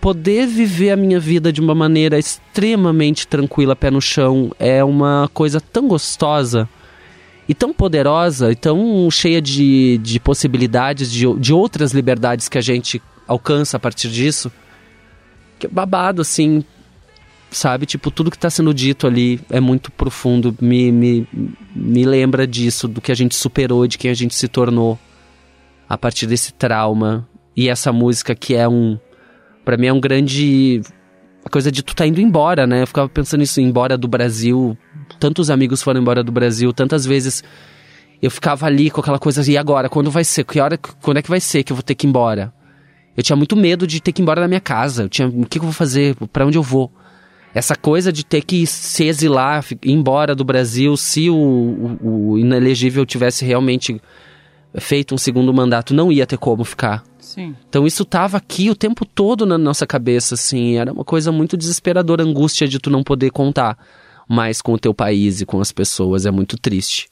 Poder 0.00 0.46
viver 0.46 0.92
a 0.92 0.96
minha 0.96 1.20
vida 1.20 1.52
de 1.52 1.60
uma 1.60 1.74
maneira 1.74 2.18
extremamente 2.18 3.26
tranquila, 3.26 3.76
pé 3.76 3.90
no 3.90 4.00
chão, 4.00 4.50
é 4.58 4.82
uma 4.82 5.28
coisa 5.34 5.60
tão 5.60 5.86
gostosa 5.86 6.66
e 7.48 7.54
tão 7.54 7.72
poderosa 7.72 8.50
e 8.50 8.56
tão 8.56 9.10
cheia 9.10 9.40
de, 9.40 9.98
de 9.98 10.18
possibilidades, 10.18 11.10
de, 11.10 11.32
de 11.38 11.52
outras 11.52 11.92
liberdades 11.92 12.48
que 12.48 12.58
a 12.58 12.62
gente 12.62 13.02
alcança 13.26 13.76
a 13.76 13.80
partir 13.80 14.08
disso, 14.10 14.50
que 15.58 15.66
é 15.66 15.70
babado, 15.70 16.22
assim, 16.22 16.64
sabe? 17.50 17.86
Tipo, 17.86 18.10
tudo 18.10 18.30
que 18.30 18.38
tá 18.38 18.50
sendo 18.50 18.72
dito 18.74 19.06
ali 19.06 19.40
é 19.50 19.60
muito 19.60 19.90
profundo, 19.92 20.54
me, 20.60 20.90
me, 20.90 21.28
me 21.74 22.04
lembra 22.04 22.46
disso, 22.46 22.88
do 22.88 23.00
que 23.00 23.12
a 23.12 23.14
gente 23.14 23.34
superou, 23.34 23.86
de 23.86 23.98
quem 23.98 24.10
a 24.10 24.14
gente 24.14 24.34
se 24.34 24.48
tornou 24.48 24.98
a 25.88 25.96
partir 25.96 26.26
desse 26.26 26.52
trauma. 26.52 27.28
E 27.56 27.68
essa 27.68 27.92
música 27.92 28.34
que 28.34 28.54
é 28.54 28.68
um. 28.68 28.98
Pra 29.64 29.76
mim 29.76 29.86
é 29.86 29.92
um 29.92 30.00
grande. 30.00 30.80
Coisa 31.50 31.70
de 31.70 31.82
tu 31.82 31.94
tá 31.94 32.06
indo 32.06 32.20
embora, 32.20 32.66
né? 32.66 32.82
Eu 32.82 32.86
ficava 32.86 33.08
pensando 33.08 33.40
nisso, 33.40 33.60
embora 33.60 33.96
do 33.96 34.08
Brasil. 34.08 34.76
Tantos 35.18 35.50
amigos 35.50 35.82
foram 35.82 36.00
embora 36.00 36.22
do 36.22 36.32
Brasil, 36.32 36.72
tantas 36.72 37.04
vezes 37.04 37.42
eu 38.22 38.30
ficava 38.30 38.66
ali 38.66 38.90
com 38.90 39.00
aquela 39.00 39.18
coisa, 39.18 39.48
e 39.50 39.56
agora? 39.56 39.88
Quando 39.88 40.10
vai 40.10 40.24
ser? 40.24 40.44
Que 40.44 40.60
hora, 40.60 40.78
quando 40.78 41.18
é 41.18 41.22
que 41.22 41.28
vai 41.28 41.40
ser 41.40 41.62
que 41.62 41.72
eu 41.72 41.76
vou 41.76 41.82
ter 41.82 41.94
que 41.94 42.06
ir 42.06 42.08
embora? 42.08 42.52
Eu 43.16 43.22
tinha 43.22 43.36
muito 43.36 43.56
medo 43.56 43.86
de 43.86 44.00
ter 44.00 44.12
que 44.12 44.20
ir 44.20 44.24
embora 44.24 44.40
da 44.40 44.48
minha 44.48 44.60
casa. 44.60 45.04
Eu 45.04 45.08
tinha, 45.08 45.28
o 45.28 45.46
que, 45.46 45.58
eu 45.58 45.62
vou 45.62 45.72
fazer? 45.72 46.16
Pra 46.32 46.46
onde 46.46 46.58
eu 46.58 46.62
vou? 46.62 46.90
Essa 47.54 47.76
coisa 47.76 48.12
de 48.12 48.24
ter 48.24 48.42
que 48.42 48.66
se 48.66 49.04
exilar, 49.04 49.64
ir 49.70 49.92
embora 49.92 50.34
do 50.34 50.44
Brasil, 50.44 50.96
se 50.96 51.30
o, 51.30 51.36
o, 51.36 52.30
o 52.30 52.38
inelegível 52.38 53.06
tivesse 53.06 53.44
realmente 53.44 54.00
feito 54.76 55.14
um 55.14 55.18
segundo 55.18 55.54
mandato, 55.54 55.94
não 55.94 56.10
ia 56.10 56.26
ter 56.26 56.36
como 56.36 56.64
ficar. 56.64 57.04
Sim. 57.20 57.54
Então 57.68 57.86
isso 57.86 58.04
tava 58.04 58.36
aqui 58.36 58.70
o 58.70 58.74
tempo 58.74 59.04
todo 59.04 59.46
na 59.46 59.56
nossa 59.56 59.86
cabeça, 59.86 60.34
assim, 60.34 60.76
era 60.78 60.92
uma 60.92 61.04
coisa 61.04 61.30
muito 61.30 61.56
desesperadora, 61.56 62.24
angústia 62.24 62.66
de 62.66 62.80
tu 62.80 62.90
não 62.90 63.04
poder 63.04 63.30
contar 63.30 63.78
mais 64.28 64.62
com 64.62 64.72
o 64.72 64.78
teu 64.78 64.94
país 64.94 65.40
e 65.40 65.46
com 65.46 65.60
as 65.60 65.72
pessoas, 65.72 66.26
é 66.26 66.30
muito 66.30 66.58
triste. 66.58 67.08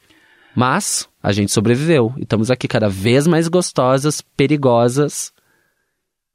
Mas 0.54 1.08
a 1.22 1.32
gente 1.32 1.52
sobreviveu 1.52 2.12
e 2.16 2.22
estamos 2.22 2.50
aqui 2.50 2.68
cada 2.68 2.88
vez 2.88 3.26
mais 3.26 3.48
gostosas, 3.48 4.20
perigosas 4.36 5.32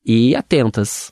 e 0.05 0.35
atentas. 0.35 1.11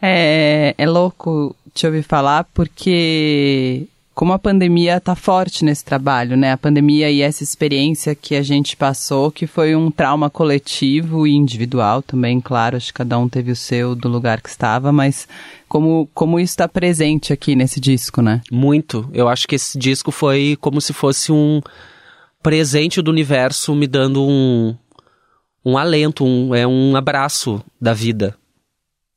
É, 0.00 0.74
é 0.76 0.86
louco 0.86 1.54
te 1.74 1.86
ouvir 1.86 2.02
falar 2.02 2.44
porque 2.54 3.86
como 4.16 4.32
a 4.32 4.38
pandemia 4.38 4.98
tá 4.98 5.14
forte 5.14 5.62
nesse 5.62 5.84
trabalho, 5.84 6.38
né? 6.38 6.52
A 6.52 6.56
pandemia 6.56 7.10
e 7.10 7.20
essa 7.20 7.42
experiência 7.42 8.14
que 8.14 8.34
a 8.34 8.42
gente 8.42 8.74
passou, 8.74 9.30
que 9.30 9.46
foi 9.46 9.76
um 9.76 9.90
trauma 9.90 10.30
coletivo 10.30 11.26
e 11.26 11.34
individual 11.34 12.00
também, 12.00 12.40
claro, 12.40 12.78
acho 12.78 12.86
que 12.86 12.94
cada 12.94 13.18
um 13.18 13.28
teve 13.28 13.52
o 13.52 13.56
seu 13.56 13.94
do 13.94 14.08
lugar 14.08 14.40
que 14.40 14.48
estava, 14.48 14.90
mas 14.90 15.28
como, 15.68 16.08
como 16.14 16.38
isso 16.38 16.52
está 16.52 16.68
presente 16.68 17.32
aqui 17.32 17.56
nesse 17.56 17.80
disco, 17.80 18.22
né? 18.22 18.40
Muito. 18.50 19.08
Eu 19.12 19.28
acho 19.28 19.46
que 19.46 19.54
esse 19.54 19.78
disco 19.78 20.10
foi 20.10 20.56
como 20.60 20.80
se 20.80 20.92
fosse 20.92 21.32
um 21.32 21.60
presente 22.42 23.02
do 23.02 23.10
universo 23.10 23.74
me 23.74 23.86
dando 23.86 24.22
um, 24.22 24.76
um 25.64 25.76
alento, 25.76 26.24
um, 26.24 26.54
é 26.54 26.66
um 26.66 26.94
abraço 26.94 27.62
da 27.80 27.92
vida. 27.92 28.36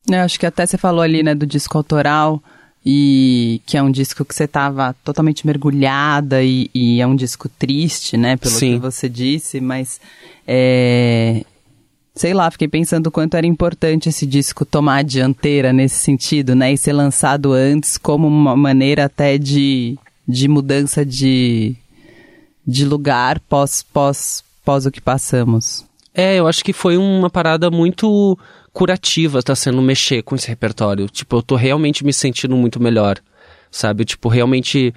Eu 0.10 0.22
acho 0.22 0.40
que 0.40 0.46
até 0.46 0.66
você 0.66 0.78
falou 0.78 1.02
ali, 1.02 1.22
né, 1.22 1.36
do 1.36 1.46
disco 1.46 1.78
autoral 1.78 2.42
e 2.84 3.62
que 3.66 3.78
é 3.78 3.84
um 3.84 3.92
disco 3.92 4.26
que 4.26 4.34
você 4.34 4.46
estava 4.46 4.96
totalmente 5.04 5.46
mergulhada 5.46 6.42
e, 6.42 6.72
e, 6.74 7.02
é 7.02 7.06
um 7.06 7.16
disco 7.16 7.48
triste, 7.50 8.18
né, 8.18 8.38
pelo 8.38 8.56
Sim. 8.56 8.74
que 8.74 8.80
você 8.80 9.08
disse, 9.08 9.60
mas 9.60 10.00
é, 10.48 11.44
sei 12.16 12.34
lá, 12.34 12.50
fiquei 12.52 12.68
pensando 12.68 13.08
o 13.08 13.12
quanto 13.12 13.36
era 13.36 13.48
importante 13.48 14.10
esse 14.10 14.26
disco 14.26 14.66
tomar 14.66 14.98
a 14.98 15.02
dianteira 15.02 15.72
nesse 15.72 15.96
sentido, 15.96 16.56
né, 16.56 16.74
e 16.74 16.78
ser 16.78 16.94
lançado 16.94 17.54
antes 17.54 17.98
como 17.98 18.28
uma 18.28 18.56
maneira 18.56 19.06
até 19.06 19.38
de, 19.38 19.98
de 20.28 20.48
mudança 20.48 21.06
de, 21.06 21.76
de 22.66 22.86
lugar 22.86 23.40
pós, 23.42 23.84
pós, 23.84 24.44
pós 24.66 24.86
o 24.86 24.92
que 24.92 25.02
passamos. 25.02 25.86
É, 26.14 26.36
eu 26.38 26.48
acho 26.48 26.64
que 26.64 26.74
foi 26.74 26.98
uma 26.98 27.30
parada 27.30 27.72
muito 27.72 28.38
curativa 28.74 29.42
tá 29.42 29.56
sendo 29.56 29.82
mexer 29.82 30.22
com 30.24 30.36
esse 30.36 30.48
repertório. 30.48 31.10
Tipo, 31.10 31.38
eu 31.38 31.42
tô 31.42 31.56
realmente 31.56 32.06
me 32.06 32.14
sentindo 32.14 32.56
muito 32.56 32.82
melhor, 32.82 33.18
sabe? 33.72 34.06
Tipo, 34.06 34.30
realmente 34.30 34.94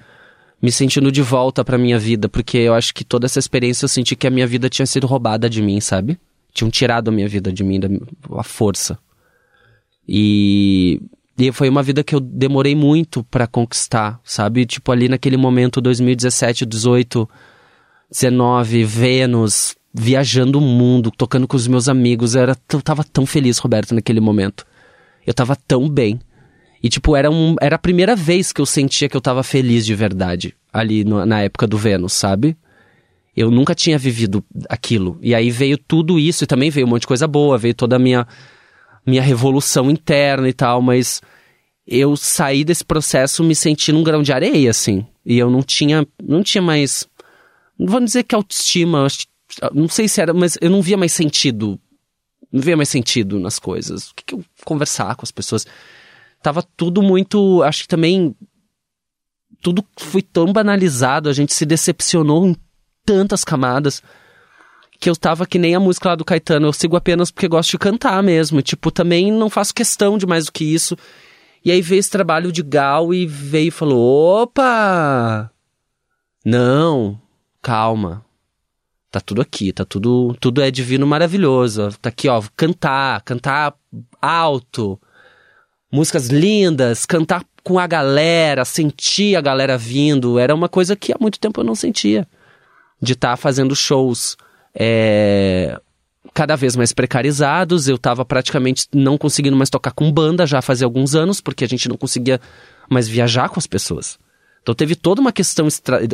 me 0.61 0.71
sentindo 0.71 1.11
de 1.11 1.21
volta 1.21 1.65
pra 1.65 1.77
minha 1.77 1.99
vida, 1.99 2.29
porque 2.29 2.57
eu 2.57 2.73
acho 2.73 2.93
que 2.93 3.03
toda 3.03 3.25
essa 3.25 3.39
experiência 3.39 3.83
eu 3.83 3.89
senti 3.89 4.15
que 4.15 4.27
a 4.27 4.29
minha 4.29 4.47
vida 4.47 4.69
tinha 4.69 4.85
sido 4.85 5.05
roubada 5.05 5.49
de 5.49 5.61
mim, 5.61 5.81
sabe? 5.81 6.17
Tinham 6.53 6.69
tirado 6.69 7.09
a 7.09 7.11
minha 7.11 7.27
vida 7.27 7.51
de 7.51 7.63
mim, 7.63 7.79
da, 7.79 7.87
a 8.37 8.43
força. 8.43 8.97
E, 10.07 11.01
e 11.37 11.51
foi 11.51 11.69
uma 11.69 11.81
vida 11.81 12.03
que 12.03 12.13
eu 12.13 12.19
demorei 12.19 12.75
muito 12.75 13.23
pra 13.23 13.47
conquistar, 13.47 14.19
sabe? 14.23 14.65
Tipo, 14.65 14.91
ali 14.91 15.09
naquele 15.09 15.37
momento, 15.37 15.81
2017, 15.81 16.65
18, 16.65 17.27
19, 18.11 18.83
Vênus, 18.83 19.75
viajando 19.93 20.59
o 20.59 20.61
mundo, 20.61 21.11
tocando 21.11 21.47
com 21.47 21.57
os 21.57 21.67
meus 21.67 21.89
amigos. 21.89 22.35
Eu, 22.35 22.43
era, 22.43 22.57
eu 22.71 22.81
tava 22.81 23.03
tão 23.03 23.25
feliz, 23.25 23.57
Roberto, 23.57 23.95
naquele 23.95 24.19
momento. 24.19 24.65
Eu 25.25 25.33
tava 25.33 25.55
tão 25.55 25.89
bem. 25.89 26.19
E, 26.81 26.89
tipo, 26.89 27.15
era, 27.15 27.31
um, 27.31 27.55
era 27.61 27.77
a 27.77 27.79
primeira 27.79 28.15
vez 28.15 28.51
que 28.51 28.59
eu 28.59 28.65
sentia 28.65 29.07
que 29.07 29.15
eu 29.15 29.21
tava 29.21 29.41
feliz 29.41 29.85
de 29.85 29.95
verdade. 29.95 30.53
Ali 30.71 31.03
no, 31.03 31.25
na 31.25 31.41
época 31.41 31.65
do 31.65 31.77
Vênus, 31.77 32.13
sabe? 32.13 32.57
Eu 33.35 33.49
nunca 33.49 33.73
tinha 33.73 33.97
vivido 33.97 34.43
aquilo. 34.69 35.17
E 35.21 35.33
aí 35.33 35.49
veio 35.49 35.77
tudo 35.77 36.19
isso, 36.19 36.43
e 36.43 36.47
também 36.47 36.69
veio 36.69 36.85
um 36.85 36.89
monte 36.89 37.01
de 37.01 37.07
coisa 37.07 37.27
boa, 37.27 37.57
veio 37.57 37.73
toda 37.73 37.95
a 37.95 37.99
minha, 37.99 38.27
minha 39.05 39.21
revolução 39.21 39.89
interna 39.89 40.47
e 40.47 40.53
tal, 40.53 40.81
mas 40.81 41.21
eu 41.85 42.15
saí 42.15 42.63
desse 42.63 42.85
processo 42.85 43.43
me 43.43 43.55
sentindo 43.55 43.97
um 43.97 44.03
grão 44.03 44.21
de 44.21 44.31
areia, 44.31 44.69
assim. 44.69 45.05
E 45.25 45.37
eu 45.37 45.49
não 45.49 45.61
tinha, 45.61 46.07
não 46.21 46.43
tinha 46.43 46.61
mais. 46.61 47.07
Não 47.77 47.87
vou 47.87 47.99
dizer 47.99 48.23
que 48.23 48.35
autoestima, 48.35 49.07
não 49.73 49.87
sei 49.87 50.07
se 50.07 50.21
era, 50.21 50.33
mas 50.33 50.57
eu 50.61 50.69
não 50.69 50.81
via 50.81 50.97
mais 50.97 51.11
sentido. 51.11 51.79
Não 52.51 52.61
via 52.61 52.77
mais 52.77 52.89
sentido 52.89 53.39
nas 53.39 53.57
coisas. 53.57 54.09
O 54.09 54.15
que, 54.15 54.23
que 54.25 54.35
eu 54.35 54.45
conversar 54.63 55.15
com 55.15 55.25
as 55.25 55.31
pessoas? 55.31 55.65
Tava 56.41 56.63
tudo 56.77 57.01
muito. 57.01 57.63
Acho 57.63 57.83
que 57.83 57.87
também. 57.87 58.35
Tudo 59.61 59.83
foi 59.97 60.21
tão 60.21 60.51
banalizado, 60.51 61.29
a 61.29 61.33
gente 61.33 61.53
se 61.53 61.65
decepcionou 61.65 62.45
em 62.45 62.55
tantas 63.05 63.43
camadas. 63.43 64.01
Que 64.99 65.09
eu 65.09 65.15
tava 65.15 65.45
que 65.45 65.59
nem 65.59 65.75
a 65.75 65.79
música 65.79 66.09
lá 66.09 66.15
do 66.15 66.25
Caetano. 66.25 66.67
Eu 66.67 66.73
sigo 66.73 66.95
apenas 66.95 67.29
porque 67.29 67.47
gosto 67.47 67.71
de 67.71 67.77
cantar 67.77 68.21
mesmo. 68.23 68.61
Tipo, 68.61 68.91
também 68.91 69.31
não 69.31 69.49
faço 69.49 69.73
questão 69.73 70.17
de 70.17 70.25
mais 70.25 70.45
do 70.45 70.51
que 70.51 70.63
isso. 70.63 70.97
E 71.65 71.71
aí 71.71 71.81
veio 71.81 71.99
esse 71.99 72.09
trabalho 72.09 72.51
de 72.51 72.61
Gal 72.63 73.13
e 73.13 73.25
veio 73.25 73.67
e 73.67 73.71
falou: 73.71 74.43
opa! 74.43 75.51
Não, 76.45 77.19
calma 77.61 78.25
tá 79.13 79.21
tudo 79.21 79.43
aqui, 79.43 79.71
tá 79.71 79.85
tudo, 79.85 80.35
tudo 80.39 80.59
é 80.59 80.71
divino 80.71 81.05
maravilhoso. 81.05 81.89
Tá 82.01 82.09
aqui, 82.09 82.27
ó, 82.27 82.41
cantar, 82.57 83.21
cantar 83.21 83.75
alto, 84.19 84.99
músicas 85.91 86.29
lindas, 86.29 87.05
cantar 87.05 87.45
com 87.63 87.77
a 87.77 87.85
galera, 87.85 88.65
sentir 88.65 89.35
a 89.35 89.41
galera 89.41 89.77
vindo, 89.77 90.39
era 90.39 90.53
uma 90.53 90.67
coisa 90.67 90.95
que 90.95 91.13
há 91.13 91.17
muito 91.21 91.39
tempo 91.39 91.61
eu 91.61 91.63
não 91.63 91.75
sentia. 91.75 92.27
De 93.03 93.13
estar 93.13 93.31
tá 93.31 93.37
fazendo 93.37 93.75
shows 93.75 94.37
é, 94.73 95.79
cada 96.33 96.55
vez 96.55 96.75
mais 96.75 96.93
precarizados, 96.93 97.87
eu 97.87 97.97
tava 97.97 98.23
praticamente 98.23 98.87
não 98.93 99.17
conseguindo 99.17 99.55
mais 99.55 99.69
tocar 99.69 99.91
com 99.91 100.11
banda 100.11 100.47
já 100.47 100.61
fazia 100.61 100.85
alguns 100.85 101.15
anos, 101.15 101.41
porque 101.41 101.63
a 101.63 101.67
gente 101.67 101.89
não 101.89 101.97
conseguia 101.97 102.39
mais 102.89 103.07
viajar 103.07 103.49
com 103.49 103.59
as 103.59 103.67
pessoas. 103.67 104.17
Então 104.61 104.73
teve 104.73 104.95
toda 104.95 105.19
uma 105.19 105.31
questão 105.31 105.67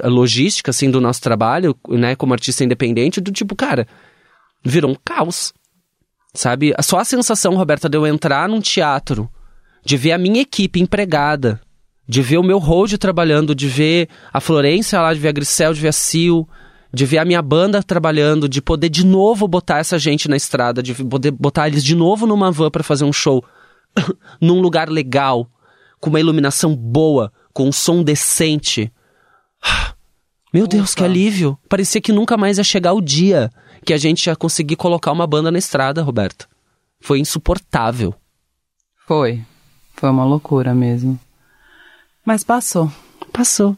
logística, 0.04 0.72
assim, 0.72 0.90
do 0.90 1.00
nosso 1.00 1.22
trabalho, 1.22 1.76
né, 1.88 2.16
como 2.16 2.34
artista 2.34 2.64
independente, 2.64 3.22
do 3.22 3.32
tipo, 3.32 3.56
cara, 3.56 3.88
virou 4.64 4.92
um 4.92 4.96
caos. 5.06 5.54
Sabe? 6.34 6.74
Só 6.82 7.00
a 7.00 7.06
sensação, 7.06 7.56
Roberta, 7.56 7.90
de 7.90 7.98
eu 7.98 8.06
entrar 8.06 8.50
num 8.50 8.62
teatro, 8.62 9.30
de 9.84 9.98
ver 9.98 10.12
a 10.12 10.18
minha 10.18 10.42
equipe 10.42 10.80
empregada, 10.80 11.62
de 12.08 12.22
ver 12.22 12.38
o 12.38 12.44
meu 12.44 12.58
hold 12.60 12.94
trabalhando, 12.98 13.56
de 13.56 13.68
ver 13.68 14.10
a 14.34 14.40
Florência 14.40 15.00
lá, 15.00 15.14
de 15.14 15.20
ver 15.20 15.30
a 15.30 15.32
Grisel, 15.32 15.74
de 15.74 15.82
ver 15.82 15.90
a 15.90 15.94
Sil, 15.94 16.50
de 16.92 17.06
ver 17.06 17.20
a 17.20 17.26
minha 17.26 17.42
banda 17.42 17.84
trabalhando, 17.84 18.50
de 18.50 18.62
poder 18.62 18.90
de 18.90 19.06
novo 19.06 19.48
botar 19.48 19.78
essa 19.78 20.00
gente 20.00 20.28
na 20.28 20.36
estrada, 20.36 20.82
de 20.82 20.94
poder 20.96 21.32
botar 21.32 21.68
eles 21.68 21.84
de 21.84 21.96
novo 21.96 22.26
numa 22.26 22.52
van 22.52 22.72
para 22.72 22.84
fazer 22.84 23.06
um 23.06 23.14
show 23.14 23.44
num 24.42 24.60
lugar 24.60 24.90
legal, 24.90 25.48
com 26.00 26.10
uma 26.10 26.20
iluminação 26.20 26.76
boa, 26.76 27.32
com 27.54 27.68
um 27.68 27.72
som 27.72 28.04
decente. 28.04 28.92
Meu. 30.52 30.66
Deus, 30.66 30.96
que 30.96 31.04
alívio! 31.04 31.60
Parecia 31.70 32.02
que 32.02 32.12
nunca 32.12 32.36
mais 32.36 32.58
ia 32.58 32.64
chegar 32.64 32.94
o 32.94 33.02
dia 33.02 33.52
que 33.86 33.94
a 33.94 33.98
gente 33.98 34.26
ia 34.26 34.36
conseguir 34.36 34.76
colocar 34.76 35.12
uma 35.12 35.28
banda 35.28 35.52
na 35.52 35.60
estrada, 35.60 36.02
Roberto. 36.02 36.50
Foi 37.00 37.20
insuportável. 37.20 38.16
Foi. 39.08 39.44
Foi 39.94 40.10
uma 40.10 40.26
loucura 40.26 40.74
mesmo. 40.74 41.20
Mas 42.26 42.44
passou. 42.44 42.92
Passou. 43.32 43.78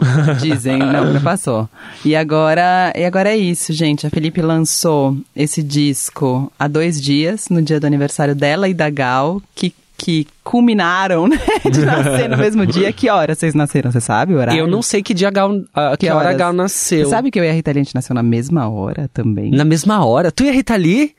Dizem, 0.40 0.78
não, 0.78 1.12
não 1.12 1.20
passou. 1.20 1.68
E 2.04 2.14
agora, 2.14 2.92
e 2.94 3.04
agora 3.04 3.30
é 3.30 3.36
isso, 3.36 3.72
gente. 3.72 4.06
A 4.06 4.10
Felipe 4.10 4.40
lançou 4.42 5.16
esse 5.34 5.62
disco 5.62 6.52
há 6.58 6.68
dois 6.68 7.00
dias, 7.00 7.48
no 7.48 7.62
dia 7.62 7.80
do 7.80 7.86
aniversário 7.86 8.34
dela 8.34 8.68
e 8.68 8.74
da 8.74 8.90
Gal, 8.90 9.40
que 9.54 9.74
que 9.98 10.26
culminaram, 10.44 11.26
né? 11.28 11.38
De 11.72 11.84
nascer 11.84 12.28
no 12.28 12.36
mesmo 12.36 12.66
dia. 12.66 12.92
Que 12.92 13.08
hora 13.08 13.34
vocês 13.34 13.54
nasceram? 13.54 13.90
Você 13.90 14.00
sabe 14.00 14.34
o 14.34 14.38
horário? 14.38 14.60
Eu 14.60 14.66
não 14.66 14.82
sei 14.82 15.02
que 15.02 15.14
dia 15.14 15.30
Gal, 15.30 15.50
uh, 15.50 15.64
que, 15.98 16.06
que 16.06 16.10
hora 16.10 16.32
Gal 16.34 16.52
nasceu. 16.52 17.04
Você 17.04 17.10
sabe 17.10 17.30
que 17.30 17.40
eu 17.40 17.44
e 17.44 17.48
a 17.48 17.52
Rita 17.52 17.72
Lee, 17.72 17.80
a 17.80 17.84
gente 17.84 17.94
nasceu 17.94 18.14
na 18.14 18.22
mesma 18.22 18.68
hora 18.68 19.08
também? 19.12 19.50
Na 19.50 19.64
mesma 19.64 20.04
hora? 20.04 20.30
Tu 20.30 20.44
e 20.44 20.50
a 20.50 20.52
Rita 20.52 20.76
Lee? 20.76 21.14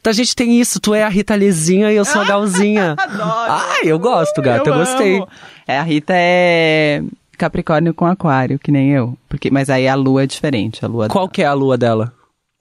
Então 0.00 0.10
a 0.10 0.14
gente 0.14 0.36
tem 0.36 0.60
isso, 0.60 0.78
tu 0.78 0.94
é 0.94 1.02
a 1.02 1.08
Rita 1.08 1.34
Leezinha 1.34 1.90
e 1.90 1.96
eu 1.96 2.04
sou 2.04 2.20
a 2.20 2.24
Galzinha. 2.26 2.94
Adoro! 2.96 3.22
Ah, 3.28 3.80
eu 3.84 3.98
gosto, 3.98 4.40
gata, 4.40 4.68
eu, 4.68 4.74
eu 4.74 4.78
gostei. 4.78 5.22
É, 5.66 5.78
a 5.78 5.82
Rita 5.82 6.12
é 6.16 7.02
Capricórnio 7.36 7.94
com 7.94 8.06
Aquário, 8.06 8.58
que 8.58 8.72
nem 8.72 8.90
eu. 8.90 9.16
Porque, 9.28 9.50
mas 9.50 9.70
aí 9.70 9.86
a 9.86 9.94
lua 9.94 10.24
é 10.24 10.26
diferente, 10.26 10.84
a 10.84 10.88
lua 10.88 11.08
Qual 11.08 11.24
dela. 11.24 11.32
que 11.32 11.42
é 11.42 11.46
a 11.46 11.52
lua 11.52 11.76
dela? 11.76 12.12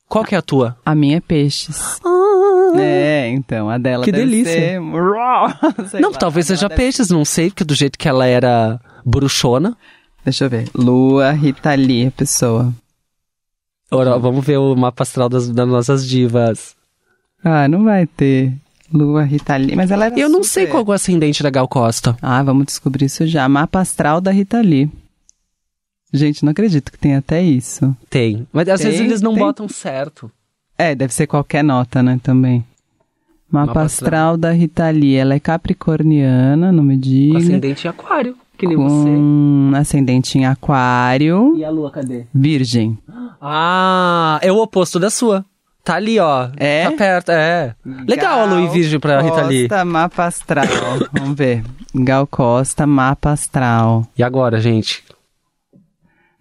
Qual 0.08 0.24
que 0.24 0.36
é 0.36 0.38
a 0.38 0.42
tua? 0.42 0.78
A 0.86 0.94
minha 0.94 1.18
é 1.18 1.22
peixes. 1.22 2.00
Ah, 2.06 2.80
é, 2.80 3.30
então, 3.30 3.70
a 3.70 3.78
dela 3.78 4.04
Que 4.04 4.12
delícia. 4.12 4.54
ser... 4.54 4.80
não, 6.00 6.12
lá, 6.12 6.18
talvez 6.18 6.48
seja 6.48 6.68
deve... 6.68 6.82
peixes, 6.82 7.10
não 7.10 7.26
sei, 7.26 7.50
porque 7.50 7.64
do 7.64 7.74
jeito 7.74 7.98
que 7.98 8.08
ela 8.08 8.26
era 8.26 8.80
bruxona. 9.06 9.76
Deixa 10.24 10.46
eu 10.46 10.50
ver. 10.50 10.70
Lua, 10.76 11.32
Rita 11.32 11.74
Lee, 11.76 12.12
pessoa. 12.12 12.74
Ora, 13.92 14.18
vamos 14.18 14.46
ver 14.46 14.58
o 14.58 14.76
mapa 14.76 15.04
astral 15.04 15.30
das, 15.30 15.50
das 15.50 15.68
nossas 15.68 16.08
divas. 16.08 16.76
Ah, 17.44 17.68
não 17.68 17.84
vai 17.84 18.08
ter. 18.08 18.54
Lua, 18.94 19.24
Rita 19.24 19.56
Lee. 19.58 19.76
Mas 19.76 19.92
ela 19.92 20.06
era 20.06 20.20
Eu 20.20 20.30
não 20.30 20.44
super... 20.44 20.50
sei 20.50 20.68
qual 20.68 20.84
é 20.84 20.90
o 20.90 20.92
ascendente 20.92 21.42
da 21.42 21.50
Gal 21.50 21.68
Costa. 21.68 22.16
Ah, 22.22 22.44
vamos 22.44 22.66
descobrir 22.66 23.06
isso 23.06 23.26
já. 23.26 23.48
Mapa 23.50 23.80
astral 23.80 24.22
da 24.22 24.32
Rita 24.32 24.62
Lee. 24.62 24.90
Gente, 26.14 26.46
não 26.46 26.52
acredito 26.52 26.92
que 26.92 26.98
tem 26.98 27.16
até 27.16 27.42
isso. 27.42 27.96
Tem. 28.10 28.48
Mas 28.54 28.70
às 28.70 28.80
Tem, 28.80 28.90
vezes 28.92 29.06
eles 29.06 29.22
não 29.22 29.34
tem. 29.34 29.44
botam 29.44 29.68
certo. 29.68 30.32
É, 30.78 30.94
deve 30.96 31.14
ser 31.14 31.28
qualquer 31.28 31.64
nota, 31.64 32.02
né, 32.04 32.20
também. 32.24 32.64
Mapa, 33.52 33.68
Mapa 33.68 33.82
astral 33.84 34.38
da 34.38 34.52
Rita 34.52 34.90
Lee. 34.90 35.16
Ela 35.16 35.34
é 35.34 35.40
capricorniana, 35.40 36.72
não 36.72 36.84
me 36.84 36.98
Com 37.32 37.38
ascendente 37.38 37.86
em 37.86 37.90
aquário, 37.90 38.36
que 38.58 38.68
nem 38.68 38.78
você. 38.78 39.10
Com 39.10 39.72
ascendente 39.76 40.38
em 40.38 40.46
aquário. 40.46 41.56
E 41.58 41.66
a 41.66 41.70
lua, 41.70 41.92
cadê? 41.92 42.26
Virgem. 42.34 42.98
Ah, 43.42 44.40
é 44.42 44.52
o 44.52 44.58
oposto 44.58 45.00
da 45.00 45.10
sua. 45.10 45.46
Tá 45.86 45.98
ali, 45.98 46.20
ó. 46.20 46.50
É? 46.58 46.90
Tá 46.90 46.92
perto, 46.98 47.32
é. 47.32 47.76
Legal 48.08 48.40
a 48.40 48.46
lua 48.46 48.60
em 48.60 48.70
virgem 48.70 49.00
pra 49.00 49.22
Rita 49.22 49.44
Lee. 49.44 49.70
Costa, 49.70 49.86
mapa 49.86 50.26
astral. 50.26 50.66
Vamos 51.14 51.38
ver. 51.38 51.64
Gal 51.94 52.26
Costa, 52.26 52.88
mapa 52.88 53.30
astral. 53.30 54.08
E 54.18 54.24
agora, 54.24 54.60
gente? 54.60 55.04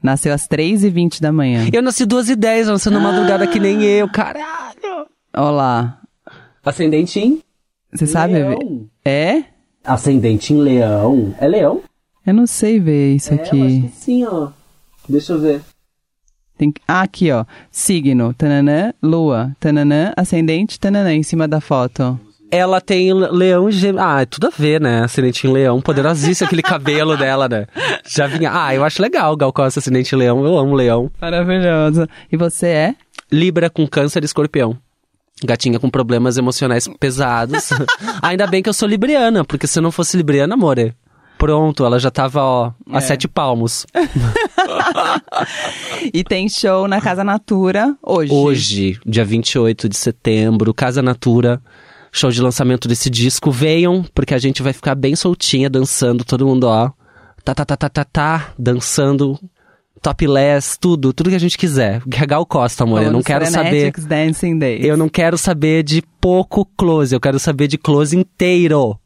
Nasceu 0.02 0.32
às 0.32 0.48
3h20 0.48 1.20
da 1.20 1.30
manhã. 1.30 1.68
Eu 1.70 1.82
nasci 1.82 2.06
duas 2.06 2.30
e 2.30 2.36
dez, 2.36 2.66
eu 2.66 2.72
nasci 2.72 2.88
na 2.88 2.98
madrugada 2.98 3.46
que 3.46 3.60
nem 3.60 3.82
eu, 3.82 4.10
caralho. 4.10 5.06
Olá. 5.36 5.98
Ascendente 6.64 7.20
em 7.20 7.42
Você 7.92 8.06
sabe? 8.06 8.32
Leão. 8.32 8.88
É? 9.04 9.44
Ascendente 9.84 10.54
em 10.54 10.58
leão. 10.58 11.34
É 11.38 11.46
leão? 11.46 11.82
Eu 12.26 12.32
não 12.32 12.46
sei 12.46 12.80
ver 12.80 13.14
isso 13.16 13.34
aqui. 13.34 13.90
sim, 13.94 14.24
ó. 14.24 14.48
Deixa 15.06 15.34
eu 15.34 15.38
ver. 15.40 15.60
Tem 16.56 16.72
Ah, 16.86 17.02
aqui, 17.02 17.30
ó. 17.32 17.44
Signo, 17.70 18.32
tananã, 18.34 18.92
lua, 19.02 19.52
tananã, 19.58 20.12
ascendente, 20.16 20.78
tananã, 20.78 21.12
em 21.12 21.22
cima 21.22 21.48
da 21.48 21.60
foto. 21.60 22.18
Ela 22.50 22.80
tem 22.80 23.12
le- 23.12 23.28
leão 23.32 23.68
e 23.68 23.72
gêmeo. 23.72 24.00
Ah, 24.00 24.22
é 24.22 24.26
tudo 24.26 24.46
a 24.46 24.50
ver, 24.56 24.80
né? 24.80 25.02
Ascendente 25.02 25.44
em 25.46 25.52
leão. 25.52 25.80
Poderosíssimo 25.80 26.46
aquele 26.46 26.62
cabelo 26.62 27.16
dela, 27.16 27.48
né? 27.48 27.66
Já 28.06 28.28
vinha. 28.28 28.50
Ah, 28.54 28.72
eu 28.72 28.84
acho 28.84 29.02
legal 29.02 29.36
Gal 29.36 29.52
Costa, 29.52 29.80
ascendente 29.80 30.14
em 30.14 30.18
leão. 30.18 30.44
Eu 30.44 30.56
amo 30.56 30.74
leão. 30.74 31.10
Maravilhosa. 31.20 32.08
E 32.30 32.36
você 32.36 32.66
é? 32.68 32.94
Libra 33.32 33.68
com 33.68 33.84
câncer 33.88 34.22
e 34.22 34.26
escorpião. 34.26 34.76
Gatinha 35.44 35.80
com 35.80 35.90
problemas 35.90 36.36
emocionais 36.36 36.86
pesados. 37.00 37.70
Ainda 38.22 38.46
bem 38.46 38.62
que 38.62 38.68
eu 38.68 38.74
sou 38.74 38.88
libriana, 38.88 39.44
porque 39.44 39.66
se 39.66 39.76
eu 39.80 39.82
não 39.82 39.90
fosse 39.90 40.16
libriana, 40.16 40.54
amore. 40.54 40.94
Pronto, 41.36 41.84
ela 41.84 41.98
já 41.98 42.10
tava, 42.12 42.40
ó, 42.40 42.72
a 42.92 42.98
É. 42.98 43.00
sete 43.00 43.26
palmos. 43.26 43.84
E 46.12 46.22
tem 46.22 46.48
show 46.48 46.86
na 46.86 47.00
Casa 47.00 47.24
Natura 47.24 47.96
hoje. 48.02 48.32
Hoje, 48.32 49.00
dia 49.06 49.24
28 49.24 49.88
de 49.88 49.96
setembro, 49.96 50.74
Casa 50.74 51.02
Natura, 51.02 51.62
show 52.12 52.30
de 52.30 52.40
lançamento 52.40 52.86
desse 52.88 53.08
disco. 53.10 53.50
Venham, 53.50 54.04
porque 54.14 54.34
a 54.34 54.38
gente 54.38 54.62
vai 54.62 54.72
ficar 54.72 54.94
bem 54.94 55.16
soltinha, 55.16 55.70
dançando, 55.70 56.24
todo 56.24 56.46
mundo, 56.46 56.64
ó. 56.64 56.90
Tá, 57.44 57.54
tá, 57.54 57.64
tá, 57.64 57.76
tá, 57.76 57.88
tá, 57.88 58.04
tá, 58.04 58.52
dançando, 58.58 59.38
topless, 60.00 60.78
tudo, 60.78 61.12
tudo 61.12 61.30
que 61.30 61.36
a 61.36 61.40
gente 61.40 61.58
quiser. 61.58 62.02
Gal 62.06 62.44
Costa, 62.46 62.84
amor. 62.84 63.02
Eu 63.02 63.12
não 63.12 63.22
quero 63.22 63.46
saber. 63.46 63.92
Dancing 63.92 64.58
Days. 64.58 64.84
Eu 64.84 64.96
não 64.96 65.08
quero 65.08 65.38
saber 65.38 65.82
de 65.82 66.02
pouco 66.20 66.66
close, 66.76 67.14
eu 67.14 67.20
quero 67.20 67.38
saber 67.38 67.68
de 67.68 67.78
close 67.78 68.16
inteiro. 68.16 68.98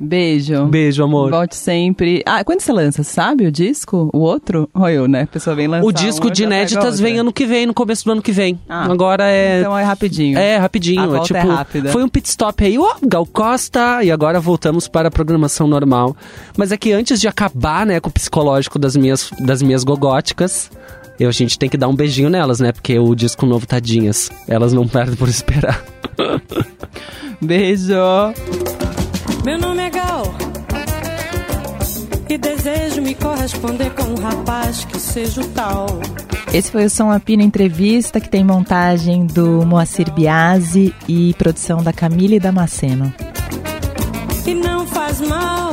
Beijo. 0.00 0.66
Beijo, 0.66 1.02
amor. 1.02 1.30
Volte 1.30 1.56
sempre. 1.56 2.22
Ah, 2.24 2.44
quando 2.44 2.60
você 2.60 2.72
lança, 2.72 3.02
sabe 3.02 3.46
o 3.46 3.52
disco? 3.52 4.10
O 4.12 4.18
outro? 4.18 4.68
Ou 4.72 4.88
eu, 4.88 5.08
né? 5.08 5.22
A 5.22 5.26
pessoa 5.26 5.56
vem 5.56 5.66
lançar 5.66 5.86
O 5.86 5.92
disco 5.92 6.28
um, 6.28 6.30
de 6.30 6.44
inéditas 6.44 7.00
vem 7.00 7.18
ano 7.18 7.32
que 7.32 7.46
vem, 7.46 7.66
no 7.66 7.74
começo 7.74 8.04
do 8.04 8.12
ano 8.12 8.22
que 8.22 8.32
vem. 8.32 8.58
Ah, 8.68 8.84
Agora 8.90 9.24
é. 9.28 9.60
Então 9.60 9.76
é 9.76 9.82
rapidinho. 9.82 10.38
É, 10.38 10.56
rapidinho. 10.56 11.00
A 11.00 11.04
é 11.04 11.06
volta 11.06 11.36
é 11.36 11.40
tipo, 11.40 11.52
rápida. 11.52 11.90
foi 11.90 12.04
um 12.04 12.08
pit 12.08 12.28
stop 12.28 12.64
aí, 12.64 12.78
ó, 12.78 12.94
Gal 13.02 13.26
Costa, 13.26 14.02
e 14.02 14.10
agora 14.10 14.40
voltamos 14.40 14.86
para 14.86 15.08
a 15.08 15.10
programação 15.10 15.66
normal. 15.66 16.16
Mas 16.56 16.72
é 16.72 16.76
que 16.76 16.92
antes 16.92 17.20
de 17.20 17.26
acabar, 17.26 17.84
né, 17.84 18.00
com 18.00 18.08
o 18.08 18.12
psicológico 18.12 18.78
das 18.78 18.96
minhas, 18.96 19.30
das 19.40 19.62
minhas 19.62 19.84
gogóticas, 19.84 20.70
eu, 21.18 21.28
a 21.28 21.32
gente 21.32 21.58
tem 21.58 21.68
que 21.68 21.76
dar 21.76 21.88
um 21.88 21.94
beijinho 21.94 22.30
nelas, 22.30 22.60
né, 22.60 22.70
porque 22.70 22.98
o 22.98 23.14
disco 23.14 23.44
novo, 23.44 23.66
tadinhas, 23.66 24.30
elas 24.46 24.72
não 24.72 24.86
perdem 24.86 25.16
por 25.16 25.28
esperar. 25.28 25.82
Beijo. 27.40 27.94
Meu 29.44 29.58
nome 29.58 29.82
é 29.82 29.90
Gal. 29.90 30.34
E 32.28 32.36
desejo 32.36 33.00
me 33.00 33.14
corresponder 33.14 33.90
com 33.94 34.04
um 34.04 34.16
rapaz 34.16 34.84
que 34.84 34.98
seja 34.98 35.40
o 35.40 35.48
tal. 35.48 35.86
Esse 36.52 36.70
foi 36.70 36.84
o 36.84 36.90
Som 36.90 37.10
Apino 37.10 37.42
Entrevista, 37.42 38.20
que 38.20 38.28
tem 38.28 38.44
montagem 38.44 39.26
do 39.26 39.64
Moacir 39.66 40.10
Biasi 40.12 40.94
e 41.06 41.34
produção 41.34 41.82
da 41.82 41.92
Camille 41.92 42.38
Damasceno. 42.38 43.12
E 44.46 44.54
não 44.54 44.86
faz 44.86 45.20
mal 45.20 45.72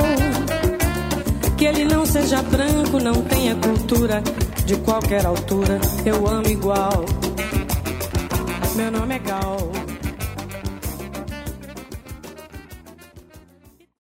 que 1.56 1.64
ele 1.64 1.86
não 1.86 2.04
seja 2.04 2.42
branco, 2.42 2.98
não 3.00 3.22
tenha 3.22 3.54
cultura 3.56 4.22
de 4.66 4.76
qualquer 4.76 5.24
altura. 5.24 5.80
Eu 6.04 6.26
amo 6.26 6.46
igual. 6.48 7.04
Meu 8.74 8.90
nome 8.90 9.14
é 9.14 9.18
Gal. 9.18 9.75